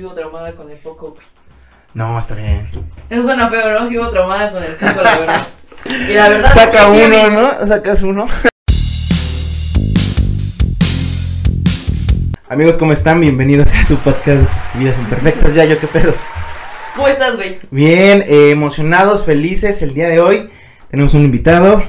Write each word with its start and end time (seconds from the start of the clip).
Vivo 0.00 0.14
traumada 0.14 0.54
con 0.54 0.70
el 0.70 0.78
foco, 0.78 1.10
güey. 1.10 1.26
No, 1.92 2.18
está 2.18 2.34
bien. 2.34 2.66
Eso 3.10 3.22
suena 3.22 3.50
feo, 3.50 3.78
¿no? 3.78 3.86
Vivo 3.86 4.08
traumada 4.08 4.50
con 4.50 4.62
el 4.62 4.70
foco, 4.70 5.02
la 5.02 5.18
verdad. 5.18 5.46
Y 6.08 6.14
la 6.14 6.28
verdad 6.30 6.54
Saca 6.54 6.78
es 6.78 6.86
que 6.86 7.04
uno. 7.04 7.30
¿no? 7.42 7.66
Sacas 7.66 8.02
uno. 8.02 8.26
Amigos, 12.48 12.78
¿cómo 12.78 12.94
están? 12.94 13.20
Bienvenidos 13.20 13.74
a 13.74 13.84
su 13.84 13.98
podcast 13.98 14.50
Vidas 14.76 14.96
Imperfectas. 14.96 15.54
Ya, 15.54 15.66
yo 15.66 15.78
qué 15.78 15.86
pedo. 15.86 16.14
¿Cómo 16.96 17.06
estás, 17.06 17.36
güey? 17.36 17.58
Bien, 17.70 18.24
eh, 18.26 18.52
emocionados, 18.52 19.26
felices 19.26 19.82
el 19.82 19.92
día 19.92 20.08
de 20.08 20.18
hoy. 20.18 20.48
Tenemos 20.88 21.12
un 21.12 21.26
invitado. 21.26 21.84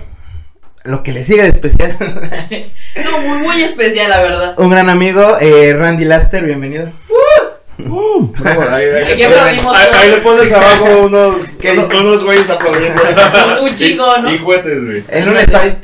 Lo 0.84 1.02
que 1.02 1.14
le 1.14 1.24
sigue 1.24 1.44
de 1.44 1.50
especial. 1.50 1.96
No, 3.06 3.22
muy, 3.22 3.40
muy 3.40 3.64
especial, 3.64 4.10
la 4.10 4.22
verdad. 4.22 4.56
un 4.58 4.70
gran 4.70 4.90
amigo, 4.90 5.38
eh, 5.40 5.74
Randy 5.74 6.04
Laster, 6.04 6.44
bienvenido. 6.44 6.92
Uh, 7.08 7.51
bravo, 7.90 8.64
ahí, 8.70 10.12
le 10.12 10.18
pones 10.18 10.52
abajo 10.52 11.06
unos, 11.06 11.48
¿Qué 11.62 11.72
unos, 11.72 11.94
unos 11.94 12.24
güeyes 12.24 12.50
aplaudiendo. 12.50 13.02
Un 13.62 13.74
chico, 13.74 14.06
¿no? 14.22 14.34
Y, 14.34 14.40
cohetes, 14.44 14.86
güey. 14.86 15.04
En 15.10 15.30
un 15.30 15.38
estadio. 15.38 15.76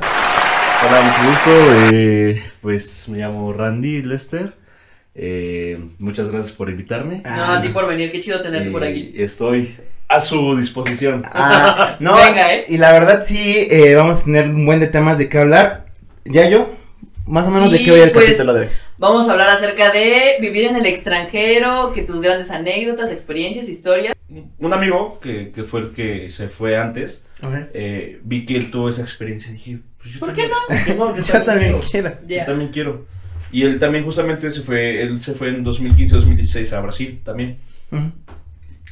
Hola, 0.88 1.02
mucho 1.02 1.30
gusto. 1.30 1.90
eh, 1.94 2.44
pues 2.62 3.10
me 3.10 3.20
llamo 3.20 3.54
Randy 3.54 4.04
Lester. 4.04 4.54
Eh, 5.20 5.80
muchas 5.98 6.30
gracias 6.30 6.56
por 6.56 6.70
invitarme. 6.70 7.24
No, 7.26 7.44
a 7.44 7.62
ti 7.62 7.70
por 7.70 7.88
venir, 7.88 8.12
qué 8.12 8.20
chido 8.20 8.40
tenerte 8.40 8.70
por 8.70 8.84
aquí. 8.84 9.12
Y 9.16 9.24
Estoy 9.24 9.76
a 10.08 10.22
su 10.22 10.56
disposición. 10.56 11.24
Ah, 11.34 11.98
no, 12.00 12.16
Venga, 12.16 12.54
¿eh? 12.54 12.66
y 12.68 12.78
la 12.78 12.92
verdad 12.94 13.24
sí, 13.26 13.68
eh, 13.70 13.96
vamos 13.96 14.22
a 14.22 14.24
tener 14.26 14.50
un 14.50 14.66
buen 14.66 14.80
de 14.80 14.88
temas 14.88 15.18
de 15.18 15.28
qué 15.28 15.40
hablar. 15.40 15.86
¿Ya 16.26 16.48
yo? 16.48 16.72
Más 17.26 17.48
o 17.48 17.50
menos 17.50 17.72
de 17.72 17.84
qué 17.84 17.92
voy 17.92 18.00
el 18.02 18.12
pues, 18.12 18.26
capítulo 18.26 18.54
de 18.54 18.62
hoy. 18.62 18.68
Vamos 19.00 19.30
a 19.30 19.34
hablar 19.34 19.50
acerca 19.50 19.92
de 19.92 20.38
vivir 20.42 20.66
en 20.66 20.76
el 20.76 20.86
extranjero, 20.88 21.92
que 21.94 22.02
tus 22.04 22.20
grandes 22.22 22.50
anécdotas, 22.50 23.12
experiencias, 23.12 23.70
historias. 23.70 24.16
Un 24.60 24.74
amigo 24.74 25.20
que, 25.20 25.52
que 25.52 25.64
fue 25.64 25.82
el 25.82 25.92
que 25.92 26.30
se 26.32 26.50
fue 26.50 26.78
antes, 26.78 27.28
eh, 27.74 28.20
vi 28.24 28.46
que 28.46 28.58
él 28.58 28.72
tuvo 28.72 28.90
esa 28.90 29.02
experiencia. 29.04 29.52
y 29.52 29.54
Dije, 29.54 29.80
pues 30.02 30.14
yo 30.16 30.20
¿Por 30.20 30.34
qué 30.34 30.48
también- 30.50 30.58
¿por 30.68 30.86
qué 30.86 30.96
no? 30.96 31.16
Yo, 31.16 31.22
Yo 31.34 31.44
también 31.44 31.76
quiero. 31.92 32.18
Yo 32.28 32.44
también 32.46 32.72
quiero. 32.72 33.06
Y 33.52 33.64
él 33.64 33.80
también 33.80 34.04
justamente 34.04 34.52
se 34.52 34.62
fue, 34.62 35.02
él 35.04 35.20
se 35.22 35.34
fue 35.34 35.50
en 35.50 35.64
2015-2016 35.64 36.74
a 36.74 36.82
Brasil 36.82 37.22
también. 37.24 37.60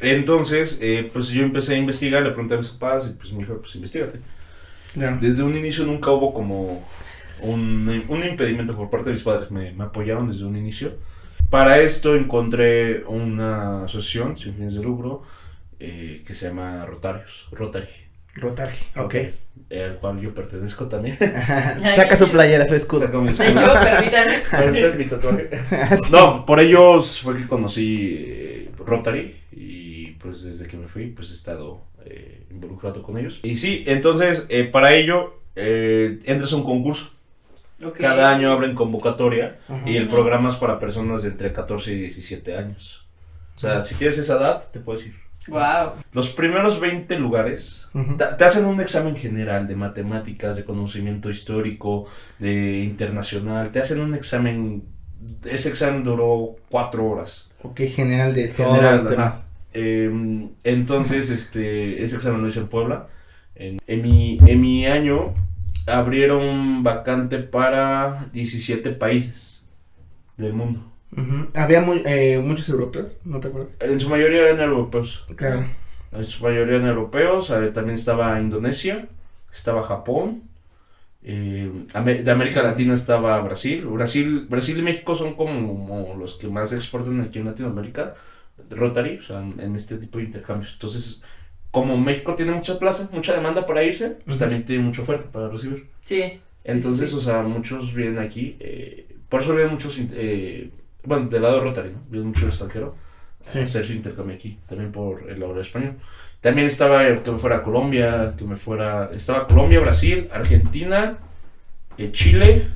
Entonces, 0.01 0.77
eh, 0.81 1.09
pues 1.11 1.29
yo 1.29 1.41
empecé 1.43 1.75
a 1.75 1.77
investigar, 1.77 2.21
le 2.23 2.29
pregunté 2.29 2.55
a 2.55 2.57
mis 2.57 2.69
papás 2.69 3.07
y 3.09 3.13
pues 3.17 3.33
me 3.33 3.39
dijo, 3.39 3.59
pues 3.59 3.75
investigate. 3.75 4.19
Desde 5.19 5.43
un 5.43 5.55
inicio 5.57 5.83
nunca 5.83 6.11
hubo 6.11 6.33
como 6.33 6.85
un, 7.43 8.05
un 8.07 8.23
impedimento 8.23 8.75
por 8.75 8.89
parte 8.89 9.09
de 9.09 9.13
mis 9.13 9.23
padres, 9.23 9.51
me, 9.51 9.71
me 9.71 9.83
apoyaron 9.85 10.27
desde 10.27 10.45
un 10.45 10.55
inicio. 10.55 10.93
Para 11.49 11.79
esto 11.79 12.15
encontré 12.15 13.03
una 13.05 13.83
asociación 13.85 14.37
sin 14.37 14.53
fines 14.55 14.73
de 14.75 14.81
lucro 14.83 15.23
eh, 15.79 16.23
que 16.25 16.33
se 16.33 16.47
llama 16.47 16.85
Rotarios, 16.85 17.47
Rotary. 17.51 17.85
Rotary. 18.37 18.73
Ok. 18.97 19.13
eh, 19.15 19.33
al 19.83 19.97
cual 19.97 20.19
yo 20.19 20.33
pertenezco 20.33 20.87
también. 20.87 21.17
Saca 21.95 22.17
su 22.17 22.29
playera, 22.29 22.65
su 22.65 22.75
escudo. 22.75 23.05
Saco 23.05 23.21
mi 23.21 23.31
De 23.31 23.47
hecho, 23.49 23.73
permítanme. 24.51 25.49
Sí. 26.03 26.11
No, 26.11 26.45
por 26.45 26.59
ellos 26.59 27.21
fue 27.21 27.37
que 27.37 27.47
conocí 27.47 28.15
eh, 28.19 28.71
Rotary 28.85 29.35
y 29.51 30.07
pues 30.13 30.43
desde 30.43 30.67
que 30.67 30.75
me 30.77 30.87
fui 30.87 31.07
pues 31.07 31.29
he 31.31 31.33
estado 31.33 31.81
eh, 32.05 32.45
involucrado 32.51 33.01
con 33.03 33.17
ellos. 33.17 33.39
Y 33.43 33.55
sí, 33.55 33.83
entonces 33.87 34.45
eh, 34.49 34.65
para 34.65 34.93
ello 34.93 35.39
eh, 35.55 36.19
entras 36.25 36.51
a 36.53 36.57
un 36.57 36.63
concurso. 36.63 37.11
Cada 37.99 38.33
año 38.33 38.51
abren 38.51 38.73
convocatoria 38.73 39.59
Ajá. 39.67 39.81
y 39.85 39.97
el 39.97 40.07
programa 40.07 40.49
es 40.49 40.55
para 40.55 40.79
personas 40.79 41.23
de 41.23 41.29
entre 41.29 41.51
14 41.51 41.91
y 41.91 41.95
17 41.95 42.57
años. 42.57 43.05
O 43.55 43.59
sea, 43.59 43.83
si 43.83 43.95
tienes 43.95 44.17
esa 44.17 44.35
edad, 44.35 44.63
te 44.71 44.79
puedes 44.79 45.05
ir. 45.07 45.15
Wow. 45.47 45.91
Los 46.11 46.29
primeros 46.29 46.79
20 46.79 47.19
lugares 47.19 47.87
te, 48.17 48.25
te 48.25 48.43
hacen 48.43 48.65
un 48.65 48.81
examen 48.81 49.15
general 49.15 49.67
de 49.67 49.75
matemáticas, 49.75 50.55
de 50.55 50.63
conocimiento 50.65 51.29
histórico, 51.29 52.05
de 52.39 52.79
internacional. 52.83 53.71
Te 53.71 53.79
hacen 53.79 53.99
un 53.99 54.15
examen. 54.15 54.83
Ese 55.43 55.69
examen 55.69 56.03
duró 56.03 56.55
cuatro 56.69 57.05
horas. 57.05 57.51
Ok, 57.61 57.81
general 57.81 58.33
de 58.33 58.47
todos 58.49 58.81
los 58.81 59.07
temas. 59.07 59.45
Eh, 59.73 60.49
entonces, 60.63 61.29
este, 61.29 62.01
ese 62.01 62.15
examen 62.15 62.41
lo 62.41 62.47
hice 62.47 62.61
en 62.61 62.67
Puebla. 62.67 63.07
En, 63.55 63.79
en 63.87 64.01
mi, 64.01 64.39
en 64.45 64.59
mi 64.59 64.85
año 64.85 65.33
abrieron 65.87 66.83
vacante 66.83 67.39
para 67.39 68.29
17 68.33 68.91
países 68.91 69.67
del 70.37 70.53
mundo. 70.53 70.91
Había 71.53 71.81
mu- 71.81 72.01
eh, 72.05 72.41
muchos 72.43 72.67
europeos, 72.69 73.11
¿no 73.23 73.39
te 73.39 73.47
acuerdas? 73.47 73.71
En 73.79 73.99
su 73.99 74.09
mayoría 74.09 74.41
eran 74.49 74.59
europeos. 74.59 75.25
Claro. 75.35 75.63
En 76.11 76.23
su 76.25 76.43
mayoría 76.43 76.75
eran 76.77 76.87
europeos. 76.89 77.49
eh, 77.51 77.71
También 77.73 77.95
estaba 77.95 78.39
Indonesia, 78.41 79.07
estaba 79.53 79.83
Japón. 79.83 80.43
eh, 81.23 81.71
de 82.23 82.31
América 82.31 82.61
Latina 82.63 82.93
estaba 82.93 83.39
Brasil. 83.41 83.85
Brasil. 83.87 84.47
Brasil 84.49 84.77
y 84.79 84.81
México 84.83 85.15
son 85.15 85.35
como 85.35 86.15
los 86.19 86.35
que 86.35 86.47
más 86.47 86.71
exportan 86.73 87.21
aquí 87.21 87.39
en 87.39 87.45
Latinoamérica. 87.45 88.15
Rotary, 88.69 89.17
o 89.17 89.21
sea, 89.21 89.39
en 89.41 89.75
este 89.75 89.97
tipo 89.97 90.17
de 90.19 90.25
intercambios. 90.25 90.73
Entonces, 90.73 91.23
como 91.75 91.97
México 91.97 92.35
tiene 92.35 92.53
mucha 92.53 92.79
plaza, 92.79 93.09
mucha 93.11 93.33
demanda 93.33 93.65
para 93.65 93.83
irse, 93.83 94.15
pues 94.25 94.37
también 94.39 94.63
tiene 94.63 94.81
mucha 94.83 95.01
oferta 95.01 95.29
para 95.29 95.49
recibir. 95.49 95.89
Sí. 96.05 96.39
Entonces, 96.63 97.09
sí. 97.09 97.15
o 97.17 97.19
sea, 97.19 97.41
muchos 97.41 97.93
vienen 97.93 98.17
aquí. 98.19 98.55
eh, 98.61 99.05
por 99.27 99.41
eso 99.41 99.53
vienen 99.53 99.73
muchos. 99.73 99.99
eh, 99.99 100.69
bueno, 101.03 101.27
del 101.27 101.41
lado 101.41 101.55
de 101.57 101.61
Rotary, 101.61 101.89
¿no? 101.91 102.01
Viene 102.09 102.27
mucho 102.27 102.45
extranjero 102.47 102.95
Sí. 103.43 103.59
a 103.59 103.63
hacer 103.65 103.83
su 103.85 103.91
intercambio 103.93 104.35
aquí, 104.35 104.57
también 104.69 104.91
por 104.93 105.29
el 105.29 105.37
lado 105.39 105.59
español. 105.59 105.95
También 106.39 106.67
estaba 106.67 107.07
eh, 107.09 107.21
que 107.21 107.31
me 107.31 107.37
fuera 107.39 107.57
a 107.57 107.61
Colombia, 107.61 108.33
que 108.37 108.45
me 108.45 108.55
fuera. 108.55 109.09
Estaba 109.13 109.45
Colombia, 109.45 109.81
Brasil, 109.81 110.29
Argentina, 110.31 111.17
eh, 111.97 112.11
Chile, 112.13 112.69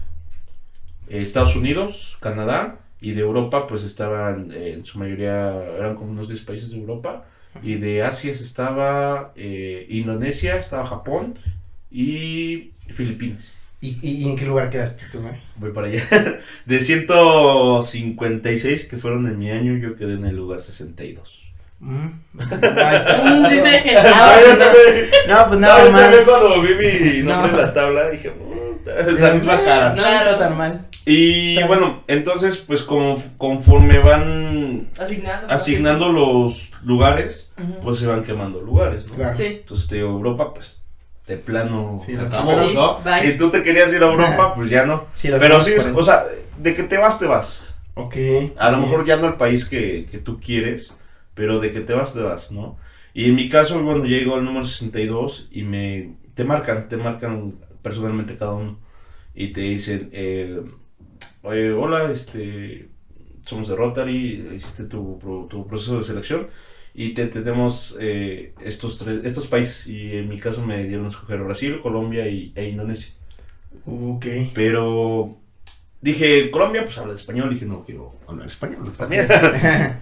eh, 1.09 1.21
Estados 1.21 1.55
Unidos, 1.55 2.17
Canadá. 2.21 2.79
Y 3.01 3.11
de 3.13 3.21
Europa, 3.21 3.65
pues 3.65 3.83
estaban 3.85 4.51
eh, 4.51 4.73
en 4.73 4.83
su 4.83 4.99
mayoría, 4.99 5.55
eran 5.77 5.95
como 5.95 6.11
unos 6.11 6.27
10 6.27 6.41
países 6.41 6.69
de 6.71 6.77
Europa. 6.77 7.23
Y 7.63 7.75
de 7.75 8.03
Asia 8.03 8.31
estaba 8.31 9.31
eh, 9.35 9.85
Indonesia, 9.89 10.55
estaba 10.57 10.85
Japón 10.85 11.37
y 11.91 12.71
Filipinas. 12.89 13.53
¿Y, 13.81 13.97
y, 14.01 14.23
y 14.23 14.29
en 14.29 14.35
qué 14.35 14.45
lugar 14.45 14.69
quedaste 14.69 15.05
tú, 15.11 15.21
güey? 15.21 15.35
Voy 15.55 15.71
para 15.71 15.87
allá. 15.87 16.03
De 16.65 16.79
156 16.79 18.85
que 18.89 18.97
fueron 18.97 19.25
en 19.27 19.37
mi 19.39 19.49
año, 19.51 19.77
yo 19.77 19.95
quedé 19.95 20.13
en 20.15 20.25
el 20.25 20.35
lugar 20.35 20.59
62. 20.61 21.45
Mm. 21.79 22.07
Ahí 22.39 22.95
está. 22.97 23.23
Mm, 23.23 23.49
dice. 23.49 23.83
Ah, 23.95 24.03
ah, 24.13 24.35
yo 24.45 24.53
no. 24.57 24.65
No, 25.33 25.47
pues 25.47 25.59
No, 25.59 25.67
nada 25.67 25.89
mal. 25.91 26.01
también 26.01 26.23
cuando 26.25 26.61
vi 26.61 26.75
mi 26.75 27.23
nombre 27.23 27.51
No. 27.53 27.57
en 27.57 27.57
la 27.57 27.73
tabla 27.73 28.09
dije, 28.09 28.31
"Puta, 28.31 28.99
es 28.99 29.19
la 29.19 29.33
misma 29.33 29.57
cara. 29.63 29.95
No 29.95 30.05
está 30.05 30.37
tan 30.37 30.57
mal. 30.57 30.85
Y 31.05 31.61
bueno, 31.63 32.03
entonces, 32.07 32.57
pues 32.57 32.83
como, 32.83 33.15
conforme 33.37 33.99
van 33.99 34.89
Asignando. 34.99 35.47
asignando 35.53 36.11
los 36.11 36.71
lugares, 36.83 37.51
pues 37.81 37.97
se 37.99 38.07
van 38.07 38.23
quemando 38.23 38.61
lugares. 38.61 39.09
¿no? 39.11 39.15
Claro. 39.15 39.37
Sí. 39.37 39.45
Entonces, 39.45 39.87
te 39.87 39.95
digo, 39.95 40.09
Europa, 40.09 40.53
pues 40.53 40.81
de 41.27 41.37
plano 41.37 41.99
Sí, 42.03 42.13
se 42.13 42.21
los 42.21 42.27
acabó, 42.29 42.51
primeros- 42.51 42.73
¿no? 42.75 42.99
bye. 43.03 43.19
Si 43.19 43.37
tú 43.37 43.49
te 43.51 43.63
querías 43.63 43.91
ir 43.93 44.03
a 44.03 44.11
Europa, 44.11 44.53
pues 44.55 44.69
ya 44.69 44.85
no. 44.85 45.05
Sí, 45.13 45.29
Pero 45.39 45.61
sí, 45.61 45.71
es- 45.73 45.83
40. 45.83 45.99
o 45.99 46.03
sea, 46.03 46.25
de 46.57 46.73
que 46.75 46.83
te 46.83 46.97
vas, 46.97 47.19
te 47.19 47.25
vas. 47.27 47.63
Ok. 47.95 48.15
A 48.57 48.69
lo 48.71 48.77
mejor 48.77 49.05
ya 49.05 49.15
no 49.17 49.27
al 49.27 49.37
país 49.37 49.65
que, 49.65 50.05
que 50.09 50.17
tú 50.19 50.39
quieres, 50.39 50.95
pero 51.33 51.59
de 51.59 51.71
que 51.71 51.81
te 51.81 51.93
vas, 51.93 52.13
te 52.13 52.21
vas, 52.21 52.51
¿no? 52.51 52.77
Y 53.13 53.25
en 53.25 53.35
mi 53.35 53.49
caso, 53.49 53.81
bueno, 53.83 54.05
llego 54.05 54.35
al 54.35 54.45
número 54.45 54.65
62 54.65 55.49
y 55.51 55.63
me 55.63 56.13
te 56.33 56.43
marcan, 56.45 56.87
te 56.87 56.97
marcan 56.97 57.55
personalmente 57.81 58.37
cada 58.37 58.51
uno 58.53 58.79
y 59.35 59.49
te 59.49 59.61
dicen, 59.61 60.09
eh, 60.13 60.61
oye, 61.43 61.71
hola, 61.71 62.11
este, 62.11 62.89
somos 63.45 63.67
de 63.67 63.75
Rotary, 63.75 64.51
hiciste 64.55 64.85
tu, 64.85 65.47
tu 65.49 65.67
proceso 65.67 65.97
de 65.97 66.03
selección 66.03 66.47
y 66.93 67.13
te 67.13 67.27
tenemos 67.27 67.95
eh, 67.99 68.53
estos 68.61 68.97
tres, 68.97 69.21
estos 69.23 69.47
países 69.47 69.87
y 69.87 70.17
en 70.17 70.27
mi 70.27 70.39
caso 70.39 70.65
me 70.65 70.83
dieron 70.83 71.05
a 71.05 71.09
escoger 71.09 71.41
Brasil, 71.41 71.79
Colombia 71.81 72.27
y, 72.27 72.51
e 72.55 72.67
Indonesia. 72.69 73.13
Ok. 73.85 74.25
Pero 74.53 75.37
dije, 76.01 76.51
Colombia, 76.51 76.83
pues 76.83 76.97
habla 76.97 77.13
español. 77.13 77.49
Dije, 77.49 77.65
no 77.65 77.83
quiero 77.85 78.15
hablar 78.27 78.47
español 78.47 78.91
también. 78.97 79.27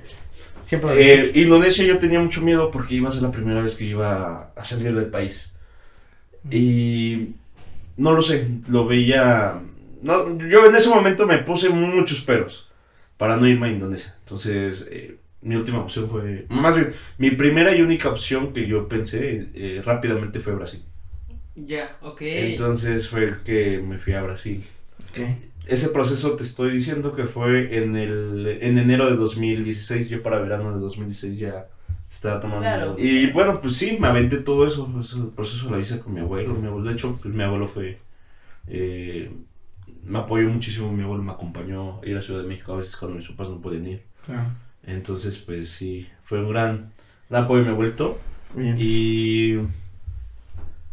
Siempre 0.61 1.21
Eh. 1.21 1.31
Indonesia 1.35 1.85
yo 1.85 1.97
tenía 1.97 2.19
mucho 2.19 2.41
miedo 2.41 2.71
porque 2.71 2.95
iba 2.95 3.09
a 3.09 3.11
ser 3.11 3.21
la 3.21 3.31
primera 3.31 3.61
vez 3.61 3.75
que 3.75 3.85
iba 3.85 4.51
a 4.55 4.63
salir 4.63 4.95
del 4.95 5.07
país. 5.07 5.55
Y 6.49 7.35
no 7.97 8.13
lo 8.13 8.21
sé, 8.21 8.47
lo 8.69 8.85
veía... 8.85 9.61
No, 10.01 10.37
yo 10.39 10.65
en 10.65 10.75
ese 10.75 10.89
momento 10.89 11.25
me 11.27 11.39
puse 11.39 11.69
muchos 11.69 12.21
peros 12.21 12.69
para 13.17 13.37
no 13.37 13.47
irme 13.47 13.67
a 13.67 13.71
Indonesia. 13.71 14.15
Entonces, 14.19 14.87
eh, 14.91 15.17
mi 15.41 15.55
última 15.55 15.79
opción 15.79 16.09
fue... 16.09 16.45
Más 16.49 16.75
bien, 16.75 16.93
mi 17.17 17.31
primera 17.31 17.75
y 17.75 17.81
única 17.81 18.09
opción 18.09 18.53
que 18.53 18.67
yo 18.67 18.87
pensé 18.87 19.47
eh, 19.55 19.81
rápidamente 19.83 20.39
fue 20.39 20.53
Brasil. 20.53 20.83
Ya, 21.55 21.97
ok. 22.01 22.21
Entonces 22.21 23.09
fue 23.09 23.37
que 23.43 23.79
me 23.79 23.97
fui 23.97 24.13
a 24.13 24.21
Brasil. 24.21 24.63
Ok. 25.11 25.19
ese 25.67 25.89
proceso 25.89 26.35
te 26.35 26.43
estoy 26.43 26.71
diciendo 26.71 27.13
que 27.13 27.25
fue 27.25 27.77
en 27.77 27.95
el 27.95 28.57
en 28.61 28.77
enero 28.77 29.09
de 29.09 29.15
2016. 29.15 30.09
Yo 30.09 30.21
para 30.21 30.39
verano 30.39 30.73
de 30.73 30.79
2016 30.79 31.39
ya 31.39 31.67
estaba 32.09 32.39
tomando. 32.39 32.61
Claro. 32.61 32.95
Y 32.97 33.31
bueno, 33.31 33.59
pues 33.61 33.75
sí, 33.75 33.97
me 33.99 34.07
aventé 34.07 34.37
todo 34.37 34.67
eso. 34.67 34.87
Ese 34.99 35.17
proceso 35.35 35.69
lo 35.69 35.79
hice 35.79 35.99
con 35.99 36.13
mi 36.13 36.19
abuelo. 36.19 36.53
Mi 36.53 36.67
abuelo 36.67 36.85
de 36.87 36.93
hecho, 36.93 37.17
pues 37.21 37.33
mi 37.33 37.43
abuelo 37.43 37.67
fue. 37.67 37.97
eh, 38.67 39.31
me 40.07 40.19
apoyó 40.19 40.49
muchísimo. 40.49 40.91
Mi 40.91 41.03
abuelo 41.03 41.23
me 41.23 41.31
acompañó 41.31 42.01
a 42.01 42.05
ir 42.05 42.17
a 42.17 42.21
Ciudad 42.21 42.41
de 42.41 42.47
México 42.47 42.73
a 42.73 42.77
veces 42.77 42.95
cuando 42.97 43.17
mis 43.17 43.27
papás 43.27 43.49
no 43.49 43.61
podían 43.61 43.85
ir. 43.87 44.03
Claro. 44.25 44.49
Entonces, 44.83 45.37
pues 45.37 45.69
sí, 45.69 46.07
fue 46.23 46.41
un 46.41 46.49
gran, 46.49 46.91
gran 47.29 47.43
apoyo 47.43 47.63
mi 47.63 47.69
abuelito. 47.69 48.17
Bien. 48.55 48.77
Y, 48.79 49.57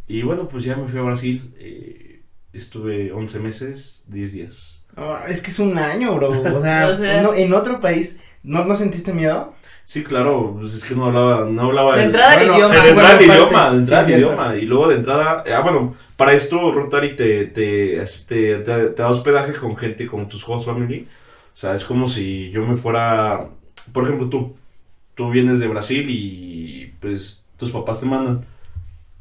y 0.07 0.23
bueno, 0.23 0.49
pues 0.49 0.65
ya 0.65 0.77
me 0.77 0.87
fui 0.89 0.99
a 0.99 1.03
Brasil. 1.03 1.55
eh, 1.59 2.23
estuve 2.53 3.13
11 3.13 3.41
meses, 3.41 4.05
10 4.09 4.33
días. 4.33 4.87
No, 4.97 5.19
es 5.27 5.41
que 5.41 5.51
es 5.51 5.59
un 5.59 5.77
año, 5.79 6.15
bro. 6.15 6.31
O 6.57 6.61
sea, 6.61 6.89
O 6.89 6.97
sea- 6.97 7.23
no- 7.23 7.35
en 7.35 7.53
otro 7.53 7.81
país, 7.81 8.21
¿no, 8.43 8.65
¿no 8.65 8.75
sentiste 8.77 9.13
miedo? 9.13 9.55
Sí, 9.87 10.03
claro, 10.03 10.57
pues 10.59 10.73
es 10.75 10.85
que 10.85 10.95
no 10.95 11.07
hablaba, 11.07 11.47
no 11.47 11.63
hablaba 11.63 11.97
De 11.97 12.05
entrada 12.05 12.35
el 12.41 12.49
bueno, 12.49 12.55
idioma. 12.69 12.75
de 12.75 12.81
bueno, 12.81 12.91
entrada 13.01 13.19
el 13.19 13.25
idioma, 13.27 13.71
de 13.71 13.77
entrada 13.79 14.05
sí, 14.05 14.13
el 14.13 14.19
idioma. 14.21 14.57
Y 14.57 14.67
luego 14.67 14.89
de 14.89 14.95
entrada, 14.97 15.45
ah, 15.55 15.61
bueno, 15.61 15.95
para 16.17 16.35
esto 16.35 16.73
Rotary 16.73 17.17
te, 17.17 17.47
te, 17.47 18.03
te, 18.29 18.57
te, 18.59 18.59
te 18.89 19.03
da 19.03 19.09
hospedaje 19.09 19.53
con 19.55 19.77
gente, 19.77 20.07
con 20.07 20.29
tus 20.29 20.49
host 20.49 20.67
family. 20.67 21.07
O 21.55 21.57
sea, 21.57 21.75
es 21.75 21.85
como 21.85 22.09
si 22.09 22.51
yo 22.51 22.65
me 22.67 22.77
fuera, 22.77 23.49
por 23.93 24.05
ejemplo, 24.05 24.29
tú, 24.29 24.57
tú 25.15 25.31
vienes 25.31 25.61
de 25.61 25.69
Brasil 25.69 26.07
y 26.09 26.93
pues 27.01 27.47
tus 27.57 27.71
papás 27.71 28.01
te 28.01 28.07
mandan. 28.07 28.45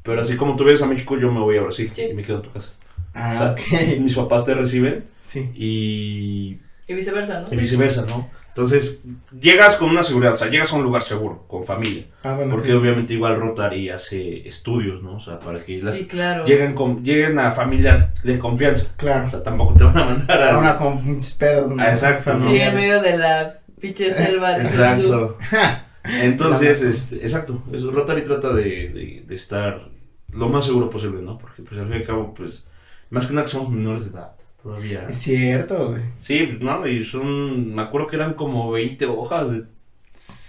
Pero 0.04 0.22
así 0.22 0.36
como 0.36 0.56
tú 0.56 0.64
vienes 0.64 0.82
a 0.82 0.86
México, 0.88 1.18
yo 1.18 1.32
me 1.32 1.40
voy 1.40 1.58
a 1.58 1.62
Brasil 1.62 1.90
Sí. 1.94 2.08
y 2.12 2.14
me 2.14 2.24
quedo 2.24 2.38
en 2.38 2.42
tu 2.44 2.52
casa. 2.52 2.74
Ah, 3.14 3.56
O 3.56 3.62
sea, 3.62 3.86
ok. 3.94 4.00
Mis 4.00 4.16
papás 4.16 4.46
te 4.46 4.54
reciben 4.54 5.06
Sí. 5.22 5.50
y 5.56 6.58
Y 6.88 6.94
viceversa, 6.96 7.42
¿no? 7.42 7.48
y 7.54 7.58
viceversa, 7.58 8.06
¿no? 8.08 8.30
Entonces, 8.56 9.02
llegas 9.40 9.78
con 9.78 9.90
una 9.90 10.04
seguridad, 10.04 10.34
o 10.34 10.36
sea, 10.36 10.48
llegas 10.48 10.72
a 10.72 10.76
un 10.76 10.84
lugar 10.84 11.02
seguro, 11.02 11.46
con 11.48 11.64
familia. 11.64 12.06
Ah, 12.24 12.36
bueno, 12.36 12.52
Porque 12.54 12.68
sí. 12.68 12.74
obviamente 12.74 13.14
igual 13.16 13.36
Rotary 13.40 13.90
hace 13.90 14.48
estudios, 14.48 15.02
¿no? 15.02 15.16
O 15.16 15.20
sea, 15.20 15.40
para 15.40 15.60
que 15.60 15.80
las, 15.80 15.96
Sí, 15.96 16.06
claro. 16.06 16.44
lleguen, 16.46 16.74
con, 16.74 17.04
lleguen 17.04 17.40
a 17.40 17.52
familias 17.52 18.14
de 18.22 18.38
confianza. 18.38 18.94
Claro. 18.96 19.26
O 19.26 19.30
sea, 19.32 19.42
tampoco 19.42 19.74
te 19.74 19.86
van 19.86 19.98
a 19.98 20.06
mandar 20.06 20.40
a... 20.44 20.54
Ahora 20.54 20.78
con 20.78 21.04
muchos 21.04 21.34
pedos. 21.34 21.72
¿no? 21.72 21.84
Exacto, 21.84 22.34
¿no? 22.34 22.40
Sí, 22.40 22.58
en 22.60 22.76
medio 22.76 23.02
de 23.02 23.18
la 23.18 23.60
pinche 23.82 24.12
selva. 24.12 24.56
Exacto. 24.58 25.36
Entonces, 26.04 26.84
este, 26.84 27.16
exacto. 27.18 27.64
Eso, 27.74 27.90
Rotary 27.92 28.22
trata 28.24 28.54
de, 28.54 28.64
de, 28.90 29.24
de 29.26 29.36
estar 29.36 29.90
lo 30.32 30.48
más 30.50 30.66
seguro 30.66 30.90
posible, 30.92 31.22
¿no? 31.24 31.38
Porque 31.40 31.64
pues 31.64 31.80
al 31.80 31.88
fin 31.88 31.96
y 31.96 31.98
al 32.02 32.06
cabo, 32.06 32.34
pues, 32.34 32.68
más 33.10 33.26
que 33.26 33.34
nada 33.34 33.46
que 33.46 33.52
somos 33.52 33.70
menores 33.72 34.06
de 34.06 34.12
edad. 34.12 34.34
Todavía. 34.64 35.06
Es 35.10 35.18
cierto, 35.18 35.90
güey. 35.90 36.04
Sí, 36.18 36.44
pues, 36.48 36.62
no, 36.62 36.88
y 36.88 37.04
son, 37.04 37.76
me 37.76 37.82
acuerdo 37.82 38.08
que 38.08 38.16
eran 38.16 38.34
como 38.34 38.72
20 38.72 39.06
hojas 39.08 39.52
de, 39.52 39.64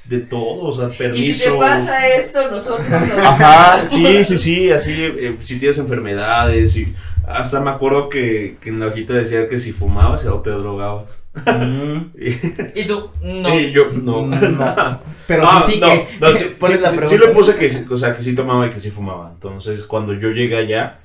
de 0.04 0.20
todo, 0.20 0.66
o 0.66 0.72
sea, 0.72 0.88
permiso. 0.88 1.24
Y 1.24 1.34
si 1.34 1.50
te 1.50 1.56
pasa 1.58 2.06
esto, 2.08 2.48
nosotros 2.50 2.88
nos 2.88 3.10
Ajá, 3.18 3.86
sí, 3.86 4.24
sí, 4.24 4.38
sí, 4.38 4.70
así, 4.70 4.92
eh, 5.02 5.36
si 5.40 5.58
tienes 5.58 5.78
enfermedades 5.78 6.76
y 6.76 6.92
hasta 7.26 7.58
me 7.60 7.70
acuerdo 7.70 8.08
que, 8.08 8.56
que 8.60 8.68
en 8.70 8.78
la 8.80 8.86
hojita 8.86 9.14
decía 9.14 9.48
que 9.48 9.58
si 9.58 9.72
fumabas 9.72 10.24
o 10.26 10.42
te 10.42 10.50
drogabas. 10.50 11.26
Mm, 11.46 11.98
Y, 12.16 12.28
Y 12.82 12.86
tú, 12.86 13.10
no. 13.22 13.58
y 13.58 13.72
yo, 13.72 13.86
no. 13.92 14.26
No. 14.26 15.00
Pero 15.26 15.44
Ah, 15.46 15.60
sí, 15.66 15.72
sí 15.72 15.80
no, 15.80 15.86
que. 15.88 16.06
no, 16.20 16.34
sí, 16.36 16.44
pones 16.60 16.76
sí, 16.76 16.82
la 16.82 16.88
sí, 16.90 16.96
pregunta. 16.98 17.06
sí 17.06 17.18
le 17.18 17.34
puse 17.34 17.54
que, 17.56 17.70
sí, 17.70 17.84
o 17.90 17.96
sea, 17.96 18.12
que 18.12 18.22
sí 18.22 18.34
tomaba 18.34 18.66
y 18.66 18.70
que 18.70 18.78
sí 18.80 18.90
fumaba. 18.90 19.30
Entonces, 19.32 19.84
cuando 19.84 20.12
yo 20.14 20.30
llegué 20.30 20.56
allá, 20.56 21.00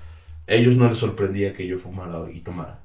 ellos 0.47 0.75
no 0.75 0.89
les 0.89 0.97
sorprendía 0.97 1.53
que 1.53 1.65
yo 1.65 1.77
fumara 1.79 2.29
y 2.31 2.41
tomara. 2.41 2.79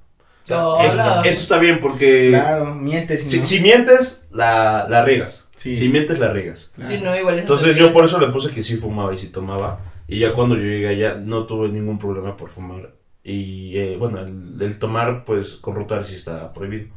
O 0.44 0.46
sea, 0.46 0.66
Hola. 0.68 0.84
eso, 0.86 1.24
eso 1.24 1.40
está 1.40 1.58
bien 1.58 1.80
porque 1.80 2.28
Claro, 2.30 2.74
mientes. 2.74 3.24
y 3.24 3.28
si, 3.30 3.38
no. 3.38 3.44
si 3.44 3.60
mientes, 3.60 4.28
la, 4.30 4.86
la 4.88 5.04
riegas. 5.04 5.48
Sí. 5.56 5.74
Si 5.74 5.88
mientes, 5.88 6.18
la 6.18 6.30
riegas. 6.32 6.72
Claro. 6.74 6.90
Sí, 6.90 7.00
no, 7.02 7.16
igual 7.16 7.36
es 7.36 7.40
Entonces 7.42 7.76
yo 7.76 7.90
por 7.92 8.04
eso 8.04 8.18
le 8.20 8.28
puse 8.28 8.50
que 8.50 8.62
sí 8.62 8.76
fumaba 8.76 9.14
y 9.14 9.16
sí 9.16 9.28
tomaba. 9.28 9.80
Y 10.06 10.18
ya 10.18 10.34
cuando 10.34 10.56
yo 10.56 10.62
llegué 10.62 10.88
allá 10.88 11.14
no 11.14 11.46
tuve 11.46 11.70
ningún 11.70 11.98
problema 11.98 12.36
por 12.36 12.50
fumar. 12.50 12.92
Y 13.22 13.78
eh, 13.78 13.96
bueno, 13.98 14.20
el, 14.20 14.60
el 14.60 14.78
tomar 14.78 15.24
pues 15.24 15.54
con 15.54 15.74
Rotary 15.76 16.04
sí 16.04 16.16
está 16.16 16.52
prohibido. 16.52 16.88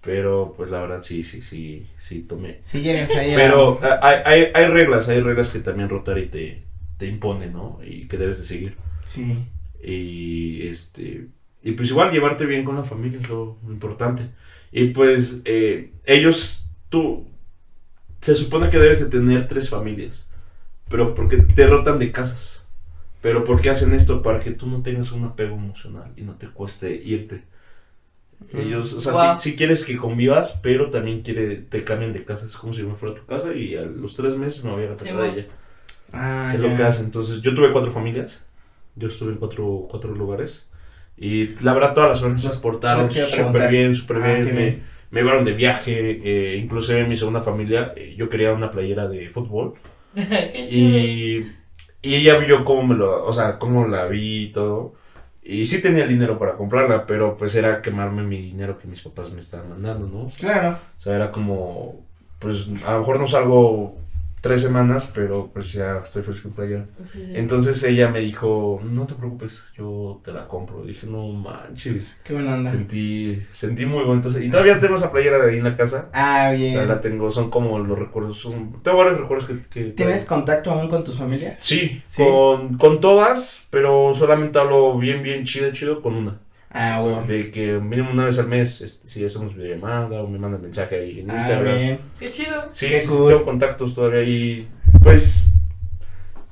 Pero 0.00 0.54
pues 0.56 0.70
la 0.70 0.80
verdad 0.80 1.02
sí, 1.02 1.24
sí, 1.24 1.42
sí, 1.42 1.86
sí 1.96 2.20
tomé. 2.20 2.58
Si 2.62 2.80
llegas 2.80 3.10
Pero 3.12 3.78
hay, 4.00 4.16
hay, 4.24 4.44
hay 4.54 4.66
reglas, 4.68 5.08
hay 5.08 5.20
reglas 5.20 5.50
que 5.50 5.58
también 5.58 5.90
Rotary 5.90 6.26
te, 6.28 6.64
te 6.96 7.06
impone, 7.06 7.48
¿no? 7.50 7.80
Y 7.84 8.06
que 8.08 8.16
debes 8.16 8.38
de 8.38 8.44
seguir. 8.44 8.76
Sí. 9.04 9.44
Y 9.82 10.66
este 10.68 11.26
y 11.62 11.72
pues 11.72 11.90
igual 11.90 12.10
llevarte 12.12 12.46
bien 12.46 12.64
con 12.64 12.76
la 12.76 12.82
familia 12.84 13.20
es 13.20 13.28
lo 13.28 13.58
importante. 13.68 14.30
Y 14.72 14.88
pues 14.88 15.42
eh, 15.44 15.92
ellos, 16.06 16.66
tú, 16.88 17.26
se 18.20 18.34
supone 18.34 18.70
que 18.70 18.78
debes 18.78 19.00
de 19.00 19.10
tener 19.10 19.48
tres 19.48 19.70
familias, 19.70 20.30
pero 20.88 21.14
porque 21.14 21.38
te 21.38 21.66
rotan 21.66 21.98
de 21.98 22.12
casas. 22.12 22.66
Pero 23.20 23.44
¿por 23.44 23.60
qué 23.60 23.70
hacen 23.70 23.92
esto? 23.94 24.22
Para 24.22 24.38
que 24.38 24.52
tú 24.52 24.66
no 24.66 24.82
tengas 24.82 25.10
un 25.12 25.24
apego 25.24 25.56
emocional 25.56 26.12
y 26.16 26.22
no 26.22 26.36
te 26.36 26.48
cueste 26.48 26.94
irte. 26.94 27.44
Ellos, 28.54 28.92
o 28.92 29.00
sea, 29.00 29.12
Wow. 29.12 29.36
si, 29.36 29.56
quieres 29.56 29.84
que 29.84 29.96
convivas, 29.96 30.58
pero 30.62 30.90
también 30.90 31.22
quiere, 31.22 31.56
te 31.56 31.82
cambian 31.84 32.12
de 32.12 32.24
casa. 32.24 32.46
Es 32.46 32.56
como 32.56 32.72
si 32.72 32.82
me 32.84 32.94
fuera 32.94 33.14
a 33.14 33.18
tu 33.18 33.26
casa 33.26 33.52
y 33.52 33.74
a 33.76 33.82
los 33.82 34.16
tres 34.16 34.36
meses 34.36 34.64
me 34.64 34.70
voy 34.70 34.84
a 34.84 34.90
la 34.90 34.96
casa 34.96 35.10
Sí, 35.10 35.16
de 35.16 35.28
ella. 35.28 35.46
Ah, 36.12 36.52
Es 36.54 36.60
ya. 36.60 36.68
lo 36.68 36.76
que 36.76 36.82
hacen. 36.82 37.06
Entonces, 37.06 37.42
yo 37.42 37.54
tuve 37.54 37.72
cuatro 37.72 37.92
familias. 37.92 38.44
Yo 38.96 39.08
estuve 39.08 39.32
en 39.32 39.38
cuatro, 39.38 39.86
cuatro 39.90 40.14
lugares. 40.14 40.66
Y 41.20 41.56
la 41.64 41.74
verdad, 41.74 41.94
todas 41.94 42.10
las 42.10 42.20
familias 42.20 42.42
se 42.54 42.60
portaron 42.60 43.12
súper 43.12 43.68
preguntar. 43.68 43.70
bien, 43.70 43.94
súper 43.94 44.16
Ah, 44.22 44.34
bien. 44.38 44.84
Me, 45.10 45.20
llevaron 45.20 45.44
de 45.44 45.52
viaje. 45.52 46.20
Eh, 46.24 46.56
inclusive 46.56 47.00
en 47.00 47.08
mi 47.08 47.16
segunda 47.16 47.40
familia, 47.40 47.92
eh, 47.96 48.14
yo 48.16 48.28
quería 48.28 48.52
una 48.52 48.70
playera 48.70 49.08
de 49.08 49.28
fútbol. 49.30 49.74
Qué. 50.14 50.66
Y, 50.70 51.52
y 52.02 52.14
ella 52.14 52.36
vio 52.38 52.64
cómo 52.64 52.82
me 52.84 52.94
lo, 52.94 53.24
o 53.24 53.32
sea, 53.32 53.58
cómo 53.58 53.86
la 53.88 54.06
vi 54.06 54.44
y 54.46 54.52
todo. 54.52 54.94
Y 55.42 55.64
sí 55.66 55.80
tenía 55.80 56.02
el 56.04 56.08
dinero 56.10 56.38
para 56.38 56.54
comprarla, 56.54 57.06
pero 57.06 57.36
pues 57.36 57.54
era 57.54 57.80
quemarme 57.82 58.22
mi 58.22 58.40
dinero 58.40 58.76
que 58.76 58.86
mis 58.86 59.00
papás 59.00 59.30
me 59.32 59.40
estaban 59.40 59.70
mandando, 59.70 60.06
¿no? 60.06 60.30
Claro. 60.38 60.78
O 60.96 61.00
sea, 61.00 61.16
era 61.16 61.32
como, 61.32 62.04
pues 62.38 62.66
a 62.84 62.92
lo 62.92 62.98
mejor 63.00 63.18
no 63.18 63.26
salgo 63.26 63.96
tres 64.40 64.60
semanas, 64.62 65.10
pero 65.14 65.50
pues 65.52 65.72
ya 65.72 65.98
estoy 65.98 66.22
feliz 66.22 66.40
con 66.40 66.52
playera. 66.52 66.86
Sí, 67.04 67.24
sí. 67.24 67.32
Entonces 67.34 67.82
ella 67.82 68.08
me 68.08 68.20
dijo, 68.20 68.80
no 68.84 69.06
te 69.06 69.14
preocupes, 69.14 69.62
yo 69.76 70.20
te 70.24 70.32
la 70.32 70.46
compro. 70.46 70.82
Dije, 70.84 71.06
no 71.06 71.28
manches. 71.28 72.18
Qué 72.24 72.32
buena 72.34 72.54
onda. 72.54 72.70
Sentí, 72.70 73.42
sentí 73.52 73.86
muy 73.86 74.04
bonito. 74.04 74.28
Y 74.40 74.50
todavía 74.50 74.78
tengo 74.80 74.94
esa 74.94 75.10
playera 75.12 75.38
de 75.38 75.50
ahí 75.50 75.58
en 75.58 75.64
la 75.64 75.76
casa. 75.76 76.08
Ah, 76.12 76.50
O 76.52 76.56
bien. 76.56 76.72
sea, 76.72 76.84
la 76.86 77.00
tengo, 77.00 77.30
son 77.30 77.50
como 77.50 77.78
los 77.78 77.98
recuerdos. 77.98 78.38
Son, 78.38 78.72
tengo 78.82 78.98
varios 78.98 79.18
recuerdos 79.20 79.48
que... 79.48 79.60
que 79.68 79.90
¿Tienes 79.92 80.24
contacto 80.24 80.70
aún 80.70 80.88
con 80.88 81.04
tus 81.04 81.16
familias? 81.16 81.58
Sí, 81.58 82.02
Sí. 82.06 82.22
Con, 82.24 82.76
con 82.78 83.00
todas, 83.00 83.68
pero 83.70 84.12
solamente 84.14 84.58
hablo 84.58 84.98
bien, 84.98 85.22
bien 85.22 85.44
chido, 85.44 85.70
chido 85.72 86.00
con 86.02 86.14
una. 86.14 86.38
Ah, 86.70 87.00
bueno. 87.00 87.22
De 87.26 87.50
que 87.50 87.78
mínimo 87.78 88.10
una 88.10 88.26
vez 88.26 88.38
al 88.38 88.48
mes, 88.48 88.80
este, 88.82 89.08
si 89.08 89.24
hacemos 89.24 89.54
videollamada 89.54 90.22
o 90.22 90.28
me 90.28 90.38
mandan 90.38 90.60
mensaje 90.62 90.96
ahí 90.96 91.20
en 91.20 91.30
Ah, 91.30 91.34
Instagram. 91.34 91.76
bien. 91.78 91.98
Qué 92.18 92.28
chido. 92.28 92.64
Sí, 92.70 92.88
Qué 92.88 93.00
sí, 93.00 93.08
cool. 93.08 93.32
tengo 93.32 93.44
contactos 93.44 93.94
todavía 93.94 94.22
y 94.22 94.68
pues 95.02 95.52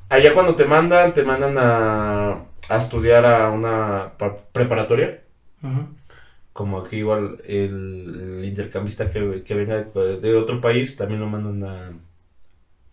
allá 0.08 0.34
cuando 0.34 0.54
te 0.54 0.64
mandan, 0.64 1.12
te 1.12 1.22
mandan 1.22 1.56
a, 1.58 2.30
a 2.68 2.76
estudiar 2.78 3.24
a 3.26 3.50
una 3.50 4.12
pa- 4.18 4.36
preparatoria, 4.52 5.22
como 6.52 6.78
aquí 6.78 6.96
igual 6.96 7.38
el, 7.46 8.38
el 8.40 8.44
intercambista 8.44 9.10
que, 9.10 9.42
que 9.42 9.54
venga 9.54 9.82
de, 9.82 10.20
de 10.20 10.34
otro 10.34 10.60
país 10.60 10.96
también 10.96 11.20
lo 11.20 11.26
mandan 11.26 11.62
a, 11.64 11.92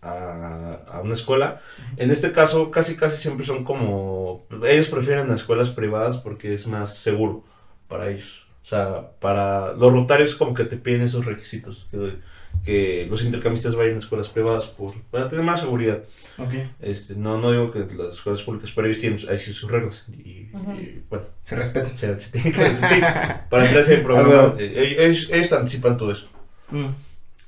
a, 0.04 0.74
a 0.92 1.02
una 1.02 1.14
escuela. 1.14 1.62
En 1.98 2.12
este 2.12 2.32
caso 2.32 2.70
casi 2.72 2.96
casi 2.96 3.18
siempre 3.18 3.46
son 3.46 3.64
como, 3.64 4.46
ellos 4.68 4.88
prefieren 4.88 5.28
las 5.30 5.42
escuelas 5.42 5.70
privadas 5.70 6.18
porque 6.18 6.54
es 6.54 6.68
más 6.68 6.96
seguro 6.98 7.44
para 7.88 8.10
ellos. 8.10 8.46
O 8.62 8.66
sea, 8.66 9.12
para 9.20 9.74
los 9.74 9.92
rotarios 9.92 10.36
como 10.36 10.54
que 10.54 10.64
te 10.64 10.78
piden 10.78 11.02
esos 11.02 11.26
requisitos, 11.26 11.86
que, 11.92 12.16
que 12.64 13.08
los 13.10 13.22
intercambistas 13.26 13.76
vayan 13.76 13.96
a 13.96 13.98
escuelas 13.98 14.30
privadas 14.30 14.68
por, 14.68 14.94
para 15.12 15.28
tener 15.28 15.44
más 15.44 15.60
seguridad. 15.60 16.02
Ok. 16.38 16.54
Este, 16.80 17.16
no, 17.16 17.38
no 17.38 17.52
digo 17.52 17.72
que 17.72 17.80
las 17.94 18.14
escuelas 18.14 18.42
públicas, 18.42 18.72
pero 18.74 18.88
ellos 18.88 19.00
tienen 19.00 19.20
ahí 19.30 19.38
sí 19.38 19.52
sus 19.52 19.70
reglas. 19.70 20.06
Y, 20.10 20.50
Ujú. 20.54 20.72
y, 20.76 21.04
bueno, 21.10 21.26
Se 21.42 21.58
respeta. 21.58 21.94
se, 21.94 22.18
se 22.18 22.32
tiene 22.32 22.54
que 22.54 22.74
sí, 22.74 23.02
para 23.50 23.66
entrar 23.66 23.82
ese 23.84 23.98
programa, 23.98 24.56
eh, 24.58 24.96
ellos, 25.00 25.30
ellos 25.30 25.52
anticipan 25.52 25.98
todo 25.98 26.14
eso. 26.14 26.28
Mm. 26.72 26.88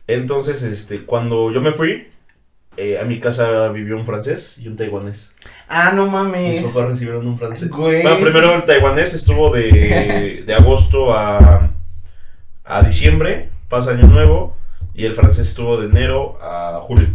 Entonces, 0.08 0.64
este, 0.64 1.06
cuando 1.06 1.50
yo 1.52 1.62
me 1.62 1.72
fui, 1.72 2.08
eh, 2.78 2.98
a 3.00 3.04
mi 3.06 3.20
casa 3.20 3.68
vivió 3.70 3.96
un 3.98 4.06
francés 4.06 4.58
y 4.60 4.68
un 4.68 4.76
taiwanés. 4.76 5.34
Ah, 5.68 5.92
no 5.96 6.04
Mis 6.06 6.12
mames. 6.14 6.62
papás 6.72 6.90
recibieron 6.90 7.28
un 7.28 7.38
francés. 7.38 7.70
Güey. 7.70 8.02
Bueno, 8.02 8.20
primero 8.20 8.54
el 8.56 8.64
taiwanés 8.64 9.14
estuvo 9.14 9.50
de, 9.52 10.44
de 10.46 10.54
agosto 10.54 11.14
a, 11.14 11.72
a 12.64 12.82
diciembre, 12.84 13.50
pasa 13.70 13.92
año 13.92 14.08
nuevo, 14.08 14.56
y 14.94 15.06
el 15.06 15.14
francés 15.14 15.48
estuvo 15.50 15.78
de 15.80 15.88
enero 15.88 16.38
a 16.42 16.80
julio. 16.82 17.08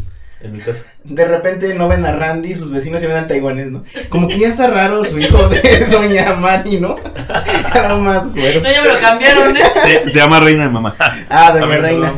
en 0.43 0.53
mi 0.53 0.61
casa. 0.61 0.85
De 1.05 1.25
repente 1.25 1.75
no 1.75 1.89
ven 1.89 2.05
a 2.07 2.13
Randy, 2.13 2.55
sus 2.55 2.71
vecinos 2.71 3.01
se 3.01 3.07
ven 3.07 3.17
al 3.17 3.27
taiwanés, 3.27 3.71
¿no? 3.71 3.85
Como 4.09 4.29
que 4.29 4.39
ya 4.39 4.49
está 4.49 4.67
raro 4.69 5.05
su 5.05 5.19
hijo 5.19 5.49
de 5.49 5.61
Doña 5.91 6.35
Mari, 6.35 6.79
¿no? 6.81 6.97
Era 7.75 7.95
más 7.97 8.33
güero. 8.33 8.61
No, 8.63 8.71
ya 8.71 8.83
me 8.83 8.89
lo 8.95 8.99
cambiaron, 9.01 9.57
¿eh? 9.57 9.61
Se, 9.83 10.09
se 10.09 10.19
llama 10.19 10.41
Reina 10.41 10.65
de 10.65 10.71
Mamá. 10.71 10.95
Ah, 11.29 11.53
Doña 11.59 11.77
Reina. 11.79 12.15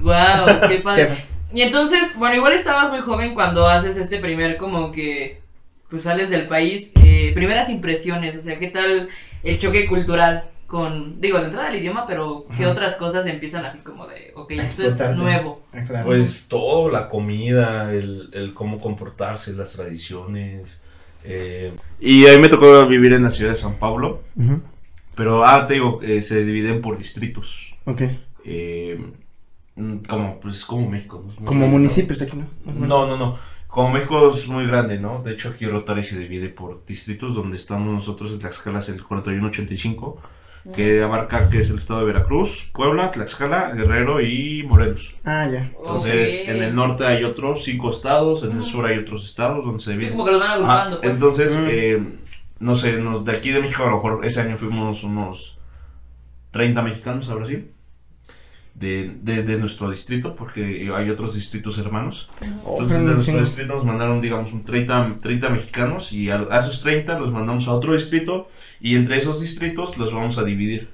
Wow, 0.00 0.68
qué 0.68 0.76
padre. 0.78 1.08
Y 1.52 1.62
entonces, 1.62 2.14
bueno, 2.16 2.36
igual 2.36 2.52
estabas 2.52 2.90
muy 2.90 3.00
joven 3.00 3.34
cuando 3.34 3.66
haces 3.68 3.96
este 3.96 4.18
primer 4.18 4.56
como 4.56 4.92
que 4.92 5.40
pues 5.88 6.02
sales 6.02 6.28
del 6.28 6.46
país, 6.46 6.92
eh, 7.02 7.32
primeras 7.34 7.70
impresiones, 7.70 8.36
o 8.36 8.42
sea, 8.42 8.58
¿qué 8.58 8.68
tal 8.68 9.08
el 9.42 9.58
choque 9.58 9.86
cultural 9.86 10.50
con, 10.66 11.18
digo, 11.18 11.38
de 11.38 11.46
entrada 11.46 11.70
del 11.70 11.80
idioma, 11.80 12.06
pero 12.06 12.44
qué 12.54 12.64
Ajá. 12.64 12.72
otras 12.72 12.96
cosas 12.96 13.24
empiezan 13.26 13.64
así 13.64 13.78
como 13.78 14.06
de, 14.06 14.32
ok, 14.34 14.50
esto 14.50 14.82
es 14.84 14.98
nuevo? 15.16 15.62
Ah, 15.72 15.80
claro. 15.86 16.04
Pues 16.06 16.46
todo, 16.48 16.90
la 16.90 17.08
comida, 17.08 17.90
el, 17.94 18.28
el 18.34 18.52
cómo 18.52 18.78
comportarse, 18.78 19.54
las 19.54 19.72
tradiciones. 19.72 20.80
eh, 21.24 21.72
y 21.98 22.26
a 22.26 22.32
mí 22.32 22.38
me 22.38 22.48
tocó 22.48 22.86
vivir 22.86 23.14
en 23.14 23.22
la 23.22 23.30
ciudad 23.30 23.52
de 23.52 23.56
San 23.56 23.78
Pablo, 23.78 24.22
pero, 25.14 25.44
ah, 25.46 25.64
te 25.66 25.74
digo, 25.74 26.00
eh, 26.02 26.20
se 26.20 26.44
dividen 26.44 26.82
por 26.82 26.98
distritos. 26.98 27.74
Ok. 27.86 28.02
eh, 28.44 29.00
como, 30.08 30.40
pues, 30.40 30.64
como 30.64 30.88
México. 30.88 31.22
¿no? 31.26 31.34
Como 31.44 31.60
grande, 31.60 31.66
¿no? 31.66 31.72
municipios 31.72 32.22
aquí, 32.22 32.36
¿no? 32.36 32.48
No, 32.86 33.06
no, 33.06 33.16
no. 33.16 33.36
Como 33.68 33.90
México 33.92 34.28
es 34.28 34.48
muy 34.48 34.66
grande, 34.66 34.98
¿no? 34.98 35.22
De 35.22 35.32
hecho, 35.32 35.50
aquí 35.50 35.66
Rotary 35.66 36.02
se 36.02 36.18
divide 36.18 36.48
por 36.48 36.84
distritos, 36.86 37.34
donde 37.34 37.56
estamos 37.56 37.92
nosotros 37.92 38.32
en 38.32 38.38
Tlaxcala 38.38 38.78
es 38.78 38.88
el 38.88 39.02
4185, 39.04 40.20
que 40.74 41.02
abarca 41.02 41.48
que 41.48 41.60
es 41.60 41.70
el 41.70 41.76
estado 41.76 42.00
de 42.00 42.06
Veracruz, 42.06 42.70
Puebla, 42.74 43.10
Tlaxcala, 43.10 43.72
Guerrero 43.74 44.20
y 44.20 44.62
Morelos. 44.64 45.14
Ah, 45.24 45.48
ya. 45.50 45.70
Entonces, 45.78 46.42
en 46.46 46.62
el 46.62 46.74
norte 46.74 47.06
hay 47.06 47.24
otros 47.24 47.62
cinco 47.64 47.90
estados, 47.90 48.42
en 48.42 48.52
el 48.52 48.64
sur 48.64 48.84
hay 48.86 48.98
otros 48.98 49.24
estados 49.24 49.64
donde 49.64 49.78
se 49.80 49.92
Sí, 49.92 49.96
divide. 49.98 50.10
como 50.12 50.24
que 50.24 50.32
los 50.32 50.40
van 50.40 50.50
Ah, 50.50 50.54
agrupando, 50.54 51.00
pues. 51.00 51.12
entonces, 51.14 51.56
Mm. 51.56 51.66
eh, 51.70 52.02
no 52.60 52.74
sé, 52.74 52.98
nos- 52.98 53.24
de 53.24 53.32
aquí 53.32 53.50
de 53.50 53.60
México 53.60 53.82
a 53.84 53.86
lo 53.90 53.94
mejor 53.96 54.24
ese 54.24 54.40
año 54.40 54.56
fuimos 54.56 55.04
unos 55.04 55.58
30 56.50 56.82
mexicanos 56.82 57.28
a 57.28 57.34
Brasil. 57.34 57.70
De, 58.78 59.10
de, 59.22 59.42
de 59.42 59.56
nuestro 59.58 59.90
distrito, 59.90 60.36
porque 60.36 60.88
hay 60.94 61.10
otros 61.10 61.34
distritos 61.34 61.78
hermanos. 61.78 62.28
Entonces, 62.40 62.98
de 63.04 63.12
nuestro 63.14 63.40
distrito 63.40 63.74
nos 63.74 63.84
mandaron, 63.84 64.20
digamos, 64.20 64.52
un 64.52 64.62
30, 64.62 65.16
30 65.20 65.48
mexicanos 65.50 66.12
y 66.12 66.30
a, 66.30 66.46
a 66.48 66.58
esos 66.60 66.80
30 66.82 67.18
los 67.18 67.32
mandamos 67.32 67.66
a 67.66 67.72
otro 67.72 67.94
distrito 67.94 68.48
y 68.80 68.94
entre 68.94 69.16
esos 69.16 69.40
distritos 69.40 69.98
los 69.98 70.12
vamos 70.12 70.38
a 70.38 70.44
dividir. 70.44 70.90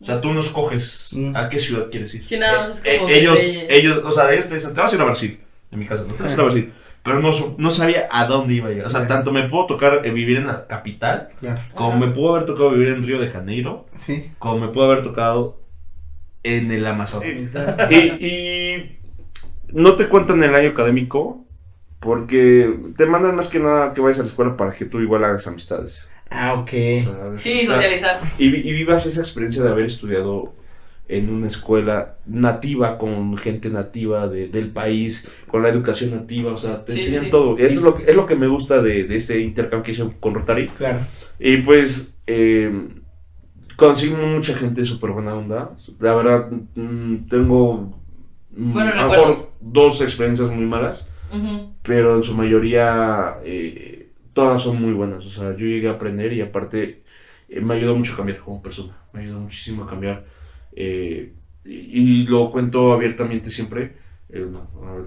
O 0.00 0.04
sea, 0.06 0.22
tú 0.22 0.32
nos 0.32 0.48
coges 0.48 1.10
Mm. 1.14 1.36
a 1.36 1.48
qué 1.50 1.60
ciudad 1.60 1.88
quieres 1.90 2.14
ir. 2.14 2.24
Sí, 2.26 2.38
nada 2.38 2.60
más 2.60 2.70
es 2.78 2.82
Eh, 2.86 2.96
como 2.96 3.10
eh, 3.10 3.18
ellos, 3.18 3.38
te- 3.40 3.76
ellos, 3.78 4.00
o 4.02 4.10
sea, 4.12 4.32
ellos 4.32 4.48
te 4.48 4.54
dicen, 4.54 4.72
te 4.72 4.80
vas 4.80 4.90
a 4.92 4.96
ir 4.96 5.02
a 5.02 5.04
Brasil, 5.04 5.38
en 5.72 5.78
mi 5.78 5.84
caso, 5.86 6.04
¿no? 6.08 6.14
te 6.14 6.22
vas 6.22 6.32
a 6.32 6.34
ir 6.34 6.40
a 6.40 6.44
Brasil. 6.44 6.72
Pero 7.02 7.20
no, 7.20 7.30
no 7.58 7.70
sabía 7.70 8.08
a 8.10 8.24
dónde 8.24 8.54
iba 8.54 8.72
yo. 8.72 8.86
O 8.86 8.88
sea, 8.88 9.06
tanto 9.06 9.32
me 9.32 9.42
pudo 9.48 9.66
tocar 9.66 10.00
eh, 10.06 10.10
vivir 10.10 10.38
en 10.38 10.46
la 10.46 10.66
capital, 10.66 11.28
Claro. 11.40 11.60
como 11.74 11.90
Ajá. 11.90 11.98
me 11.98 12.08
pudo 12.08 12.30
haber 12.34 12.46
tocado 12.46 12.70
vivir 12.70 12.88
en 12.88 13.06
Río 13.06 13.20
de 13.20 13.28
Janeiro, 13.28 13.86
Sí. 13.98 14.30
como 14.38 14.58
me 14.58 14.68
pudo 14.68 14.84
haber 14.84 15.02
tocado 15.02 15.59
en 16.42 16.70
el 16.70 16.86
Amazonas. 16.86 17.38
Y, 17.90 17.96
y 18.26 18.98
no 19.72 19.96
te 19.96 20.08
cuentan 20.08 20.42
el 20.42 20.54
año 20.54 20.70
académico 20.70 21.44
porque 22.00 22.74
te 22.96 23.06
mandan 23.06 23.36
más 23.36 23.48
que 23.48 23.60
nada 23.60 23.92
que 23.92 24.00
vayas 24.00 24.18
a 24.18 24.22
la 24.22 24.28
escuela 24.28 24.56
para 24.56 24.72
que 24.74 24.84
tú 24.86 25.00
igual 25.00 25.22
hagas 25.24 25.46
amistades. 25.46 26.08
Ah, 26.30 26.54
ok. 26.54 26.68
O 26.68 26.70
sea, 26.70 27.24
hagas 27.24 27.42
Sí, 27.42 27.60
socializar. 27.66 28.20
y, 28.38 28.50
vi- 28.50 28.68
y 28.68 28.72
vivas 28.72 29.04
esa 29.06 29.20
experiencia 29.20 29.62
de 29.62 29.68
haber 29.68 29.84
estudiado 29.84 30.54
en 31.08 31.28
una 31.28 31.48
escuela 31.48 32.18
nativa 32.24 32.96
con 32.96 33.36
gente 33.36 33.68
nativa 33.68 34.28
de- 34.28 34.46
del 34.48 34.68
país, 34.68 35.28
con 35.48 35.62
la 35.64 35.68
educación 35.68 36.12
nativa, 36.12 36.52
o 36.52 36.56
sea, 36.56 36.84
te 36.84 36.92
Sí, 36.92 37.00
enseñan 37.00 37.24
sí. 37.24 37.30
todo. 37.30 37.58
Eso 37.58 37.78
es 37.80 37.82
lo, 37.82 37.94
que, 37.96 38.08
es 38.08 38.14
lo 38.16 38.26
que 38.26 38.36
me 38.36 38.46
gusta 38.46 38.80
de, 38.80 39.04
de 39.04 39.16
este 39.16 39.40
intercambio 39.40 39.82
que 39.82 39.90
hice 39.90 40.06
con 40.20 40.34
Rotary. 40.34 40.68
Claro. 40.68 41.00
Y 41.40 41.58
pues 41.58 42.16
eh, 42.28 42.72
conocí 43.80 44.10
mucha 44.10 44.54
gente 44.54 44.84
súper 44.84 45.10
buena 45.12 45.34
onda. 45.34 45.70
La 45.98 46.14
verdad, 46.14 46.50
mm, 46.76 47.26
tengo 47.28 47.90
a 48.56 49.04
lo 49.04 49.08
mejor 49.10 49.36
dos 49.60 50.00
experiencias 50.02 50.50
muy 50.50 50.66
malas, 50.66 51.08
pero 51.82 52.16
en 52.16 52.22
su 52.22 52.34
mayoría 52.34 53.36
eh, 53.44 54.10
todas 54.32 54.62
son 54.62 54.80
muy 54.80 54.92
buenas. 54.92 55.24
O 55.26 55.30
sea, 55.30 55.56
yo 55.56 55.66
llegué 55.66 55.88
a 55.88 55.92
aprender 55.92 56.32
y 56.32 56.40
aparte 56.40 57.02
eh, 57.48 57.60
me 57.60 57.74
ayudó 57.74 57.96
mucho 57.96 58.14
a 58.14 58.16
cambiar 58.18 58.40
como 58.40 58.62
persona. 58.62 58.96
Me 59.12 59.20
ayudó 59.22 59.40
muchísimo 59.40 59.84
a 59.84 59.86
cambiar. 59.86 60.26
eh, 60.72 61.34
y, 61.64 62.22
y 62.22 62.26
lo 62.26 62.50
cuento 62.50 62.92
abiertamente 62.92 63.50
siempre. 63.50 63.96
no, 64.32 65.06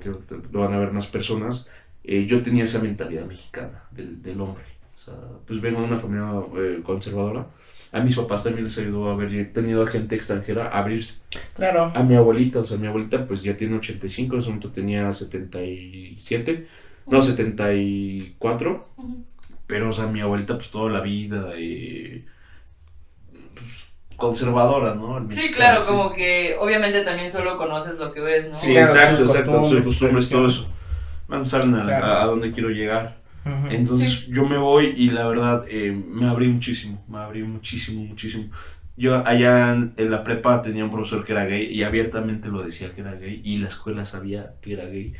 lo 0.52 0.60
van 0.62 0.74
a 0.74 0.78
ver 0.80 0.92
más 0.92 1.08
personas. 1.08 1.68
yo 2.04 2.42
tenía 2.42 2.66
esa 2.66 2.80
mentalidad 2.80 3.26
mexicana 3.28 3.84
del, 3.92 4.22
del 4.22 4.40
hombre. 4.42 4.64
O 4.96 4.98
sea, 4.98 5.14
pues 5.46 5.60
vengo 5.62 5.80
de 5.82 5.88
una 5.88 5.98
familia 5.98 6.30
eh, 6.58 6.80
conservadora. 6.84 7.48
A 7.92 8.00
mis 8.00 8.16
papás 8.16 8.44
también 8.44 8.64
les 8.64 8.78
ayudó 8.78 9.10
a 9.10 9.14
haber 9.14 9.52
tenido 9.54 9.84
a 9.84 9.88
gente 9.88 10.16
extranjera 10.16 10.68
a 10.70 10.80
abrirse. 10.80 11.16
Claro. 11.56 11.92
A 11.94 12.04
mi 12.04 12.16
abuelita, 12.16 12.60
o 12.60 12.66
sea, 12.66 12.78
mi 12.78 12.88
abuelita 12.88 13.28
pues 13.28 13.44
ya 13.44 13.56
tiene 13.56 13.76
85, 13.78 14.36
en 14.36 14.40
ese 14.40 14.48
momento 14.50 14.72
tenía 14.72 15.12
77, 15.14 16.68
no, 17.08 17.22
74. 17.22 18.88
Ujú. 18.98 19.24
Pero, 19.68 19.90
o 19.90 19.92
sea, 19.92 20.08
mi 20.08 20.22
abuelita 20.22 20.56
pues 20.56 20.70
toda 20.72 20.90
la 20.92 21.02
vida, 21.02 21.52
eh, 21.56 22.26
pues, 23.56 23.86
conservadora, 24.18 24.96
¿no? 24.96 25.26
Sí, 25.32 25.52
claro, 25.52 25.86
como 25.86 26.12
que 26.14 26.56
obviamente 26.60 27.04
también 27.04 27.32
solo 27.32 27.58
conoces 27.58 27.98
lo 28.00 28.12
que 28.14 28.22
ves, 28.22 28.46
¿no? 28.48 28.54
Sí, 28.54 28.74
Claro, 28.74 28.88
exacto, 28.88 29.22
exacto, 29.24 29.52
sus 29.52 29.60
costumbres, 29.62 29.86
costumbres, 29.86 30.30
todo 30.30 30.48
eso. 30.48 30.74
Van 31.28 31.46
saben 31.46 31.76
a, 31.76 31.84
Claro. 31.86 32.06
a- 32.06 32.24
a 32.24 32.26
dónde 32.26 32.52
quiero 32.52 32.70
llegar. 32.70 33.22
Entonces 33.70 34.26
yo 34.28 34.46
me 34.46 34.58
voy 34.58 34.94
y 34.96 35.10
la 35.10 35.28
verdad 35.28 35.66
eh, 35.70 35.92
me 35.92 36.28
abrí 36.28 36.48
muchísimo, 36.48 37.04
me 37.10 37.18
abrí 37.20 37.44
muchísimo, 37.44 38.04
muchísimo. 38.04 38.46
Yo 38.96 39.26
allá 39.28 39.74
en, 39.74 39.94
en 39.98 40.12
la 40.12 40.24
prepa 40.24 40.62
tenía 40.62 40.84
un 40.86 40.92
profesor 40.92 41.24
que 41.24 41.32
era 41.34 41.46
gay 41.46 41.66
y 41.66 41.84
abiertamente 41.84 42.48
lo 42.50 42.62
decía 42.64 42.90
que 42.92 43.02
era 43.02 43.14
gay 43.16 43.42
y 43.44 43.58
la 43.58 43.68
escuela 43.68 44.06
sabía 44.06 44.54
que 44.62 44.74
era 44.74 44.86
gay. 44.86 45.14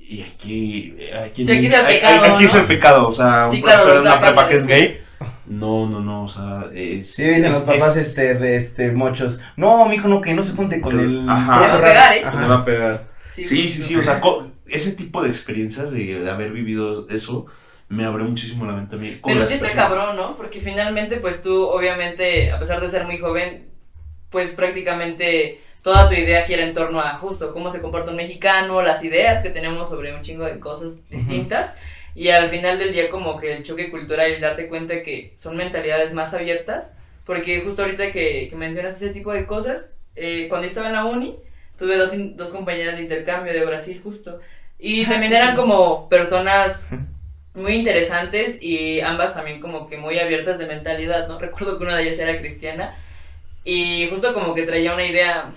Y 0.00 0.22
aquí, 0.22 0.94
eh, 0.96 1.12
aquí, 1.14 1.44
Sí, 1.44 1.50
aquí 1.52 1.66
es 1.66 1.72
el 1.72 1.80
aquí- 1.84 1.94
pecado, 1.94 2.24
aquí 2.34 2.44
es 2.44 2.54
¿no? 2.54 2.60
el 2.60 2.66
pecado, 2.66 3.08
o 3.08 3.12
sea, 3.12 3.46
Sí, 3.50 3.56
un 3.56 3.62
claro, 3.62 3.82
profesor 3.82 3.96
en 3.96 4.00
una 4.02 4.10
sacan 4.14 4.34
prepa 4.34 4.48
que 4.48 4.54
es 4.54 4.64
la 4.66 4.70
gay. 4.70 4.98
No, 5.46 5.88
no, 5.88 6.00
no, 6.00 6.22
o 6.24 6.28
sea, 6.28 6.66
es... 6.72 7.14
Sí, 7.14 7.24
dicen 7.24 7.44
es- 7.46 7.54
los 7.54 7.62
papás, 7.64 7.96
es- 7.96 8.06
este, 8.18 8.34
de, 8.36 8.56
este, 8.56 8.92
mochos. 8.92 9.40
No, 9.56 9.84
mijo, 9.86 10.06
no, 10.08 10.20
que 10.20 10.32
no 10.32 10.44
se 10.44 10.52
junte 10.54 10.80
con 10.80 10.98
el. 10.98 11.28
Ajá. 11.28 11.56
Le 11.60 11.66
va 11.66 11.66
a 11.66 11.78
raro". 11.78 11.84
pegar, 11.84 12.16
¿eh? 12.16 12.22
Ajá. 12.24 12.36
me 12.40 12.46
va 12.46 12.54
a 12.56 12.64
pegar. 12.64 13.04
Sí, 13.34 13.44
Sí, 13.44 13.68
sí, 13.68 13.82
sí, 13.82 13.96
o 13.96 14.02
sea, 14.02 14.20
ese 14.70 14.92
tipo 14.92 15.22
de 15.22 15.28
experiencias 15.28 15.92
de, 15.92 16.20
de 16.20 16.30
haber 16.30 16.52
vivido 16.52 17.06
eso 17.10 17.46
me 17.88 18.04
abrió 18.04 18.26
muchísimo 18.26 18.66
la 18.66 18.74
mente 18.74 18.96
a 18.96 18.98
mí. 18.98 19.18
Pero 19.24 19.46
sí 19.46 19.54
está 19.54 19.72
cabrón, 19.72 20.16
¿no? 20.16 20.36
Porque 20.36 20.60
finalmente, 20.60 21.16
pues 21.16 21.42
tú, 21.42 21.64
obviamente, 21.64 22.52
a 22.52 22.58
pesar 22.58 22.80
de 22.80 22.88
ser 22.88 23.04
muy 23.04 23.16
joven, 23.16 23.68
pues 24.30 24.52
prácticamente 24.52 25.60
toda 25.82 26.08
tu 26.08 26.14
idea 26.14 26.42
gira 26.42 26.64
en 26.64 26.74
torno 26.74 27.00
a 27.00 27.16
justo 27.16 27.50
cómo 27.52 27.70
se 27.70 27.80
comporta 27.80 28.10
un 28.10 28.18
mexicano, 28.18 28.82
las 28.82 29.02
ideas 29.04 29.42
que 29.42 29.48
tenemos 29.50 29.88
sobre 29.88 30.14
un 30.14 30.20
chingo 30.20 30.44
de 30.44 30.60
cosas 30.60 31.08
distintas. 31.08 31.78
Y 32.14 32.28
al 32.28 32.48
final 32.48 32.78
del 32.78 32.92
día, 32.92 33.08
como 33.08 33.38
que 33.38 33.54
el 33.54 33.62
choque 33.62 33.90
cultural 33.90 34.30
y 34.30 34.34
el 34.34 34.40
darte 34.40 34.68
cuenta 34.68 35.02
que 35.02 35.34
son 35.36 35.56
mentalidades 35.56 36.12
más 36.12 36.34
abiertas. 36.34 36.94
Porque 37.24 37.60
justo 37.60 37.82
ahorita 37.82 38.10
que, 38.10 38.48
que 38.50 38.56
mencionas 38.56 38.96
ese 38.96 39.10
tipo 39.10 39.32
de 39.32 39.46
cosas, 39.46 39.92
eh, 40.16 40.46
cuando 40.48 40.66
yo 40.66 40.68
estaba 40.68 40.88
en 40.88 40.94
la 40.94 41.04
uni, 41.04 41.38
tuve 41.78 41.96
dos, 41.96 42.10
dos 42.36 42.50
compañeras 42.50 42.96
de 42.96 43.02
intercambio 43.02 43.52
de 43.52 43.64
Brasil, 43.64 44.00
justo. 44.02 44.40
Y 44.78 45.04
Ah, 45.04 45.08
también 45.10 45.32
eran 45.32 45.56
como 45.56 46.08
personas 46.08 46.88
muy 47.54 47.72
interesantes 47.72 48.62
y 48.62 49.00
ambas 49.00 49.34
también 49.34 49.60
como 49.60 49.88
que 49.88 49.96
muy 49.96 50.18
abiertas 50.18 50.58
de 50.58 50.66
mentalidad, 50.66 51.26
¿no? 51.28 51.38
Recuerdo 51.38 51.76
que 51.78 51.84
una 51.84 51.96
de 51.96 52.04
ellas 52.04 52.18
era 52.18 52.38
cristiana 52.38 52.94
y 53.64 54.06
justo 54.10 54.32
como 54.34 54.54
que 54.54 54.62
traía 54.62 54.94
una 54.94 55.04
idea, 55.04 55.52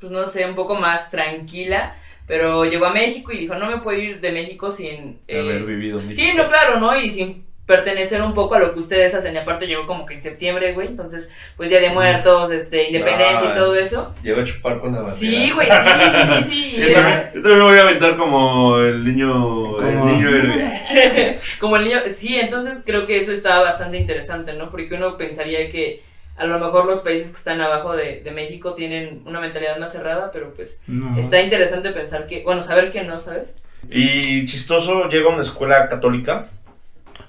pues 0.00 0.12
no 0.12 0.26
sé, 0.26 0.44
un 0.46 0.54
poco 0.54 0.74
más 0.74 1.10
tranquila, 1.10 1.94
pero 2.26 2.64
llegó 2.64 2.86
a 2.86 2.92
México 2.92 3.32
y 3.32 3.38
dijo, 3.38 3.54
no 3.56 3.66
me 3.70 3.78
puedo 3.78 3.98
ir 3.98 4.20
de 4.20 4.32
México 4.32 4.70
sin... 4.70 5.18
eh, 5.26 5.40
haber 5.40 5.64
vivido 5.64 6.00
Sí, 6.00 6.06
México. 6.06 6.36
no, 6.36 6.48
claro, 6.48 6.78
¿no? 6.78 6.94
Y 6.98 7.08
sin 7.08 7.44
pertenecer 7.70 8.20
un 8.20 8.34
poco 8.34 8.56
a 8.56 8.58
lo 8.58 8.72
que 8.72 8.80
ustedes 8.80 9.14
hacen. 9.14 9.32
Y 9.34 9.38
aparte 9.38 9.66
llegó 9.68 9.86
como 9.86 10.04
que 10.04 10.14
en 10.14 10.22
septiembre, 10.22 10.72
güey. 10.74 10.88
Entonces, 10.88 11.30
pues 11.56 11.70
Día 11.70 11.80
de 11.80 11.90
Muertos, 11.90 12.50
este, 12.50 12.88
Independencia 12.88 13.44
y 13.46 13.48
Ay. 13.50 13.54
todo 13.54 13.76
eso. 13.76 14.12
Llegó 14.24 14.40
a 14.40 14.44
chupar 14.44 14.80
con 14.80 14.92
la 14.92 15.02
bandera. 15.02 15.16
Sí, 15.16 15.50
güey, 15.52 15.68
sí, 15.70 16.42
sí, 16.42 16.42
sí, 16.42 16.70
sí. 16.72 16.80
Yo, 16.88 16.94
también, 16.94 17.30
yo 17.34 17.42
también 17.42 17.58
me 17.58 17.64
voy 17.64 17.78
a 17.78 17.82
aventar 17.82 18.16
como 18.16 18.78
el 18.78 19.04
niño, 19.04 19.78
el 19.80 19.94
Como- 19.94 20.04
niño 20.06 20.28
héroe. 20.28 21.38
Como 21.60 21.76
el 21.76 21.84
niño, 21.84 21.98
sí, 22.08 22.36
entonces 22.38 22.82
creo 22.84 23.06
que 23.06 23.18
eso 23.18 23.30
está 23.32 23.60
bastante 23.60 23.98
interesante, 23.98 24.54
¿no? 24.54 24.70
Porque 24.70 24.94
uno 24.94 25.16
pensaría 25.16 25.68
que 25.68 26.02
a 26.36 26.46
lo 26.46 26.58
mejor 26.58 26.86
los 26.86 27.00
países 27.00 27.30
que 27.30 27.36
están 27.36 27.60
abajo 27.60 27.94
de, 27.94 28.20
de 28.22 28.30
México 28.32 28.72
tienen 28.74 29.22
una 29.26 29.40
mentalidad 29.40 29.78
más 29.78 29.92
cerrada, 29.92 30.30
pero 30.32 30.52
pues 30.54 30.80
No. 30.86 31.18
está 31.20 31.40
interesante 31.40 31.90
pensar 31.92 32.26
que, 32.26 32.42
bueno, 32.42 32.62
saber 32.62 32.90
que 32.90 33.02
no, 33.02 33.20
¿sabes? 33.20 33.62
Y 33.90 34.44
chistoso, 34.46 35.08
llega 35.08 35.30
a 35.30 35.32
una 35.34 35.42
escuela 35.42 35.86
católica 35.88 36.46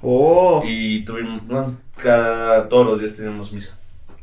Oh. 0.01 0.63
y 0.65 1.03
tuvimos, 1.05 1.45
bueno, 1.47 1.77
cada, 1.97 2.67
todos 2.69 2.85
los 2.85 2.99
días 2.99 3.15
teníamos 3.15 3.51
misa. 3.53 3.77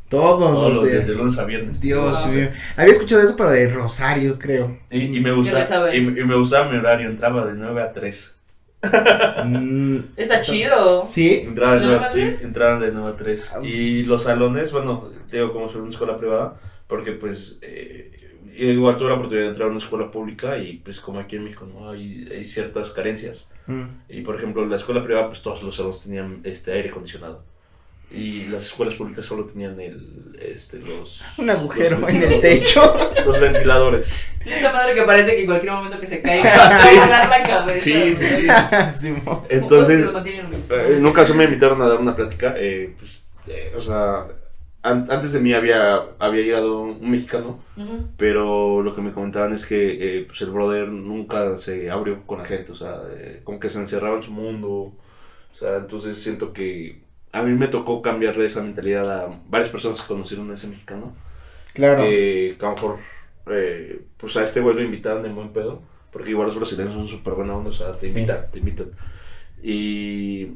Todos, 0.09 0.39
Todos 0.55 0.73
los 0.75 0.83
días. 0.85 1.05
días, 1.05 1.07
de 1.09 1.15
lunes 1.23 1.39
a 1.39 1.45
viernes. 1.45 1.81
Dios 1.83 2.23
Wow. 2.25 2.33
mío. 2.33 2.51
Había 2.77 2.93
escuchado 2.93 3.23
eso, 3.23 3.35
pero 3.37 3.51
de 3.51 3.69
Rosario, 3.69 4.39
creo. 4.39 4.79
Y, 4.91 5.17
y 5.17 5.21
me 5.21 5.33
gustaba, 5.33 5.95
y, 5.95 5.99
y 5.99 6.01
me 6.03 6.35
gustaba 6.35 6.71
mi 6.71 6.79
horario, 6.79 7.09
entraba 7.11 7.45
de 7.47 7.53
9 7.55 7.83
a 7.83 7.93
3. 7.93 8.35
Mm, 9.45 9.99
Está 10.17 10.41
chido. 10.41 11.05
sí. 11.07 11.43
Entraba 11.47 11.75
de 11.75 11.81
¿De 11.81 11.87
9 11.87 11.97
nueve 12.01 12.07
a 12.07 12.09
sí, 12.11 12.21
tres? 12.21 12.45
entraban 12.45 12.81
de 12.81 12.93
9 12.93 13.11
a 13.11 13.17
3. 13.17 13.53
Ah. 13.55 13.61
Y 13.63 14.05
los 14.05 14.23
salones, 14.23 14.73
bueno, 14.73 15.11
te 15.29 15.37
digo, 15.39 15.53
como 15.53 15.69
soy 15.69 15.81
una 15.81 15.91
escuela 15.91 16.17
privada, 16.17 16.59
porque 16.87 17.13
pues, 17.13 17.59
eh, 17.63 18.13
igual 18.67 18.97
tuve 18.97 19.09
la 19.09 19.15
oportunidad 19.15 19.45
de 19.45 19.49
entrar 19.49 19.67
a 19.69 19.71
una 19.71 19.79
escuela 19.79 20.11
pública 20.11 20.59
y 20.59 20.75
pues 20.79 21.01
como 21.01 21.21
aquí 21.21 21.37
en 21.37 21.45
México, 21.45 21.67
¿no? 21.73 21.91
Hay, 21.91 22.29
hay 22.31 22.45
ciertas 22.45 22.91
carencias. 22.91 23.49
Mm. 23.67 23.85
Y 24.09 24.21
por 24.23 24.37
ejemplo, 24.37 24.63
en 24.63 24.71
la 24.71 24.77
escuela 24.77 25.03
privada, 25.03 25.29
pues 25.29 25.43
todos 25.43 25.63
los 25.63 25.75
salones 25.77 26.01
tenían 26.03 26.41
este 26.45 26.73
aire 26.73 26.89
acondicionado. 26.91 27.43
Y 28.11 28.47
las 28.47 28.65
escuelas 28.65 28.95
públicas 28.95 29.27
solo 29.27 29.45
tenían 29.45 29.79
el, 29.79 30.35
este, 30.41 30.81
los, 30.81 31.23
Un 31.39 31.51
agujero 31.51 31.99
los, 31.99 32.09
en 32.09 32.23
el 32.23 32.41
techo. 32.41 32.81
los 33.27 33.39
ventiladores. 33.39 34.15
Sí, 34.41 34.49
esa 34.49 34.73
madre 34.73 34.95
que 34.95 35.03
parece 35.03 35.33
que 35.33 35.41
en 35.41 35.47
cualquier 35.47 35.73
momento 35.73 36.01
que 36.01 36.07
se 36.07 36.23
caiga 36.23 36.55
Ah, 36.67 36.71
Sí. 36.71 36.89
va 36.97 37.03
a 37.03 37.07
volar 37.07 37.29
la 37.29 37.43
cabeza. 37.43 37.83
Sí, 37.83 38.15
sí, 38.15 38.25
sí. 38.25 38.47
Simón. 38.99 39.43
Entonces, 39.51 40.09
en 40.71 41.01
una 41.01 41.09
ocasión 41.11 41.37
me 41.37 41.45
invitaron 41.45 41.83
a 41.83 41.89
dar 41.89 41.99
una 41.99 42.15
plática, 42.15 42.55
eh, 42.57 42.95
pues, 42.99 43.23
eh, 43.47 43.73
o 43.77 43.81
sea, 43.81 44.27
an- 44.83 45.07
antes 45.11 45.33
de 45.33 45.41
mí 45.41 45.53
había, 45.53 45.97
había 46.19 46.43
llegado 46.43 46.83
un 46.83 47.11
mexicano, 47.11 47.59
Ujú. 47.77 48.09
pero 48.17 48.83
lo 48.83 48.95
que 48.95 49.01
me 49.03 49.13
comentaban 49.13 49.53
es 49.53 49.65
que 49.67 50.19
eh, 50.19 50.25
pues 50.27 50.41
el 50.43 50.51
brother 50.51 50.89
nunca 50.89 51.57
se 51.57 51.91
abrió 51.91 52.23
con 52.23 52.39
la 52.39 52.45
gente, 52.45 52.73
o 52.73 52.75
sea, 52.75 52.97
eh, 53.11 53.41
como 53.45 53.59
que 53.59 53.69
se 53.69 53.79
encerraba 53.81 54.17
en 54.17 54.23
su 54.23 54.33
mundo, 54.33 54.69
o 54.71 54.95
sea, 55.55 55.77
entonces 55.77 56.17
siento 56.23 56.53
que 56.53 57.03
a 57.33 57.43
mí 57.43 57.53
me 57.57 57.69
tocó 57.69 58.01
cambiarle 58.03 58.47
esa 58.47 58.63
mentalidad 58.63 59.11
a 59.25 59.41
varias 59.49 59.69
personas 59.69 60.01
que 60.01 60.07
conocieron 60.09 60.51
a 60.51 60.55
ese 60.55 60.67
mexicano, 60.69 61.13
Claro. 61.75 62.03
que 62.03 62.57
que 62.59 62.65
a 62.65 62.69
lo 62.71 62.75
mejor, 62.75 62.99
eh, 63.51 64.01
pues 64.17 64.37
a 64.37 64.43
este 64.45 64.61
güey 64.61 64.75
lo 64.77 64.83
invitaron 64.83 65.23
de 65.23 65.29
buen 65.29 65.53
pedo, 65.53 65.83
porque 66.13 66.31
igual 66.31 66.47
los 66.47 66.57
brasileños 66.57 66.95
son 66.95 67.07
súper 67.07 67.35
buena 67.35 67.55
onda, 67.57 67.69
o 67.71 67.73
sea, 67.73 67.93
te 67.99 68.09
Sí. 68.09 68.15
invitan, 68.19 68.47
te 68.51 68.59
invitan. 68.61 68.91
Y, 69.63 70.53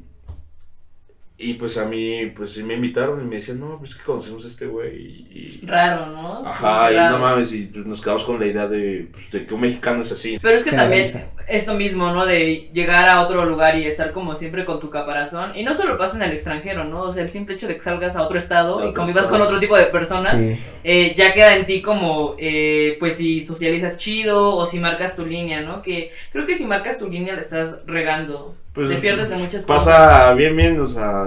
y 1.39 1.55
pues 1.55 1.77
a 1.79 1.85
mí, 1.87 2.27
pues 2.37 2.57
me 2.59 2.75
invitaron 2.75 3.21
y 3.21 3.25
me 3.25 3.37
decían, 3.37 3.59
no, 3.59 3.79
pues 3.79 3.95
que 3.97 4.03
conocimos 4.05 4.45
a 4.45 4.49
este 4.49 4.67
güey 4.67 4.97
y... 4.97 5.61
y- 5.63 5.67
Raro, 5.67 6.07
¿no? 6.07 6.43
Ajá, 6.45 6.89
Sí, 6.89 6.95
y 6.95 6.97
raro. 6.97 7.19
no 7.19 7.23
mames, 7.25 7.53
y 7.53 7.63
pues 7.67 7.85
nos 7.87 8.01
quedamos 8.01 8.23
con 8.25 8.39
la 8.39 8.47
idea 8.47 8.69
de, 8.69 9.09
pues, 9.11 9.31
de 9.31 9.45
que 9.47 9.55
un 9.55 9.61
mexicano 9.63 10.03
es 10.03 10.13
así. 10.13 10.37
Pero 10.41 10.55
es 10.57 10.63
que 10.63 10.71
también 10.71 11.09
esto 11.49 11.75
mismo, 11.75 12.13
¿no? 12.13 12.25
De 12.27 12.71
llegar 12.73 13.09
a 13.09 13.23
otro 13.23 13.45
lugar 13.45 13.77
y 13.77 13.85
estar 13.85 14.13
como 14.13 14.37
siempre 14.37 14.65
con 14.65 14.79
tu 14.79 14.89
caparazón. 14.91 15.57
Y 15.57 15.65
no 15.65 15.75
solo 15.75 15.99
pasa 15.99 16.17
en 16.17 16.23
el 16.23 16.33
extranjero, 16.33 16.85
¿no? 16.85 17.03
O 17.03 17.11
sea, 17.13 17.23
el 17.23 17.29
simple 17.29 17.55
hecho 17.57 17.67
de 17.67 17.75
que 17.75 17.81
salgas 17.81 18.15
a 18.15 18.23
otro 18.23 18.39
estado 18.39 18.89
y 18.89 18.93
convivas 18.93 19.25
estado. 19.25 19.31
con 19.31 19.41
otro 19.43 19.59
tipo 19.59 19.77
de 19.77 19.87
personas, 19.87 20.39
Sí. 20.39 20.57
eh, 20.85 21.13
ya 21.17 21.33
queda 21.33 21.57
en 21.57 21.67
ti 21.67 21.83
como, 21.83 22.37
eh, 22.39 22.97
pues 23.01 23.17
si 23.17 23.41
socializas 23.41 23.99
chido 23.99 24.55
o 24.55 24.65
si 24.67 24.79
marcas 24.79 25.17
tu 25.17 25.27
línea, 25.27 25.61
¿no? 25.63 25.83
Que 25.83 26.13
creo 26.31 26.47
que 26.47 26.55
si 26.57 26.67
marcas 26.67 26.99
tu 27.01 27.09
línea 27.11 27.35
la 27.35 27.41
estás 27.41 27.81
regando. 27.87 28.55
Pues, 28.73 28.89
Te 28.89 28.97
pierdes 28.97 29.29
de 29.29 29.37
muchas 29.37 29.65
Pasa 29.65 30.33
bien, 30.35 30.57
bien, 30.57 30.81
o 30.81 30.87
sea, 30.87 31.25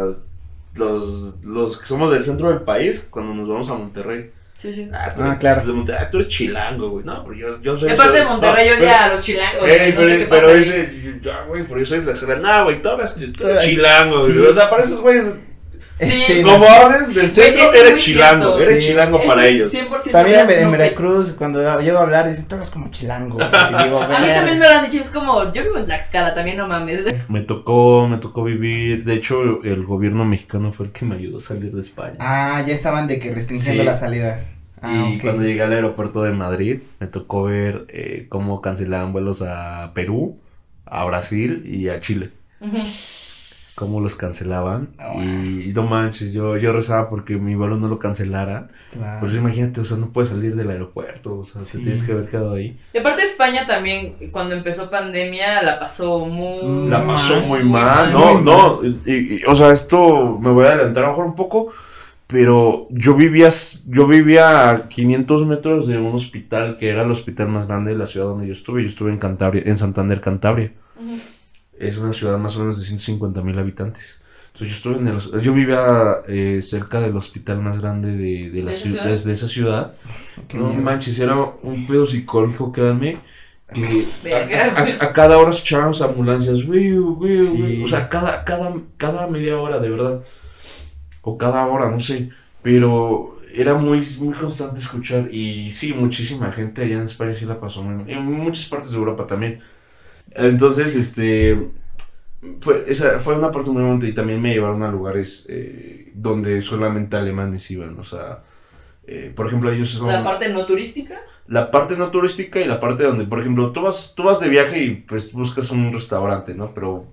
los, 0.76 1.44
los 1.44 1.78
que 1.78 1.86
somos 1.86 2.12
del 2.12 2.24
centro 2.24 2.50
del 2.50 2.62
país, 2.62 3.08
cuando 3.10 3.34
nos 3.34 3.48
vamos 3.48 3.70
a 3.70 3.74
Monterrey. 3.76 4.32
Sí, 4.58 4.72
sí. 4.74 4.90
Ah, 4.94 5.12
tú, 5.14 5.22
Ah, 5.22 5.38
claro. 5.38 5.66
de 5.66 5.74
Monterrey, 5.74 6.02
ah, 6.04 6.10
tú 6.10 6.18
eres 6.18 6.30
chilango, 6.30 6.90
güey. 6.90 7.06
No, 7.06 7.24
pero 7.24 7.36
yo, 7.36 7.62
yo 7.62 7.78
soy... 7.78 7.90
Y 7.90 7.92
aparte 7.94 8.18
de 8.20 8.26
Monterrey, 8.26 8.70
no, 8.70 8.76
yo 8.78 8.82
ya 8.84 9.06
a 9.06 9.14
los 9.16 9.24
chilangos, 9.24 9.68
Eh, 9.68 9.78
güey, 9.78 9.90
no 9.92 9.96
pero, 9.98 10.10
sé 10.10 10.18
qué 10.18 10.26
pero 10.28 10.42
pasa 10.48 10.52
ahí. 10.58 10.60
ese, 10.62 11.20
ya, 11.22 11.42
güey, 11.44 11.68
por 11.68 11.80
eso 11.80 11.96
es 11.96 12.06
la 12.06 12.12
escuela. 12.14 12.36
No, 12.58 12.64
güey, 12.64 12.82
tú 12.82 12.90
eres 12.90 13.22
eres- 13.22 13.64
chilango, 13.64 14.22
güey. 14.22 14.34
sí. 14.34 14.40
O 14.40 14.54
sea, 14.54 14.70
para 14.70 14.82
esos 14.82 15.02
güeyes, 15.02 15.38
Sí, 15.98 16.42
como 16.44 16.66
hables 16.66 17.14
del 17.16 17.30
centro, 17.32 17.72
eres 17.74 18.04
chilango. 18.04 18.58
cierto. 18.58 18.62
Eres 18.72 18.84
Sí. 18.84 18.90
chilango 18.90 19.18
Eso 19.20 19.28
para 19.28 19.48
ellos. 19.48 19.72
100% 19.74 20.12
También 20.12 20.50
en, 20.50 20.72
Veracruz, 20.72 21.34
cuando 21.38 21.80
llego 21.82 22.00
a 22.00 22.02
hablar, 22.02 22.28
dicen, 22.30 22.46
tú 22.48 22.56
eres 22.56 22.70
como 22.70 22.90
chilango. 22.92 23.36
güey". 23.36 23.48
Y 23.80 23.84
digo, 23.86 24.02
A 24.02 24.08
mí 24.08 24.28
también 24.34 24.60
me 24.60 24.66
lo 24.68 24.72
han 24.76 24.90
dicho, 24.90 25.02
es 25.02 25.10
como, 25.10 25.54
yo 25.54 25.64
vivo 25.64 25.78
en 25.78 25.86
Tlaxcala, 25.86 26.34
también 26.34 26.58
no 26.58 26.68
mames. 26.68 27.02
Me 27.30 27.42
tocó, 27.42 28.08
me 28.10 28.18
tocó 28.18 28.44
vivir. 28.44 29.06
De 29.06 29.14
hecho, 29.14 29.64
el 29.64 29.86
gobierno 29.86 30.26
mexicano 30.26 30.72
fue 30.74 30.88
el 30.88 30.92
que 30.92 31.06
me 31.06 31.16
ayudó 31.16 31.38
a 31.38 31.40
salir 31.40 31.72
de 31.74 31.80
España. 31.82 32.16
Ah, 32.20 32.62
ya 32.68 32.74
estaban 32.76 33.08
de 33.08 33.18
que 33.20 33.32
restringiendo 33.34 33.84
Sí. 33.84 33.88
las 33.88 34.00
salidas. 34.02 34.46
Ah, 34.82 35.10
y 35.10 35.18
cuando 35.18 35.44
llegué 35.44 35.64
al 35.64 35.72
aeropuerto 35.72 36.24
de 36.24 36.32
Madrid, 36.32 36.84
me 37.00 37.08
tocó 37.08 37.44
ver 37.44 37.86
eh, 37.88 38.26
cómo 38.30 38.62
cancelaban 38.62 39.14
vuelos 39.14 39.42
a 39.42 39.92
Perú, 39.96 40.38
a 40.86 41.06
Brasil 41.06 41.64
y 41.66 41.88
a 41.90 42.00
Chile. 42.02 42.32
Ujú. 42.60 42.84
Cómo 43.76 44.00
los 44.00 44.16
cancelaban. 44.16 44.88
Ah. 44.98 45.12
Y, 45.18 45.70
y 45.70 45.74
no 45.76 45.84
manches, 45.84 46.32
yo, 46.32 46.56
yo 46.56 46.72
rezaba 46.72 47.10
porque 47.10 47.36
mi 47.36 47.56
vuelo 47.56 47.76
no 47.76 47.90
lo 47.90 48.00
cancelara. 48.00 48.68
Claro. 48.94 49.20
Pues 49.20 49.36
imagínate, 49.36 49.82
o 49.82 49.86
sea, 49.86 49.98
no 49.98 50.12
puedes 50.14 50.30
salir 50.30 50.56
del 50.56 50.70
aeropuerto, 50.70 51.40
o 51.40 51.44
sea, 51.44 51.60
Sí. 51.62 51.78
te 51.80 51.84
tienes 51.84 52.02
que 52.04 52.14
haber 52.14 52.26
quedado 52.28 52.54
ahí. 52.54 52.78
Y 52.94 52.98
aparte 53.00 53.24
España 53.24 53.68
también, 53.68 54.16
cuando 54.32 54.56
empezó 54.56 54.90
pandemia, 54.90 55.62
la 55.62 55.78
pasó 55.78 56.26
muy... 56.26 56.90
La 56.90 57.06
pasó 57.06 57.36
Muy 57.42 57.64
muy 57.64 57.70
mal, 57.70 58.14
mal, 58.14 58.14
muy 58.14 58.44
no, 58.44 58.80
mal. 58.82 58.82
no, 58.82 58.88
y, 59.06 59.12
y, 59.12 59.42
o 59.46 59.54
sea, 59.56 59.72
esto 59.72 60.38
me 60.40 60.52
voy 60.52 60.66
a 60.66 60.70
adelantar 60.70 61.04
a 61.04 61.08
lo 61.08 61.12
mejor 61.12 61.26
un 61.26 61.36
poco, 61.36 61.68
pero 62.28 62.88
yo 62.92 63.14
vivía, 63.16 63.50
yo 63.88 64.08
vivía 64.08 64.72
a 64.72 64.88
500 64.88 65.46
metros 65.46 65.86
de 65.88 65.98
un 65.98 66.16
hospital 66.16 66.76
que 66.80 66.88
era 66.90 67.04
el 67.04 67.12
hospital 67.12 67.50
más 67.50 67.68
grande 67.68 67.92
de 67.92 67.98
la 67.98 68.08
ciudad 68.08 68.28
donde 68.28 68.48
yo 68.48 68.54
estuve, 68.54 68.82
yo 68.82 68.88
estuve 68.88 69.12
en 69.12 69.20
Cantabria, 69.20 69.64
en 69.66 69.78
Santander, 69.78 70.22
Cantabria, 70.22 70.72
Ujú. 70.98 71.20
Es 71.80 71.98
una 71.98 72.14
ciudad 72.14 72.38
más 72.38 72.56
o 72.56 72.60
menos 72.60 72.80
de 72.80 72.86
150 72.86 73.42
mil 73.42 73.58
habitantes. 73.60 74.20
Entonces 74.48 74.70
yo 74.70 74.76
estuve 74.78 74.98
en 74.98 75.08
el, 75.08 75.42
yo 75.42 75.54
vivía 75.54 76.18
eh, 76.28 76.62
cerca 76.62 77.02
del 77.02 77.16
hospital 77.18 77.62
más 77.62 77.80
grande 77.80 78.12
de, 78.16 78.50
de 78.52 78.64
la 78.64 78.72
¿De 78.72 78.72
esa 78.72 78.82
ciudad, 78.84 79.04
ciudad? 79.04 79.24
de 79.26 79.34
esa 79.34 79.48
ciudad. 79.48 79.94
Qué 80.48 80.58
No 80.58 80.68
miedo. 80.70 80.82
manches, 80.82 81.20
era 81.20 81.36
un 81.64 81.86
pedo 81.88 82.06
psicológico, 82.06 82.72
créanme. 82.72 83.18
Que 83.74 83.84
a, 84.34 84.80
a- 84.80 85.06
a 85.06 85.14
cada 85.14 85.38
hora 85.38 85.50
escuchábamos 85.50 86.02
ambulancias, 86.02 86.64
wiu, 86.66 87.18
wiu, 87.20 87.46
Sí. 87.46 87.62
wiu. 87.62 87.86
o 87.86 87.88
sea, 87.88 88.08
cada, 88.10 88.44
cada, 88.46 88.74
cada 88.98 89.28
media 89.28 89.58
hora, 89.58 89.80
de 89.80 89.90
verdad. 89.90 90.22
O 91.22 91.38
cada 91.38 91.66
hora, 91.68 91.90
no 91.90 92.00
sé. 92.00 92.30
Pero 92.62 93.38
era 93.54 93.74
muy, 93.74 94.06
muy 94.20 94.34
constante 94.34 94.80
escuchar. 94.80 95.30
Y 95.34 95.72
sí, 95.72 95.94
muchísima 95.94 96.52
gente 96.52 96.84
allá 96.84 96.96
en 96.98 97.04
España 97.04 97.34
sí 97.34 97.46
la 97.46 97.60
pasó 97.60 97.84
muy 97.84 97.96
mal. 97.96 98.10
En 98.10 98.24
muchas 98.26 98.66
partes 98.66 98.92
de 98.92 98.98
Europa 98.98 99.26
también. 99.28 99.60
Entonces, 100.32 100.96
este. 100.96 101.72
Fue, 102.62 102.86
esa 102.88 103.20
fue 103.20 103.36
una 103.38 103.50
parte 103.52 103.72
muy 103.72 103.82
bonita 103.84 104.08
y 104.08 104.14
también 104.14 104.42
me 104.42 104.54
llevaron 104.54 104.84
a 104.84 104.92
lugares 104.92 105.46
eh, 105.50 106.12
donde 106.16 106.62
solamente 106.62 107.18
alemanes 107.18 107.70
iban. 107.72 107.98
O 108.00 108.04
sea, 108.04 108.44
eh, 109.08 109.32
por 109.36 109.48
ejemplo, 109.48 109.72
ellos 109.72 109.90
son 109.90 110.08
La 110.08 110.24
parte 110.24 110.50
no 110.50 110.66
turística. 110.66 111.20
la 111.48 111.72
parte 111.72 111.98
no 111.98 112.12
turística 112.12 112.60
y 112.62 112.66
la 112.66 112.80
parte 112.80 113.04
donde, 113.04 113.26
por 113.26 113.40
ejemplo, 113.40 113.72
tú 113.72 113.82
vas, 113.82 114.14
tú 114.16 114.24
vas 114.24 114.40
de 114.40 114.50
viaje 114.50 114.80
y 114.84 114.96
pues 114.96 115.34
buscas 115.34 115.72
un 115.72 115.92
restaurante, 115.94 116.54
¿no? 116.56 116.74
Pero 116.74 117.08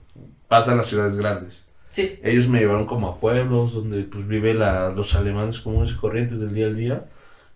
pasa 0.49 0.73
en 0.73 0.79
las 0.79 0.87
ciudades 0.87 1.17
grandes. 1.17 1.67
Sí. 1.89 2.19
Ellos 2.23 2.49
me 2.49 2.61
llevaron 2.61 2.87
como 2.87 3.09
a 3.09 3.21
pueblos 3.21 3.75
donde 3.75 4.05
pues 4.05 4.27
vive 4.27 4.55
la, 4.55 4.91
los 4.91 5.15
alemanes 5.15 5.61
comunes 5.61 5.93
y 5.93 5.97
corrientes 5.97 6.41
del 6.41 6.55
día 6.55 6.67
al 6.67 6.77
día 6.77 7.07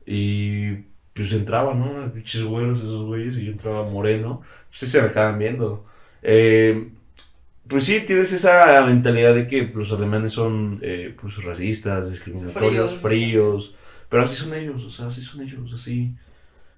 y 0.06 0.84
pues 1.16 1.32
entraba, 1.32 1.74
¿no? 1.74 2.12
Pinches 2.12 2.44
güeros 2.44 2.78
esos 2.78 3.04
güeyes 3.04 3.38
y 3.38 3.46
yo 3.46 3.52
entraba 3.52 3.88
moreno, 3.88 4.40
pues 4.42 4.80
sí 4.80 4.86
se 4.86 5.00
me 5.00 5.08
acaban 5.08 5.38
viendo. 5.38 5.86
Eh, 6.22 6.90
pues 7.66 7.84
sí, 7.84 8.00
tienes 8.06 8.32
esa 8.32 8.82
mentalidad 8.84 9.34
de 9.34 9.46
que 9.46 9.62
los 9.74 9.90
alemanes 9.92 10.32
son 10.32 10.78
eh, 10.82 11.16
pues 11.20 11.42
racistas, 11.42 12.10
discriminatorios, 12.10 12.90
Fríos. 12.96 13.02
fríos, 13.02 13.74
pero 14.08 14.22
así 14.22 14.36
son 14.36 14.54
ellos, 14.54 14.84
o 14.84 14.90
sea, 14.90 15.06
así 15.06 15.22
son 15.22 15.40
ellos, 15.40 15.72
así. 15.72 16.14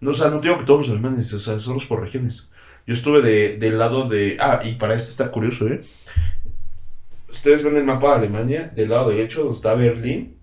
No, 0.00 0.10
o 0.10 0.12
sea, 0.12 0.30
no 0.30 0.40
digo 0.40 0.56
que 0.56 0.64
todos 0.64 0.86
los 0.86 0.90
alemanes, 0.96 1.32
o 1.32 1.38
sea, 1.40 1.58
son 1.58 1.74
los 1.74 1.84
por 1.84 2.00
regiones. 2.00 2.48
Yo 2.86 2.94
estuve 2.94 3.20
de, 3.20 3.58
del 3.58 3.78
lado 3.78 4.08
de... 4.08 4.36
Ah, 4.40 4.60
y 4.64 4.76
para 4.76 4.94
esto 4.94 5.10
está 5.10 5.30
curioso, 5.30 5.66
¿eh? 5.68 5.80
Ustedes 7.28 7.62
ven 7.62 7.76
el 7.76 7.84
mapa 7.84 8.10
de 8.12 8.26
Alemania, 8.26 8.72
del 8.74 8.88
lado 8.90 9.10
derecho 9.10 9.40
donde 9.40 9.54
está 9.56 9.74
Berlín, 9.74 10.37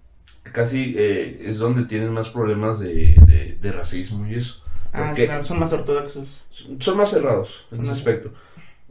casi 0.52 0.96
eh, 0.98 1.40
es 1.42 1.60
donde 1.60 1.84
tienen 1.86 2.12
más 2.12 2.30
problemas 2.30 2.80
de, 2.80 3.16
de, 3.28 3.58
de 3.60 3.72
racismo 3.72 4.28
y 4.28 4.36
eso. 4.36 4.62
Ah, 4.94 5.14
claro, 5.14 5.44
son 5.44 5.60
más 5.60 5.74
ortodoxos. 5.74 6.28
son 6.50 6.82
son 6.82 6.98
más 6.98 7.10
cerrados 7.10 7.66
en 7.72 7.82
ese 7.84 7.92
aspecto. 7.92 8.32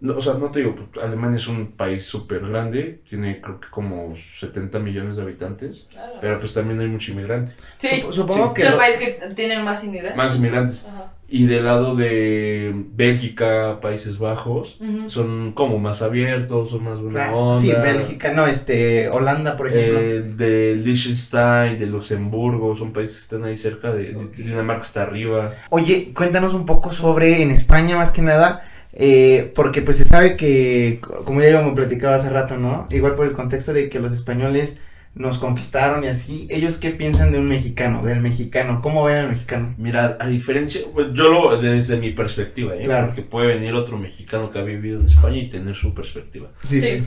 No, 0.04 0.16
o 0.18 0.20
sea, 0.20 0.34
no 0.34 0.50
te 0.50 0.58
digo, 0.58 0.74
pues, 0.74 1.02
Alemania 1.02 1.36
es 1.36 1.48
un 1.48 1.68
país 1.72 2.04
súper 2.04 2.40
grande, 2.46 3.00
tiene 3.08 3.40
creo 3.40 3.58
que 3.58 3.68
como 3.70 4.14
70 4.14 4.78
millones 4.78 5.16
de 5.16 5.22
habitantes, 5.22 5.86
pero 6.20 6.38
pues 6.38 6.52
también 6.52 6.78
hay 6.78 6.88
mucho 6.88 7.12
inmigrante. 7.12 7.52
Sí. 7.78 8.02
Sup- 8.02 8.12
supongo 8.12 8.46
Es 8.48 8.52
que 8.52 8.62
el 8.64 8.72
lo- 8.72 8.76
país 8.78 8.96
que 8.98 9.18
tienen 9.34 9.64
más 9.64 9.82
inmigrantes. 9.82 10.16
Más 10.18 10.36
inmigrantes. 10.36 10.86
Ajá. 10.86 11.10
Y 11.26 11.46
del 11.46 11.64
lado 11.64 11.96
de 11.96 12.72
Bélgica, 12.94 13.80
Países 13.80 14.18
Bajos, 14.18 14.76
Ujú. 14.78 15.08
son 15.08 15.52
como 15.52 15.78
más 15.78 16.02
abiertos, 16.02 16.68
son 16.68 16.84
más 16.84 17.00
buena 17.00 17.24
Claro. 17.24 17.38
onda. 17.38 17.60
Sí, 17.62 17.72
Bélgica, 17.72 18.32
no, 18.34 18.46
este, 18.46 19.08
Holanda, 19.08 19.56
por 19.56 19.68
ejemplo. 19.68 20.00
Eh, 20.00 20.20
de 20.20 20.76
Liechtenstein, 20.76 21.78
de 21.78 21.86
Luxemburgo, 21.86 22.74
son 22.76 22.92
países 22.92 23.16
que 23.16 23.22
están 23.36 23.44
ahí 23.48 23.56
cerca, 23.56 23.90
de, 23.94 24.12
de- 24.12 24.42
Dinamarca 24.44 24.84
está 24.84 25.02
arriba. 25.04 25.50
Oye, 25.70 26.12
cuéntanos 26.14 26.52
un 26.52 26.66
poco 26.66 26.92
sobre 26.92 27.40
en 27.40 27.50
España 27.52 27.96
más 27.96 28.10
que 28.10 28.20
nada, 28.20 28.62
eh, 28.96 29.52
porque 29.54 29.82
pues 29.82 29.96
se 29.98 30.04
sabe 30.04 30.36
que, 30.36 30.98
co- 31.02 31.24
como 31.24 31.40
ya 31.40 31.48
habíamos 31.48 31.74
platicado 31.74 32.14
hace 32.14 32.28
rato, 32.28 32.56
¿no? 32.56 32.86
Igual 32.90 33.14
por 33.14 33.26
el 33.26 33.32
contexto 33.32 33.72
de 33.72 33.88
que 33.88 33.98
los 34.00 34.12
españoles 34.12 34.78
nos 35.16 35.38
conquistaron 35.38 36.02
y 36.04 36.08
así, 36.08 36.46
¿ellos 36.50 36.76
qué 36.76 36.90
piensan 36.90 37.30
de 37.30 37.38
un 37.38 37.46
mexicano, 37.48 38.02
del 38.02 38.20
mexicano? 38.20 38.80
¿Cómo 38.82 39.04
ven 39.04 39.16
al 39.18 39.28
mexicano? 39.30 39.74
Mira, 39.78 40.16
a 40.20 40.26
diferencia, 40.26 40.80
pues, 40.92 41.08
yo 41.12 41.28
lo 41.28 41.56
desde 41.60 41.96
mi 41.98 42.10
perspectiva, 42.10 42.74
¿eh? 42.74 42.84
Claro. 42.84 43.06
Porque 43.08 43.22
puede 43.22 43.54
venir 43.54 43.74
otro 43.74 43.96
mexicano 43.96 44.50
que 44.50 44.58
ha 44.58 44.62
vivido 44.62 44.98
en 45.00 45.06
España 45.06 45.36
y 45.38 45.48
tener 45.48 45.74
su 45.76 45.94
perspectiva. 45.94 46.48
Sí, 46.64 46.80
Sí. 46.80 46.86
sí. 46.98 47.04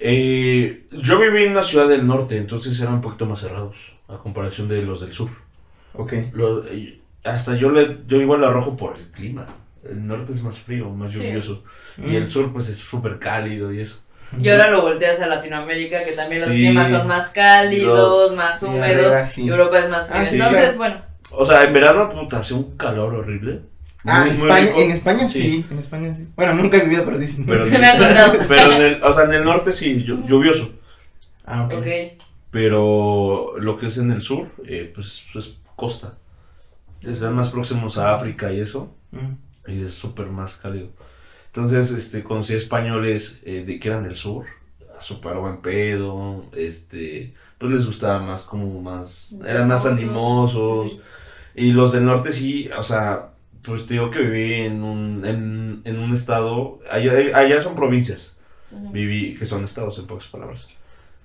Eh, 0.00 0.86
yo 0.92 1.20
viví 1.20 1.44
en 1.44 1.52
una 1.52 1.62
ciudad 1.62 1.88
del 1.88 2.06
norte, 2.06 2.36
entonces 2.36 2.78
eran 2.80 2.94
un 2.94 3.00
poquito 3.00 3.26
más 3.26 3.40
cerrados 3.40 3.76
a 4.08 4.16
comparación 4.18 4.68
de 4.68 4.82
los 4.82 5.00
del 5.00 5.12
sur. 5.12 5.30
Ok. 5.92 6.12
Lo- 6.32 6.64
eh, 6.66 7.00
hasta 7.22 7.56
yo 7.56 7.70
le, 7.70 7.98
yo 8.06 8.20
igual 8.20 8.40
lo 8.40 8.48
arrojo 8.48 8.76
por 8.76 8.98
el 8.98 9.04
clima. 9.12 9.46
El 9.88 10.06
norte 10.06 10.32
es 10.32 10.42
más 10.42 10.58
frío, 10.58 10.88
más 10.90 11.12
Sí. 11.12 11.18
lluvioso. 11.18 11.62
Y 11.98 12.02
Mm. 12.02 12.14
el 12.16 12.26
sur 12.26 12.52
pues 12.52 12.68
es 12.68 12.76
súper 12.78 13.18
cálido 13.18 13.72
y 13.72 13.80
eso. 13.80 13.98
Y 14.40 14.48
ahora 14.48 14.70
lo 14.70 14.82
volteas 14.82 15.20
a 15.20 15.26
Latinoamérica, 15.26 15.96
que 15.98 16.16
también 16.16 16.40
los 16.40 16.48
climas 16.50 16.90
son 16.90 17.06
más 17.06 17.28
cálidos, 17.28 18.34
más 18.34 18.60
húmedos. 18.62 19.28
sí. 19.28 19.46
Europa 19.46 19.78
es 19.78 19.88
más 19.90 20.06
frío. 20.08 20.16
Ah, 20.20 20.28
Entonces, 20.32 20.74
claro. 20.74 20.78
bueno, 20.78 21.02
O 21.36 21.44
sea, 21.46 21.62
en 21.64 21.72
verano, 21.72 22.08
puta, 22.08 22.38
hace 22.38 22.54
un 22.54 22.76
calor 22.76 23.14
horrible. 23.14 23.60
Ah, 24.06 24.20
Muy, 24.20 24.30
España, 24.30 24.70
en 24.76 24.90
España 24.90 25.28
sí. 25.28 25.64
en 25.70 25.78
España 25.78 26.14
sí. 26.14 26.28
Bueno, 26.36 26.54
nunca 26.54 26.76
he 26.76 26.80
vivido, 26.82 27.04
pero 27.04 27.18
dicen. 27.18 27.46
Pero, 27.46 27.64
me 27.66 27.72
contado. 27.72 28.38
pero 28.48 28.72
en 28.72 28.82
el, 28.82 29.02
o 29.02 29.12
sea, 29.12 29.24
en 29.24 29.32
el 29.32 29.44
norte 29.44 29.72
sí, 29.72 29.96
llu- 30.04 30.24
lluvioso. 30.26 30.70
Ah, 31.46 31.64
ok. 31.64 31.74
ok. 31.78 31.86
Pero 32.50 33.54
lo 33.58 33.76
que 33.76 33.86
es 33.86 33.98
en 33.98 34.10
el 34.10 34.22
sur, 34.22 34.48
eh, 34.66 34.90
pues 34.94 35.24
es 35.34 35.56
costa. 35.76 36.14
Están 37.02 37.34
más 37.34 37.48
próximos 37.50 37.98
a 37.98 38.12
África 38.14 38.52
y 38.52 38.60
eso. 38.60 38.94
Mm. 39.10 39.32
Y 39.66 39.82
es 39.82 39.90
súper 39.90 40.26
más 40.26 40.54
cálido. 40.54 40.88
Entonces, 41.46 41.90
este, 41.92 42.22
conocí 42.22 42.54
españoles 42.54 43.40
eh, 43.44 43.64
de, 43.66 43.78
que 43.78 43.88
eran 43.88 44.02
del 44.02 44.16
sur. 44.16 44.44
Súper 45.00 45.36
buen 45.36 45.60
pedo. 45.60 46.46
Este, 46.52 47.34
pues 47.58 47.72
les 47.72 47.86
gustaba 47.86 48.18
más 48.20 48.42
como 48.42 48.80
más... 48.80 49.34
Eran 49.46 49.68
más 49.68 49.86
animosos. 49.86 50.90
Sí, 50.90 50.96
sí. 50.96 51.02
Y 51.66 51.72
los 51.72 51.92
del 51.92 52.04
norte 52.04 52.32
sí, 52.32 52.68
o 52.76 52.82
sea, 52.82 53.30
pues 53.62 53.86
te 53.86 53.94
digo 53.94 54.10
que 54.10 54.20
viví 54.20 54.54
en 54.54 54.82
un, 54.82 55.24
en, 55.24 55.82
en 55.84 55.98
un 55.98 56.12
estado... 56.12 56.80
Allá, 56.90 57.12
allá 57.36 57.60
son 57.60 57.74
provincias. 57.74 58.36
Viví, 58.70 59.36
que 59.36 59.46
son 59.46 59.62
estados 59.62 59.98
en 59.98 60.06
pocas 60.06 60.26
palabras. 60.26 60.66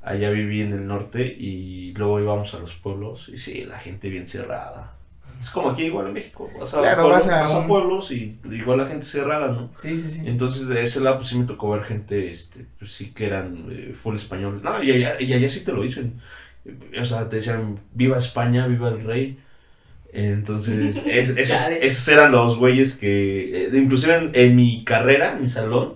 Allá 0.02 0.30
viví 0.30 0.62
en 0.62 0.74
el 0.74 0.88
norte 0.88 1.26
y 1.26 1.94
luego 1.96 2.20
íbamos 2.20 2.54
a 2.54 2.60
los 2.60 2.76
pueblos 2.76 3.30
y 3.30 3.38
sí, 3.38 3.66
la 3.66 3.80
gente 3.80 4.10
bien 4.10 4.28
cerrada. 4.28 4.99
Es 5.40 5.50
como 5.50 5.70
aquí 5.70 5.84
igual 5.84 6.08
en 6.08 6.14
México. 6.14 6.50
Vas 6.60 6.74
a, 6.74 6.80
Claro, 6.80 7.04
pueblos, 7.04 7.26
vas 7.26 7.34
a 7.34 7.42
vas 7.42 7.52
a 7.52 7.60
un- 7.60 7.68
pueblos 7.68 8.12
y 8.12 8.38
igual 8.52 8.80
la 8.80 8.86
gente 8.88 9.06
cerrada, 9.06 9.52
¿no? 9.54 9.72
Sí, 9.82 9.98
sí, 9.98 10.10
sí. 10.10 10.22
Entonces 10.26 10.68
de 10.68 10.84
ese 10.84 11.00
lado 11.00 11.18
pues 11.18 11.30
sí 11.30 11.38
me 11.38 11.46
tocó 11.46 11.70
ver 11.72 11.84
gente, 11.84 12.30
este, 12.30 12.66
pues 12.78 12.92
sí 12.92 13.12
que 13.14 13.26
eran 13.26 13.66
eh, 13.72 13.94
full 13.94 14.16
español. 14.16 14.60
No, 14.64 14.84
y 14.84 14.92
allá, 14.92 15.16
y 15.20 15.32
allá 15.34 15.48
sí 15.48 15.64
te 15.64 15.72
lo 15.72 15.82
dicen. 15.82 16.16
O 17.02 17.06
sea, 17.06 17.30
te 17.30 17.38
decían, 17.38 17.80
viva 17.94 18.18
España, 18.18 18.68
viva 18.68 18.90
el 18.90 19.02
rey. 19.04 19.40
Entonces, 20.12 20.98
es- 21.06 21.30
esos, 21.30 21.68
esos 21.82 22.08
eran 22.10 22.32
los 22.32 22.58
güeyes 22.58 22.94
que, 22.98 23.68
eh, 23.68 23.70
inclusive 23.74 24.16
en, 24.16 24.32
en 24.34 24.56
mi 24.56 24.84
carrera, 24.84 25.34
en 25.34 25.42
mi 25.42 25.48
salón, 25.48 25.94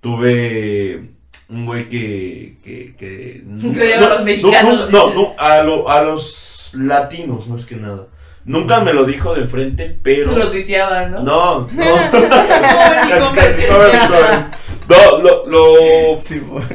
tuve 0.00 1.10
un 1.48 1.66
güey 1.66 1.88
que... 1.88 2.56
que, 2.62 2.94
que 2.96 3.44
odiaba 3.64 4.06
a 4.06 4.08
los 4.16 4.24
mexicanos, 4.24 4.90
No, 4.90 5.08
no, 5.08 5.14
no, 5.14 5.34
a, 5.38 5.62
lo- 5.62 5.88
a 5.88 6.02
los 6.02 6.72
latinos 6.78 7.48
más 7.48 7.64
que 7.64 7.76
nada. 7.76 8.06
Nunca 8.46 8.80
me 8.80 8.92
lo 8.92 9.04
dijo 9.04 9.34
de 9.34 9.46
frente, 9.46 9.98
pero... 10.02 10.32
Lo 10.36 10.48
tuiteaban, 10.48 11.10
¿no? 11.10 11.22
No, 11.22 11.60
no. 11.60 11.66
No, 14.88 15.18
lo, 15.20 15.46
lo, 15.46 16.16
Sí, 16.18 16.38
bueno. 16.38 16.66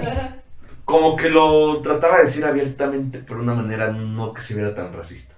como 0.83 1.15
que 1.15 1.29
lo 1.29 1.79
trataba 1.81 2.17
de 2.17 2.23
decir 2.23 2.43
abiertamente, 2.43 3.19
pero 3.25 3.37
de 3.39 3.43
una 3.43 3.53
manera 3.53 3.89
no 3.91 4.33
que 4.33 4.41
se 4.41 4.53
viera 4.53 4.73
tan 4.73 4.91
racista. 4.93 5.33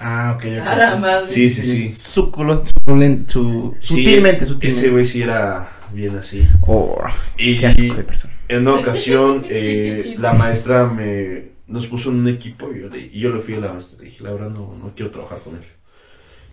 Ah, 0.00 0.32
ok, 0.36 0.44
ok. 0.58 0.64
Caramba. 0.64 1.20
Sí, 1.22 1.50
sí, 1.50 1.62
sí. 1.62 1.88
Suculo- 1.88 2.62
suculen- 2.64 3.28
su- 3.28 3.74
Sí, 3.80 3.96
sutilmente, 3.98 4.44
Ese 4.44 4.52
sutilmente. 4.54 4.90
güey 4.90 5.04
sí 5.04 5.22
era 5.22 5.68
bien 5.92 6.16
así. 6.16 6.46
Oh, 6.66 6.96
Y 7.36 7.56
qué 7.58 7.66
asco 7.66 7.94
de 7.94 8.02
persona. 8.04 8.32
en 8.48 8.66
una 8.66 8.80
ocasión, 8.80 9.44
eh, 9.50 10.14
la 10.18 10.32
maestra 10.32 10.84
me 10.86 11.51
nos 11.72 11.86
puso 11.88 12.10
en 12.10 12.16
un 12.18 12.28
equipo 12.28 12.72
y 12.72 12.80
yo 12.82 12.88
le, 12.88 12.98
y 13.00 13.20
yo 13.20 13.30
le 13.34 13.40
fui 13.40 13.54
a 13.54 13.60
la 13.60 13.72
maestra. 13.72 13.98
Le 13.98 14.04
dije, 14.06 14.24
la 14.24 14.32
verdad, 14.32 14.50
no, 14.50 14.74
no 14.76 14.92
quiero 14.94 15.10
trabajar 15.10 15.40
con 15.40 15.56
él. 15.56 15.64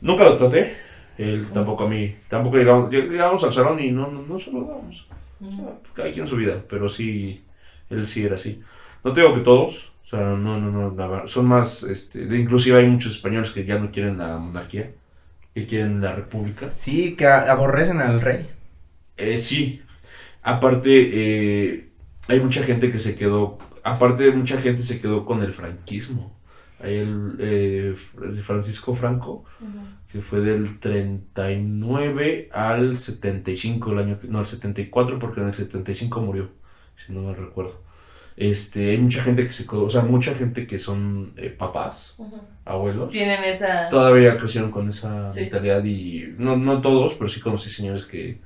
Nunca 0.01 0.23
lo 0.23 0.37
traté. 0.37 0.75
Él 1.17 1.47
tampoco 1.51 1.85
a 1.85 1.89
mí. 1.89 2.15
Tampoco 2.27 2.57
llegamos, 2.57 2.89
llegamos 2.91 3.43
al 3.43 3.51
salón 3.51 3.79
y 3.81 3.91
no, 3.91 4.07
no, 4.11 4.21
no 4.23 4.39
saludábamos. 4.39 5.07
O 5.41 5.51
sea, 5.51 5.65
cada 5.93 6.11
quien 6.11 6.27
su 6.27 6.35
vida, 6.37 6.63
pero 6.69 6.89
sí, 6.89 7.43
él 7.89 8.05
sí 8.05 8.23
era 8.23 8.35
así. 8.35 8.61
No 9.03 9.13
te 9.13 9.21
digo 9.21 9.33
que 9.33 9.41
todos, 9.41 9.93
o 10.03 10.05
sea, 10.05 10.19
no, 10.35 10.59
no, 10.59 10.71
no, 10.71 10.91
la 10.95 11.27
son 11.27 11.45
más, 11.47 11.83
este, 11.83 12.25
de- 12.25 12.37
inclusive 12.37 12.77
hay 12.79 12.87
muchos 12.87 13.13
españoles 13.15 13.51
que 13.51 13.65
ya 13.65 13.79
no 13.79 13.91
quieren 13.91 14.17
la 14.17 14.37
monarquía, 14.37 14.91
que 15.53 15.65
quieren 15.65 16.01
la 16.01 16.13
república. 16.15 16.71
Sí, 16.71 17.15
que 17.15 17.27
aborrecen 17.27 17.99
al 18.01 18.21
rey. 18.21 18.47
Eh, 19.17 19.37
sí, 19.37 19.81
aparte, 20.43 20.89
eh, 21.13 21.89
hay 22.27 22.39
mucha 22.39 22.63
gente 22.63 22.89
que 22.91 22.99
se 22.99 23.15
quedó, 23.15 23.57
aparte 23.91 24.31
mucha 24.31 24.57
gente 24.59 24.81
se 24.83 24.99
quedó 24.99 25.25
con 25.25 25.41
el 25.43 25.53
franquismo. 25.53 26.37
Hay 26.81 26.95
el 26.95 27.35
eh, 27.39 27.93
Francisco 28.41 28.93
Franco, 28.93 29.43
Ujú. 29.59 29.79
que 30.09 30.21
fue 30.21 30.39
del 30.39 30.79
39 30.79 32.49
al 32.51 32.97
75, 32.97 33.91
el 33.91 33.99
año 33.99 34.17
no, 34.29 34.39
el 34.39 34.45
74, 34.45 35.19
porque 35.19 35.41
en 35.41 35.47
el 35.47 35.53
75 35.53 36.21
murió, 36.21 36.49
si 36.95 37.11
no 37.13 37.21
me 37.23 37.33
recuerdo. 37.35 37.81
Este, 38.37 38.91
hay 38.91 38.97
mucha 38.97 39.21
gente 39.21 39.41
que 39.41 39.49
se 39.49 39.65
quedó, 39.65 39.83
o 39.83 39.89
sea, 39.89 40.03
mucha 40.03 40.33
gente 40.33 40.65
que 40.65 40.79
son 40.79 41.33
eh, 41.35 41.49
papás, 41.49 42.15
abuelos, 42.63 43.11
Tienen 43.11 43.43
esa. 43.43 43.89
todavía 43.89 44.37
crecieron 44.37 44.71
con 44.71 44.87
esa 44.87 45.29
Sí. 45.33 45.41
mentalidad 45.41 45.83
y 45.83 46.33
no, 46.37 46.55
no 46.55 46.79
todos, 46.79 47.15
pero 47.15 47.29
sí 47.29 47.41
conocí 47.41 47.69
señores 47.69 48.05
que, 48.05 48.39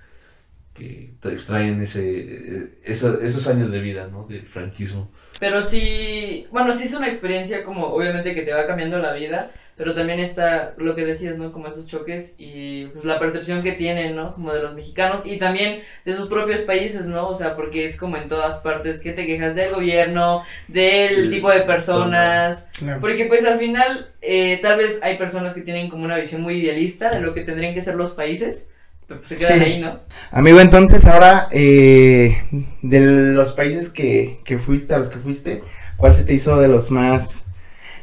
que 0.74 1.12
te 1.20 1.30
extraen 1.32 1.82
ese, 1.82 2.02
eh, 2.04 2.70
esa- 2.84 3.20
esos 3.22 3.48
años 3.48 3.72
de 3.72 3.80
vida, 3.82 4.08
¿no? 4.12 4.26
Del 4.28 4.44
franquismo. 4.44 5.12
Pero 5.40 5.62
sí, 5.62 6.48
bueno, 6.52 6.76
sí 6.76 6.86
es 6.86 6.94
una 6.94 7.08
experiencia 7.08 7.64
como 7.64 7.88
obviamente 7.88 8.34
que 8.34 8.44
te 8.44 8.54
va 8.54 8.66
cambiando 8.66 8.98
la 9.00 9.14
vida, 9.14 9.52
pero 9.76 9.94
también 9.94 10.20
está 10.20 10.74
lo 10.78 10.96
que 10.96 11.04
decías, 11.04 11.38
¿no? 11.38 11.52
Como 11.52 11.68
esos 11.68 11.88
choques 11.88 12.36
y 12.38 12.86
pues, 12.88 13.04
la 13.06 13.20
percepción 13.20 13.62
que 13.64 13.74
tienen, 13.74 14.16
¿no? 14.16 14.34
Como 14.34 14.54
de 14.54 14.62
los 14.62 14.74
mexicanos 14.76 15.22
y 15.26 15.38
también 15.38 15.82
de 16.06 16.16
sus 16.16 16.30
propios 16.30 16.62
países, 16.62 17.08
¿no? 17.08 17.28
O 17.28 17.34
sea, 17.36 17.56
porque 17.56 17.84
es 17.84 17.98
como 17.98 18.16
en 18.18 18.28
todas 18.30 18.58
partes 18.58 19.00
que 19.00 19.12
te 19.12 19.26
quejas 19.26 19.56
del 19.56 19.72
gobierno, 19.74 20.44
del 20.68 21.26
El 21.26 21.30
tipo 21.32 21.52
de 21.52 21.62
personas, 21.62 22.70
Claro. 22.78 23.02
porque 23.02 23.26
pues 23.26 23.44
al 23.46 23.60
final 23.60 24.12
eh, 24.22 24.60
tal 24.62 24.78
vez 24.78 25.00
hay 25.04 25.18
personas 25.18 25.54
que 25.54 25.62
tienen 25.62 25.90
como 25.90 26.06
una 26.06 26.18
visión 26.18 26.42
muy 26.42 26.56
idealista 26.62 27.10
de 27.12 27.22
lo 27.22 27.34
que 27.34 27.42
tendrían 27.42 27.74
que 27.74 27.82
ser 27.82 27.96
los 27.96 28.12
países, 28.12 28.70
se 29.24 29.38
quedan 29.38 29.60
Sí. 29.60 29.60
ahí, 29.60 29.80
¿no? 29.82 30.00
Amigo, 30.32 30.60
entonces 30.60 31.06
ahora, 31.06 31.48
eh, 31.52 32.38
de 32.82 33.00
los 33.34 33.54
países 33.54 33.89
que, 33.89 34.39
que 34.46 34.58
fuiste, 34.60 34.94
a 34.94 35.00
los 35.00 35.10
que 35.10 35.20
fuiste, 35.20 35.63
¿cuál 35.98 36.13
se 36.13 36.24
te 36.24 36.34
hizo 36.34 36.60
de 36.60 36.68
los 36.68 36.92
más, 36.92 37.46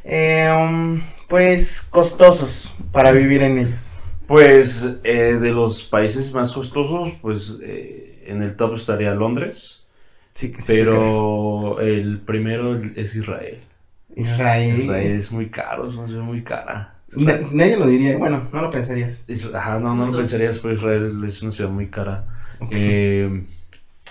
eh, 0.05 0.51
um, 0.57 1.01
pues, 1.29 1.83
costosos 1.83 2.73
para 2.93 3.13
vivir 3.13 3.43
en 3.43 3.59
ellos? 3.59 3.99
Pues 4.27 4.87
eh, 5.05 5.39
de 5.41 5.51
los 5.51 5.83
países 5.83 6.33
más 6.33 6.53
costosos, 6.53 7.15
pues 7.21 7.57
eh, 7.63 8.23
en 8.27 8.43
el 8.43 8.57
top 8.57 8.75
estaría 8.75 9.15
Londres, 9.15 9.85
Sí, 10.33 10.53
que 10.53 10.63
sí 10.63 10.79
te 10.79 10.85
pero 10.85 11.81
el 11.81 12.21
primero 12.21 12.77
es 12.77 13.17
Israel. 13.17 13.61
Israel. 14.15 14.81
Israel 14.83 15.11
es 15.13 15.33
muy 15.33 15.51
caro, 15.51 15.87
es 15.89 15.95
una 15.95 16.07
ciudad 16.07 16.23
muy 16.23 16.43
cara. 16.45 17.00
Na- 17.17 17.39
nadie 17.51 17.77
lo 17.77 17.87
diría, 17.87 18.17
bueno, 18.19 18.49
no 18.53 18.63
lo 18.63 18.71
pensarías. 18.71 19.25
ajá, 19.55 19.81
no, 19.81 19.95
no 19.95 20.07
lo 20.07 20.17
pensarías, 20.17 20.59
pero 20.61 20.75
Israel 20.75 21.23
es 21.25 21.43
una 21.43 21.51
ciudad 21.51 21.71
muy 21.71 21.89
cara. 21.89 22.27
Eh, 22.71 23.43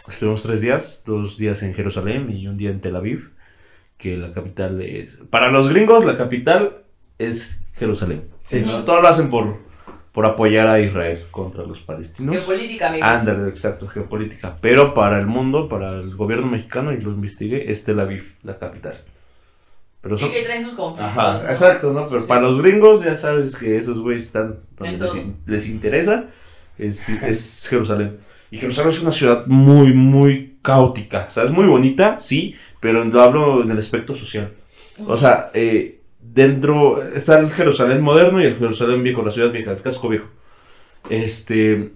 estuvimos 0.08 0.42
tres 0.44 0.62
días, 0.62 1.04
dos 1.06 1.38
días 1.38 1.62
en 1.64 1.74
Jerusalén 1.74 2.30
y 2.30 2.48
un 2.48 2.58
día 2.58 2.72
en 2.72 2.82
Tel 2.82 2.96
Aviv, 2.96 3.32
que 3.98 4.18
la 4.18 4.32
capital 4.32 4.82
es... 4.82 5.20
Para 5.30 5.50
los 5.52 5.70
gringos, 5.70 6.04
la 6.06 6.18
capital 6.18 6.84
es 7.18 7.62
Jerusalén. 7.76 8.24
Sí. 8.42 8.64
Ujú. 8.64 8.84
Todo 8.86 9.02
lo 9.02 9.08
hacen 9.08 9.30
por, 9.30 9.58
por 10.12 10.26
apoyar 10.26 10.68
a 10.68 10.80
Israel 10.82 11.18
contra 11.32 11.64
los 11.64 11.80
palestinos. 11.80 12.36
Geopolítica, 12.36 12.90
amigos. 12.90 13.08
Ándale, 13.08 13.50
exacto, 13.50 13.88
geopolítica. 13.88 14.58
Pero 14.60 14.94
para 14.94 15.20
el 15.20 15.28
mundo, 15.28 15.70
para 15.70 16.00
el 16.00 16.16
gobierno 16.16 16.48
mexicano, 16.48 16.92
y 16.92 17.00
lo 17.00 17.12
investigué, 17.12 17.72
es 17.72 17.84
Tel 17.84 18.00
Aviv, 18.00 18.36
la 18.44 18.58
capital. 18.58 18.96
Pero 20.02 20.16
Sí, 20.16 20.22
son... 20.26 20.32
que 20.32 20.44
traen 20.44 20.64
sus 20.66 20.74
conflictos. 20.74 21.18
Ajá, 21.18 21.44
¿no? 21.44 21.50
exacto, 21.50 21.94
¿no? 21.94 22.04
Pero 22.10 22.22
Sí, 22.22 22.28
para 22.28 22.42
sí. 22.42 22.48
los 22.48 22.62
gringos, 22.62 23.04
ya 23.04 23.16
sabes 23.16 23.56
que 23.58 23.78
esos 23.78 24.00
güeyes 24.00 24.24
están 24.24 24.56
donde 24.78 24.98
les, 24.98 25.14
les 25.46 25.68
interesa, 25.68 26.30
es, 26.78 27.10
es 27.10 27.68
Jerusalén. 27.70 28.18
Y 28.52 28.58
Jerusalén 28.58 28.90
es 28.92 29.02
una 29.02 29.12
ciudad 29.12 29.46
muy, 29.48 29.94
muy 29.94 30.58
caótica. 30.62 31.26
O 31.28 31.32
sea, 31.32 31.44
es 31.44 31.52
muy 31.52 31.68
bonita, 31.68 32.20
sí, 32.20 32.56
pero 32.80 33.04
lo 33.06 33.22
hablo 33.22 33.62
en 33.64 33.70
el 33.72 33.78
aspecto 33.78 34.16
social. 34.16 34.52
O 35.06 35.18
sea, 35.18 35.48
eh, 35.54 36.02
dentro 36.20 37.02
está 37.14 37.40
el 37.40 37.52
Jerusalén 37.52 38.02
moderno 38.02 38.42
y 38.42 38.46
el 38.46 38.56
Jerusalén 38.56 39.04
viejo, 39.04 39.24
la 39.24 39.32
ciudad 39.32 39.52
vieja, 39.52 39.72
el 39.72 39.82
casco 39.82 40.10
viejo. 40.10 40.28
Este, 41.10 41.94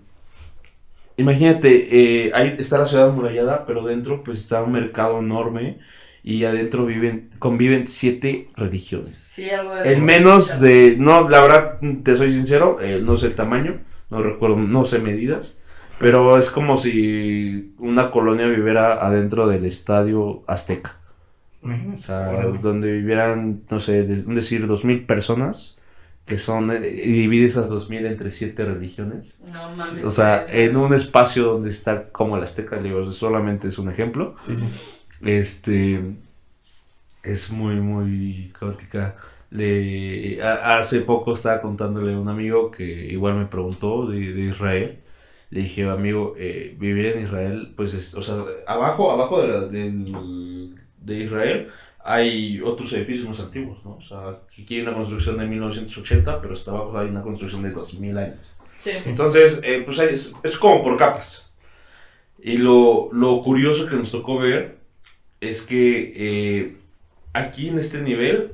imagínate, 1.17 2.25
eh, 2.27 2.31
ahí 2.33 2.55
está 2.57 2.77
la 2.77 2.85
ciudad 2.85 3.09
amurallada, 3.09 3.65
pero 3.65 3.83
dentro 3.83 4.23
pues 4.23 4.37
está 4.39 4.63
un 4.63 4.71
mercado 4.71 5.19
enorme 5.19 5.79
y 6.23 6.45
adentro 6.45 6.85
viven, 6.85 7.29
conviven 7.39 7.85
siete 7.87 8.47
religiones. 8.55 9.19
Sí, 9.19 9.49
algo 9.49 9.75
de... 9.75 9.93
En 9.93 10.05
menos 10.05 10.59
de, 10.61 10.95
no, 10.97 11.27
la 11.27 11.41
verdad, 11.41 11.79
te 12.03 12.15
soy 12.15 12.31
sincero, 12.31 12.77
eh, 12.81 13.01
no 13.03 13.15
sé 13.17 13.27
el 13.27 13.35
tamaño, 13.35 13.81
no 14.09 14.21
recuerdo, 14.21 14.55
no 14.55 14.85
sé 14.85 14.99
medidas, 14.99 15.57
pero 15.99 16.37
es 16.37 16.49
como 16.49 16.77
si 16.77 17.73
una 17.77 18.09
colonia 18.11 18.47
viviera 18.47 19.05
adentro 19.05 19.47
del 19.47 19.65
estadio 19.65 20.43
Azteca. 20.47 20.97
O 21.95 21.97
sea, 21.97 22.29
Órale. 22.29 22.57
donde 22.61 22.91
vivieran, 22.91 23.61
no 23.69 23.79
sé, 23.79 24.03
de- 24.03 24.25
un 24.25 24.35
decir, 24.35 24.67
dos 24.67 24.83
mil 24.83 25.05
personas, 25.05 25.77
que 26.25 26.37
son, 26.37 26.71
eh, 26.71 26.87
y 26.87 27.11
divide 27.11 27.45
esas 27.45 27.69
dos 27.69 27.89
mil 27.89 28.05
entre 28.05 28.29
siete 28.31 28.65
religiones. 28.65 29.39
No 29.53 29.75
mames. 29.75 30.03
O 30.03 30.11
sea, 30.11 30.45
en 30.51 30.77
un 30.77 30.93
espacio 30.93 31.43
donde 31.45 31.69
está 31.69 32.09
como 32.11 32.37
el 32.37 32.43
Azteca, 32.43 32.77
digo, 32.77 33.03
solamente 33.11 33.67
es 33.67 33.77
un 33.77 33.89
ejemplo. 33.89 34.35
Sí, 34.39 34.55
sí. 34.55 34.65
Este 35.21 36.01
es 37.23 37.51
muy, 37.51 37.75
muy 37.75 38.51
caótica. 38.57 39.15
Le, 39.49 40.41
a- 40.41 40.77
hace 40.79 41.01
poco 41.01 41.33
estaba 41.33 41.61
contándole 41.61 42.13
a 42.13 42.19
un 42.19 42.27
amigo 42.27 42.71
que 42.71 42.83
igual 42.83 43.35
me 43.35 43.45
preguntó 43.45 44.07
de, 44.07 44.33
de 44.33 44.41
Israel. 44.41 44.97
Le 45.49 45.61
dije, 45.61 45.87
amigo, 45.89 46.33
eh, 46.37 46.75
vivir 46.79 47.05
en 47.07 47.23
Israel, 47.23 47.73
pues 47.75 47.93
es, 47.93 48.15
o 48.15 48.21
sea, 48.21 48.35
abajo, 48.67 49.11
abajo 49.11 49.41
de, 49.41 49.47
la- 49.49 49.65
del- 49.67 50.75
de 50.99 51.15
Israel 51.19 51.69
hay 52.03 52.59
otros 52.61 52.91
edificios 52.93 53.25
más 53.25 53.39
antiguos, 53.39 53.83
¿no? 53.85 53.95
O 53.95 54.01
sea, 54.01 54.41
aquí 54.45 54.75
hay 54.75 54.81
una 54.81 54.93
construcción 54.93 55.37
de 55.37 55.45
1980, 55.45 56.41
pero 56.41 56.53
hasta 56.53 56.71
abajo 56.71 56.97
hay 56.97 57.07
una 57.07 57.21
construcción 57.21 57.61
de 57.61 57.71
2000 57.71 58.17
años. 58.17 58.39
Sí. 58.79 58.91
Entonces, 59.05 59.61
eh, 59.63 59.81
pues 59.85 59.99
ahí 59.99 60.09
es, 60.11 60.33
es 60.43 60.57
como 60.57 60.81
por 60.81 60.97
capas. 60.97 61.49
Y 62.41 62.57
lo, 62.57 63.09
lo 63.13 63.39
curioso 63.39 63.87
que 63.87 63.95
nos 63.95 64.11
tocó 64.11 64.37
ver 64.37 64.77
es 65.39 65.61
que 65.61 66.13
eh, 66.15 66.77
aquí 67.31 67.69
en 67.69 67.79
este 67.79 68.01
nivel, 68.01 68.51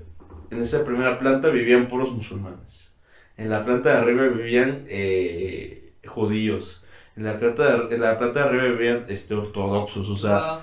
en 0.52 0.62
esta 0.62 0.84
primera 0.84 1.18
planta, 1.18 1.50
vivían 1.50 1.88
puros 1.88 2.12
musulmanes. 2.12 2.94
En 3.36 3.50
la 3.50 3.66
planta 3.66 3.94
de 3.94 3.98
arriba 3.98 4.28
vivían 4.28 4.84
eh, 4.88 5.94
judíos. 6.06 6.84
En 7.16 7.24
la, 7.24 7.40
planta 7.40 7.88
de, 7.88 7.96
en 7.96 8.02
la 8.02 8.16
planta 8.18 8.44
de 8.44 8.50
arriba 8.50 8.66
vivían 8.66 9.06
este, 9.10 9.34
ortodoxos. 9.34 10.08
O 10.08 10.16
sea, 10.16 10.40
Wow. 10.40 10.60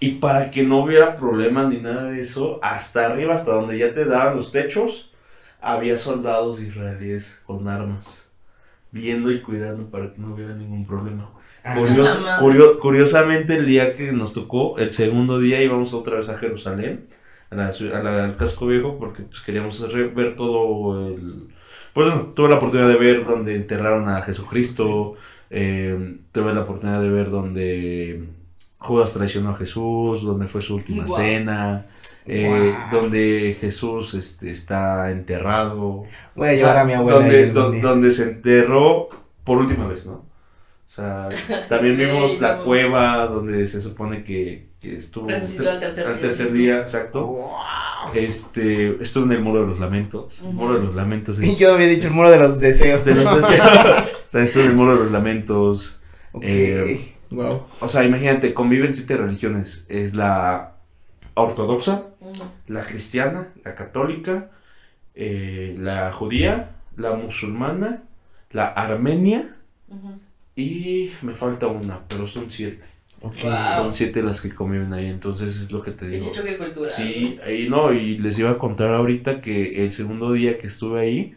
Y 0.00 0.12
para 0.12 0.50
que 0.50 0.62
no 0.64 0.78
hubiera 0.84 1.14
problemas 1.14 1.68
ni 1.68 1.78
nada 1.80 2.04
de 2.10 2.20
eso, 2.20 2.58
hasta 2.62 3.06
arriba, 3.06 3.34
hasta 3.34 3.52
donde 3.54 3.78
ya 3.78 3.92
te 3.92 4.04
daban 4.06 4.36
los 4.36 4.52
techos, 4.52 5.12
había 5.60 5.98
soldados 5.98 6.60
israelíes 6.60 7.42
con 7.46 7.68
armas, 7.68 8.24
viendo 8.92 9.30
y 9.32 9.40
cuidando 9.42 9.90
para 9.90 10.10
que 10.10 10.18
no 10.18 10.34
hubiera 10.34 10.54
ningún 10.54 10.86
problema. 10.86 11.30
Curios- 12.36 12.78
curiosamente, 12.80 13.54
el 13.56 13.66
día 13.66 13.92
que 13.94 14.12
nos 14.12 14.32
tocó, 14.32 14.78
el 14.78 14.90
segundo 14.90 15.38
día, 15.38 15.62
íbamos 15.62 15.92
otra 15.94 16.16
vez 16.16 16.28
a 16.28 16.36
Jerusalén, 16.38 17.08
a 17.50 17.56
la, 17.56 17.70
ciu- 17.70 17.92
a 17.94 18.02
la- 18.02 18.24
al 18.24 18.36
casco 18.36 18.66
viejo, 18.66 18.98
porque 18.98 19.22
pues, 19.24 19.40
queríamos 19.42 19.80
re- 19.92 20.08
ver 20.08 20.36
todo 20.36 21.08
el... 21.14 21.48
Pues 21.92 22.08
bueno, 22.08 22.32
tuve 22.34 22.48
la 22.48 22.56
oportunidad 22.56 22.88
de 22.88 22.96
ver 22.96 23.24
donde 23.24 23.56
enterraron 23.56 24.08
a 24.08 24.22
Jesucristo, 24.22 25.14
eh, 25.50 26.18
tuve 26.32 26.54
la 26.54 26.60
oportunidad 26.62 27.02
de 27.02 27.10
ver 27.10 27.30
donde 27.30 28.28
Judas 28.80 29.12
traicionó 29.12 29.50
a 29.50 29.54
Jesús, 29.54 30.22
donde 30.24 30.46
fue 30.46 30.62
su 30.62 30.74
última 30.74 31.06
cena, 31.06 31.84
eh, 32.26 32.74
donde 32.90 33.54
Jesús 33.58 34.14
este, 34.14 34.50
está 34.50 35.10
enterrado. 35.10 36.04
Voy 36.34 36.48
a 36.48 36.52
llevar 36.54 36.78
a 36.78 36.84
mi 36.84 36.94
abuela. 36.94 37.18
Donde, 37.52 38.10
se 38.10 38.24
enterró 38.24 39.08
por 39.44 39.58
última 39.58 39.86
vez, 39.86 40.06
¿no? 40.06 40.12
O 40.12 40.92
sea, 40.92 41.28
también 41.68 41.96
vimos 41.96 42.40
la 42.40 42.56
no. 42.56 42.64
cueva 42.64 43.26
donde 43.26 43.66
se 43.66 43.80
supone 43.80 44.22
que, 44.24 44.70
que 44.80 44.96
estuvo 44.96 45.28
Resucitó 45.28 45.70
al 45.70 45.78
tercer 45.78 46.06
al 46.06 46.14
día, 46.14 46.20
tercer 46.22 46.48
¿sí? 46.48 46.52
día, 46.54 46.78
exacto. 46.80 47.26
Wow. 47.26 47.50
Este, 48.14 48.96
estuvo 49.00 49.24
en 49.26 49.32
el 49.32 49.42
muro 49.42 49.60
de 49.60 49.66
los 49.68 49.78
lamentos. 49.78 50.40
El 50.40 50.54
muro 50.54 50.78
de 50.80 50.84
los 50.86 50.94
lamentos 50.94 51.38
es, 51.40 51.58
yo 51.58 51.74
había 51.74 51.86
dicho 51.86 52.06
es- 52.06 52.12
el 52.12 52.16
muro 52.16 52.30
de 52.30 52.38
los 52.38 52.58
deseos. 52.58 53.04
de 53.04 53.14
los 53.14 53.34
deseos. 53.36 53.68
Está 54.24 54.42
esto 54.42 54.60
del 54.60 54.74
muro 54.74 54.94
de 54.96 55.04
los 55.04 55.12
lamentos. 55.12 56.00
Ok. 56.32 56.42
Eh, 56.46 57.14
wow. 57.30 57.66
O 57.80 57.88
sea, 57.88 58.04
imagínate, 58.04 58.54
conviven 58.54 58.92
siete 58.94 59.16
religiones. 59.16 59.84
Es 59.88 60.14
la 60.14 60.74
ortodoxa, 61.34 62.06
la 62.66 62.84
cristiana, 62.84 63.48
la 63.64 63.74
católica, 63.74 64.50
eh, 65.14 65.74
la 65.78 66.12
judía, 66.12 66.70
la 66.96 67.14
musulmana, 67.14 68.02
la 68.50 68.66
armenia 68.66 69.56
y 70.56 71.10
me 71.22 71.34
falta 71.34 71.66
una, 71.66 72.06
pero 72.08 72.26
son 72.26 72.50
siete. 72.50 72.84
Wow. 73.20 73.32
Son 73.76 73.92
siete 73.92 74.22
las 74.22 74.40
que 74.40 74.54
conviven 74.54 74.92
ahí, 74.94 75.06
entonces 75.06 75.60
es 75.60 75.72
lo 75.72 75.82
que 75.82 75.90
te 75.90 76.08
digo. 76.08 76.32
Choque 76.32 76.56
cultural. 76.56 76.90
Sí, 76.90 77.38
ahí 77.44 77.68
no, 77.68 77.92
y 77.92 78.18
les 78.18 78.38
iba 78.38 78.50
a 78.50 78.58
contar 78.58 78.94
ahorita 78.94 79.42
que 79.42 79.84
el 79.84 79.90
segundo 79.90 80.32
día 80.32 80.56
que 80.56 80.66
estuve 80.68 81.00
ahí, 81.00 81.34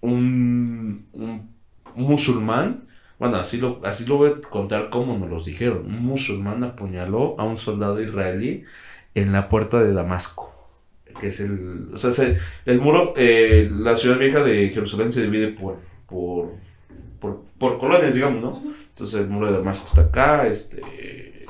un, 0.00 1.06
un, 1.12 1.48
un 1.94 2.02
musulmán, 2.02 2.84
bueno, 3.18 3.36
así 3.36 3.58
lo, 3.58 3.80
así 3.84 4.04
lo 4.06 4.16
voy 4.16 4.30
a 4.32 4.40
contar 4.48 4.90
como 4.90 5.16
nos 5.18 5.30
los 5.30 5.44
dijeron, 5.44 5.86
un 5.86 6.02
musulmán 6.04 6.64
apuñaló 6.64 7.36
a 7.38 7.44
un 7.44 7.56
soldado 7.56 8.00
israelí 8.02 8.62
en 9.14 9.32
la 9.32 9.48
puerta 9.48 9.80
de 9.82 9.92
Damasco, 9.92 10.52
que 11.20 11.28
es 11.28 11.40
el, 11.40 11.90
o 11.94 11.98
sea, 11.98 12.10
se- 12.10 12.36
el 12.66 12.80
muro, 12.80 13.12
eh, 13.16 13.68
la 13.70 13.96
ciudad 13.96 14.18
vieja 14.18 14.42
de 14.42 14.68
Jerusalén 14.70 15.12
se 15.12 15.22
divide 15.22 15.48
por, 15.48 15.78
por, 16.08 16.50
por, 17.20 17.42
por 17.58 17.78
colonias, 17.78 18.14
digamos, 18.14 18.42
¿no? 18.42 18.62
Entonces 18.90 19.20
el 19.20 19.28
muro 19.28 19.48
de 19.48 19.54
Damasco 19.58 19.86
está 19.86 20.02
acá, 20.02 20.46
este, 20.48 21.46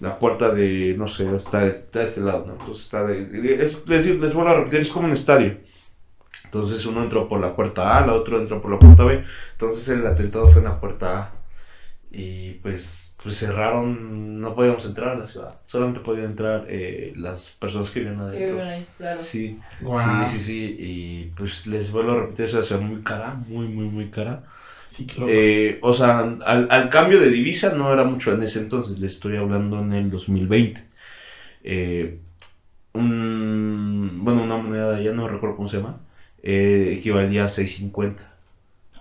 la 0.00 0.18
puerta 0.18 0.50
de, 0.52 0.94
no 0.96 1.06
sé, 1.08 1.34
está, 1.36 1.66
está 1.66 1.98
de 2.00 2.04
este 2.06 2.20
lado, 2.20 2.46
¿no? 2.46 2.52
Entonces 2.54 2.84
está 2.84 3.06
de, 3.06 3.62
es, 3.62 3.86
les, 3.88 4.06
les 4.06 4.34
vuelvo 4.34 4.50
a 4.50 4.54
repetir, 4.58 4.80
es 4.80 4.90
como 4.90 5.06
un 5.06 5.12
estadio. 5.12 5.58
Entonces 6.50 6.84
uno 6.86 7.02
entró 7.02 7.28
por 7.28 7.40
la 7.40 7.54
puerta 7.54 7.98
A, 7.98 8.06
la 8.06 8.14
otro 8.14 8.38
entró 8.40 8.60
por 8.60 8.72
la 8.72 8.78
puerta 8.78 9.04
B. 9.04 9.22
Entonces 9.52 9.88
el 9.88 10.06
atentado 10.06 10.48
fue 10.48 10.60
en 10.62 10.68
la 10.68 10.80
puerta 10.80 11.18
A. 11.18 11.32
Y 12.12 12.54
pues, 12.54 13.14
pues 13.22 13.36
cerraron, 13.38 14.40
no 14.40 14.54
podíamos 14.54 14.84
entrar 14.84 15.10
a 15.10 15.14
la 15.14 15.26
ciudad. 15.26 15.60
Solamente 15.64 16.00
podían 16.00 16.26
entrar 16.26 16.64
eh, 16.68 17.12
las 17.16 17.50
personas 17.50 17.90
que 17.90 18.00
vivían 18.00 18.16
Sí, 18.18 18.22
adentro. 18.22 18.52
viven 18.54 18.68
ahí, 18.68 18.86
claro. 18.96 19.16
Sí, 19.16 19.60
Wow. 19.80 19.94
sí, 19.96 20.26
sí, 20.26 20.40
sí. 20.40 20.76
Y 20.78 21.24
pues 21.36 21.66
les 21.68 21.92
vuelvo 21.92 22.12
a 22.12 22.20
repetir, 22.22 22.46
es 22.46 22.54
una 22.54 22.62
ciudad 22.62 22.82
muy 22.82 23.02
cara, 23.02 23.34
muy, 23.48 23.68
muy, 23.68 23.86
muy 23.86 24.10
cara. 24.10 24.44
Sí, 24.88 25.06
claro. 25.06 25.30
Eh, 25.30 25.78
o 25.82 25.92
sea, 25.92 26.18
al, 26.46 26.66
al 26.70 26.88
cambio 26.88 27.20
de 27.20 27.30
divisa 27.30 27.74
no 27.74 27.92
era 27.92 28.02
mucho 28.04 28.32
en 28.32 28.42
ese 28.42 28.58
entonces, 28.58 28.98
le 28.98 29.06
estoy 29.06 29.36
hablando 29.36 29.78
en 29.80 29.92
el 29.92 30.10
2020. 30.10 30.84
Eh, 31.62 32.18
un- 32.94 34.20
bueno, 34.22 34.42
una 34.42 34.56
moneda 34.56 34.96
allá, 34.96 35.12
no 35.12 35.28
recuerdo 35.28 35.56
cómo 35.56 35.68
se 35.68 35.78
llama, 35.78 36.00
eh, 36.42 36.94
equivalía 36.96 37.44
a 37.44 37.48
6.50 37.48 38.16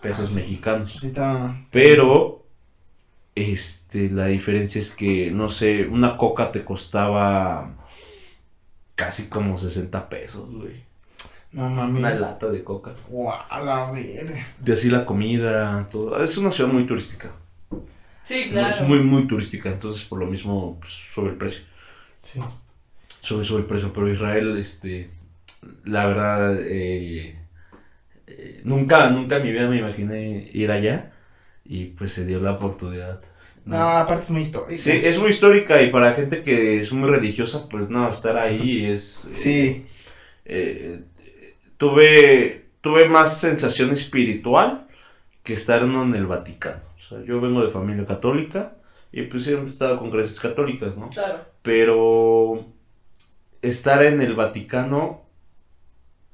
pesos 0.01 0.25
Ah, 0.25 0.27
sí. 0.27 0.35
mexicanos. 0.35 0.93
Sí, 0.99 1.07
está. 1.07 1.55
Pero, 1.71 2.45
este, 3.35 4.09
la 4.09 4.27
diferencia 4.27 4.79
es 4.79 4.91
que, 4.91 5.31
no 5.31 5.49
sé, 5.49 5.87
una 5.87 6.17
coca 6.17 6.51
te 6.51 6.63
costaba 6.63 7.75
casi 8.95 9.27
como 9.27 9.57
60 9.57 10.09
pesos, 10.09 10.49
güey. 10.51 10.83
No 11.51 11.67
mami. 11.69 11.99
Una 11.99 12.13
lata 12.13 12.47
de 12.49 12.63
coca. 12.63 12.93
Wow, 13.09 13.33
la 13.63 13.91
verga. 13.91 14.47
De 14.59 14.73
así 14.73 14.89
la 14.89 15.03
comida, 15.05 15.87
todo. 15.89 16.21
Es 16.23 16.37
una 16.37 16.51
ciudad 16.51 16.71
muy 16.71 16.85
turística. 16.85 17.31
Sí, 18.23 18.49
claro. 18.51 18.69
Es 18.69 18.81
muy, 18.81 18.99
muy 18.99 19.25
turística, 19.25 19.69
entonces 19.69 20.03
por 20.03 20.19
lo 20.19 20.27
mismo 20.27 20.77
pues, 20.79 20.91
sube 20.93 21.29
el 21.29 21.37
precio. 21.37 21.61
Sí. 22.21 22.39
Sube, 23.19 23.43
sube 23.43 23.59
el 23.61 23.65
precio, 23.65 23.91
pero 23.91 24.07
Israel, 24.11 24.55
este, 24.57 25.09
la 25.85 26.05
verdad, 26.05 26.57
eh, 26.61 27.37
eh, 28.27 28.61
nunca, 28.63 29.09
nunca 29.09 29.37
en 29.37 29.43
mi 29.43 29.51
vida 29.51 29.67
me 29.67 29.77
imaginé 29.77 30.49
ir 30.53 30.71
allá 30.71 31.11
y 31.65 31.85
pues 31.85 32.13
se 32.13 32.25
dio 32.25 32.39
la 32.39 32.51
oportunidad. 32.51 33.19
¿no? 33.65 33.77
No, 33.77 33.89
aparte 33.89 34.23
es 34.23 34.31
muy 34.31 34.41
histórico. 34.41 34.81
Sí, 34.81 34.91
es 35.03 35.19
muy 35.19 35.29
histórica 35.29 35.81
y 35.81 35.91
para 35.91 36.13
gente 36.13 36.41
que 36.41 36.79
es 36.79 36.91
muy 36.91 37.09
religiosa, 37.09 37.67
pues 37.69 37.89
no, 37.89 38.09
estar 38.09 38.37
ahí 38.37 38.85
es... 38.85 39.27
Sí. 39.33 39.85
eh, 40.45 41.03
tuve, 41.77 42.69
tuve 42.81 43.07
más 43.07 43.39
sensación 43.39 43.91
espiritual 43.91 44.87
que 45.43 45.53
estar 45.53 45.81
en 45.81 46.13
el 46.13 46.27
Vaticano. 46.27 46.83
O 46.95 46.99
sea, 46.99 47.23
yo 47.23 47.41
vengo 47.41 47.63
de 47.63 47.69
familia 47.69 48.05
católica 48.05 48.75
y 49.11 49.23
pues 49.23 49.43
siempre 49.45 49.65
he 49.65 49.69
estado 49.69 49.97
con 49.97 50.11
creencias 50.11 50.39
católicas, 50.39 50.95
¿no? 50.95 51.09
Claro. 51.09 51.45
Pero 51.61 52.67
estar 53.61 54.03
en 54.03 54.21
el 54.21 54.35
Vaticano, 54.35 55.25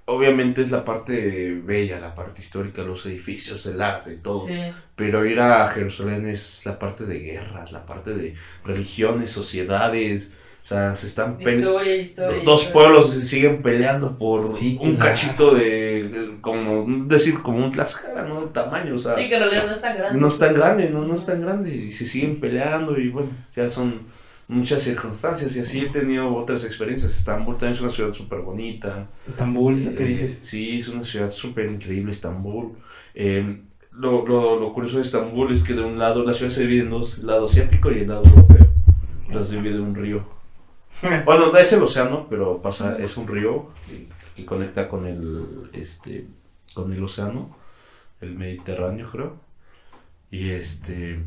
obviamente 0.05 0.61
es 0.61 0.71
la 0.71 0.85
parte 0.85 1.59
bella, 1.63 1.99
la 1.99 2.13
parte 2.15 2.41
histórica, 2.41 2.83
los 2.83 3.05
edificios, 3.05 3.65
el 3.65 3.81
arte, 3.81 4.17
todo. 4.17 4.47
Sí. 4.47 4.53
Pero 4.95 5.25
ir 5.25 5.39
a 5.39 5.67
Jerusalén 5.67 6.25
es 6.25 6.63
la 6.65 6.77
parte 6.79 7.05
de 7.05 7.19
guerras, 7.19 7.71
la 7.71 7.85
parte 7.85 8.13
de 8.13 8.33
religiones, 8.63 9.31
sociedades. 9.31 10.31
O 10.61 10.67
sea, 10.67 10.95
se 10.95 11.05
están 11.05 11.37
peleando. 11.37 11.73
Dos 11.73 11.85
historia. 11.85 12.73
pueblos 12.73 13.11
se 13.11 13.21
siguen 13.21 13.61
peleando 13.61 14.17
por 14.17 14.41
Sí, 14.51 14.79
un 14.81 14.95
claro. 14.95 15.09
cachito 15.11 15.53
de, 15.53 16.37
como, 16.41 17.05
decir, 17.05 17.43
como 17.43 17.63
un 17.63 17.69
Tlaxcala, 17.69 18.23
¿no? 18.23 18.41
De 18.41 18.47
tamaño, 18.51 18.95
o 18.95 18.97
sea, 18.97 19.13
Sí, 19.15 19.29
que 19.29 19.35
en 19.35 19.41
realidad 19.41 19.67
no 19.67 19.73
es 19.73 19.81
tan 19.81 19.95
grande. 19.95 20.19
no 20.19 20.27
es 20.27 20.37
tan 20.39 20.53
grande, 20.55 20.89
no, 20.89 21.01
no 21.05 21.13
es 21.13 21.23
tan 21.23 21.39
grande, 21.41 21.69
y 21.69 21.87
se 21.91 22.07
siguen 22.07 22.39
peleando 22.39 22.97
y 22.99 23.09
bueno, 23.09 23.29
ya 23.55 23.69
son, 23.69 24.01
muchas 24.47 24.83
circunstancias 24.83 25.55
y 25.55 25.59
así 25.61 25.81
he 25.81 25.89
tenido 25.89 26.35
otras 26.35 26.63
experiencias. 26.63 27.11
Estambul 27.11 27.57
también 27.57 27.73
es 27.73 27.81
una 27.81 27.89
ciudad 27.91 28.11
súper 28.11 28.41
bonita. 28.41 29.09
Estambul, 29.27 29.93
¿qué 29.95 30.03
Eh, 30.03 30.07
dices? 30.07 30.39
Sí, 30.41 30.77
es 30.79 30.87
una 30.87 31.03
ciudad 31.03 31.29
súper 31.29 31.69
increíble, 31.71 32.11
Estambul. 32.11 32.77
Eh, 33.13 33.63
lo, 33.91 34.25
lo, 34.27 34.59
lo 34.59 34.71
curioso 34.73 34.97
de 34.97 35.03
Estambul 35.03 35.51
es 35.51 35.63
que 35.63 35.73
de 35.73 35.83
un 35.83 35.97
lado 35.99 36.23
la 36.23 36.33
ciudad 36.33 36.51
se 36.51 36.61
divide 36.61 36.81
en 36.83 36.89
dos, 36.91 37.19
el 37.19 37.27
lado 37.27 37.45
asiático 37.45 37.91
y 37.91 37.99
el 37.99 38.07
lado 38.09 38.23
europeo. 38.25 38.67
Las 39.31 39.49
divide 39.51 39.79
un 39.79 39.95
río. 39.95 40.33
Bueno, 41.25 41.51
no 41.51 41.57
es 41.57 41.71
el 41.73 41.83
océano, 41.83 42.27
pero 42.29 42.61
pasa, 42.61 42.97
es 42.97 43.17
un 43.17 43.27
río 43.27 43.69
que, 43.87 44.07
que 44.35 44.45
conecta 44.45 44.87
con 44.87 45.05
el, 45.05 45.69
este, 45.73 46.27
con 46.73 46.93
el 46.93 47.03
océano, 47.03 47.55
el 48.21 48.35
Mediterráneo, 48.35 49.09
creo. 49.09 49.37
Y 50.31 50.49
este, 50.51 51.23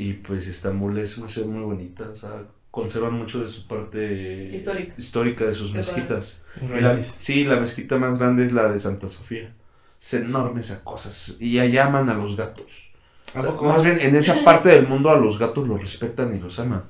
y 0.00 0.12
pues 0.14 0.46
Estambul 0.46 0.96
es 0.98 1.18
una 1.18 1.26
ciudad 1.26 1.48
muy 1.48 1.64
bonita, 1.64 2.08
o 2.08 2.14
sea, 2.14 2.44
conservan 2.70 3.14
mucho 3.14 3.40
de 3.40 3.48
su 3.48 3.66
parte 3.66 4.48
Histórica. 4.52 4.94
histórica 4.96 5.44
de 5.44 5.54
sus 5.54 5.72
mezquitas. 5.72 6.36
La- 6.80 7.02
sí, 7.02 7.44
la 7.44 7.56
mezquita 7.58 7.96
más 7.98 8.16
grande 8.18 8.46
es 8.46 8.52
la 8.52 8.70
de 8.70 8.78
Santa 8.78 9.08
Sofía. 9.08 9.52
Es 10.00 10.14
enorme 10.14 10.60
esa 10.60 10.84
cosa. 10.84 11.10
Y 11.40 11.58
allá 11.58 11.86
aman 11.86 12.08
a 12.08 12.14
los 12.14 12.36
gatos. 12.36 12.90
Más 13.34 13.82
bien, 13.82 13.98
en 14.00 14.14
esa 14.14 14.36
parte 14.44 14.68
del 14.68 14.86
mundo 14.86 15.10
a 15.10 15.16
los 15.16 15.36
gatos 15.38 15.66
los 15.66 15.80
respetan 15.80 16.32
y 16.34 16.38
los 16.38 16.60
aman. 16.60 16.84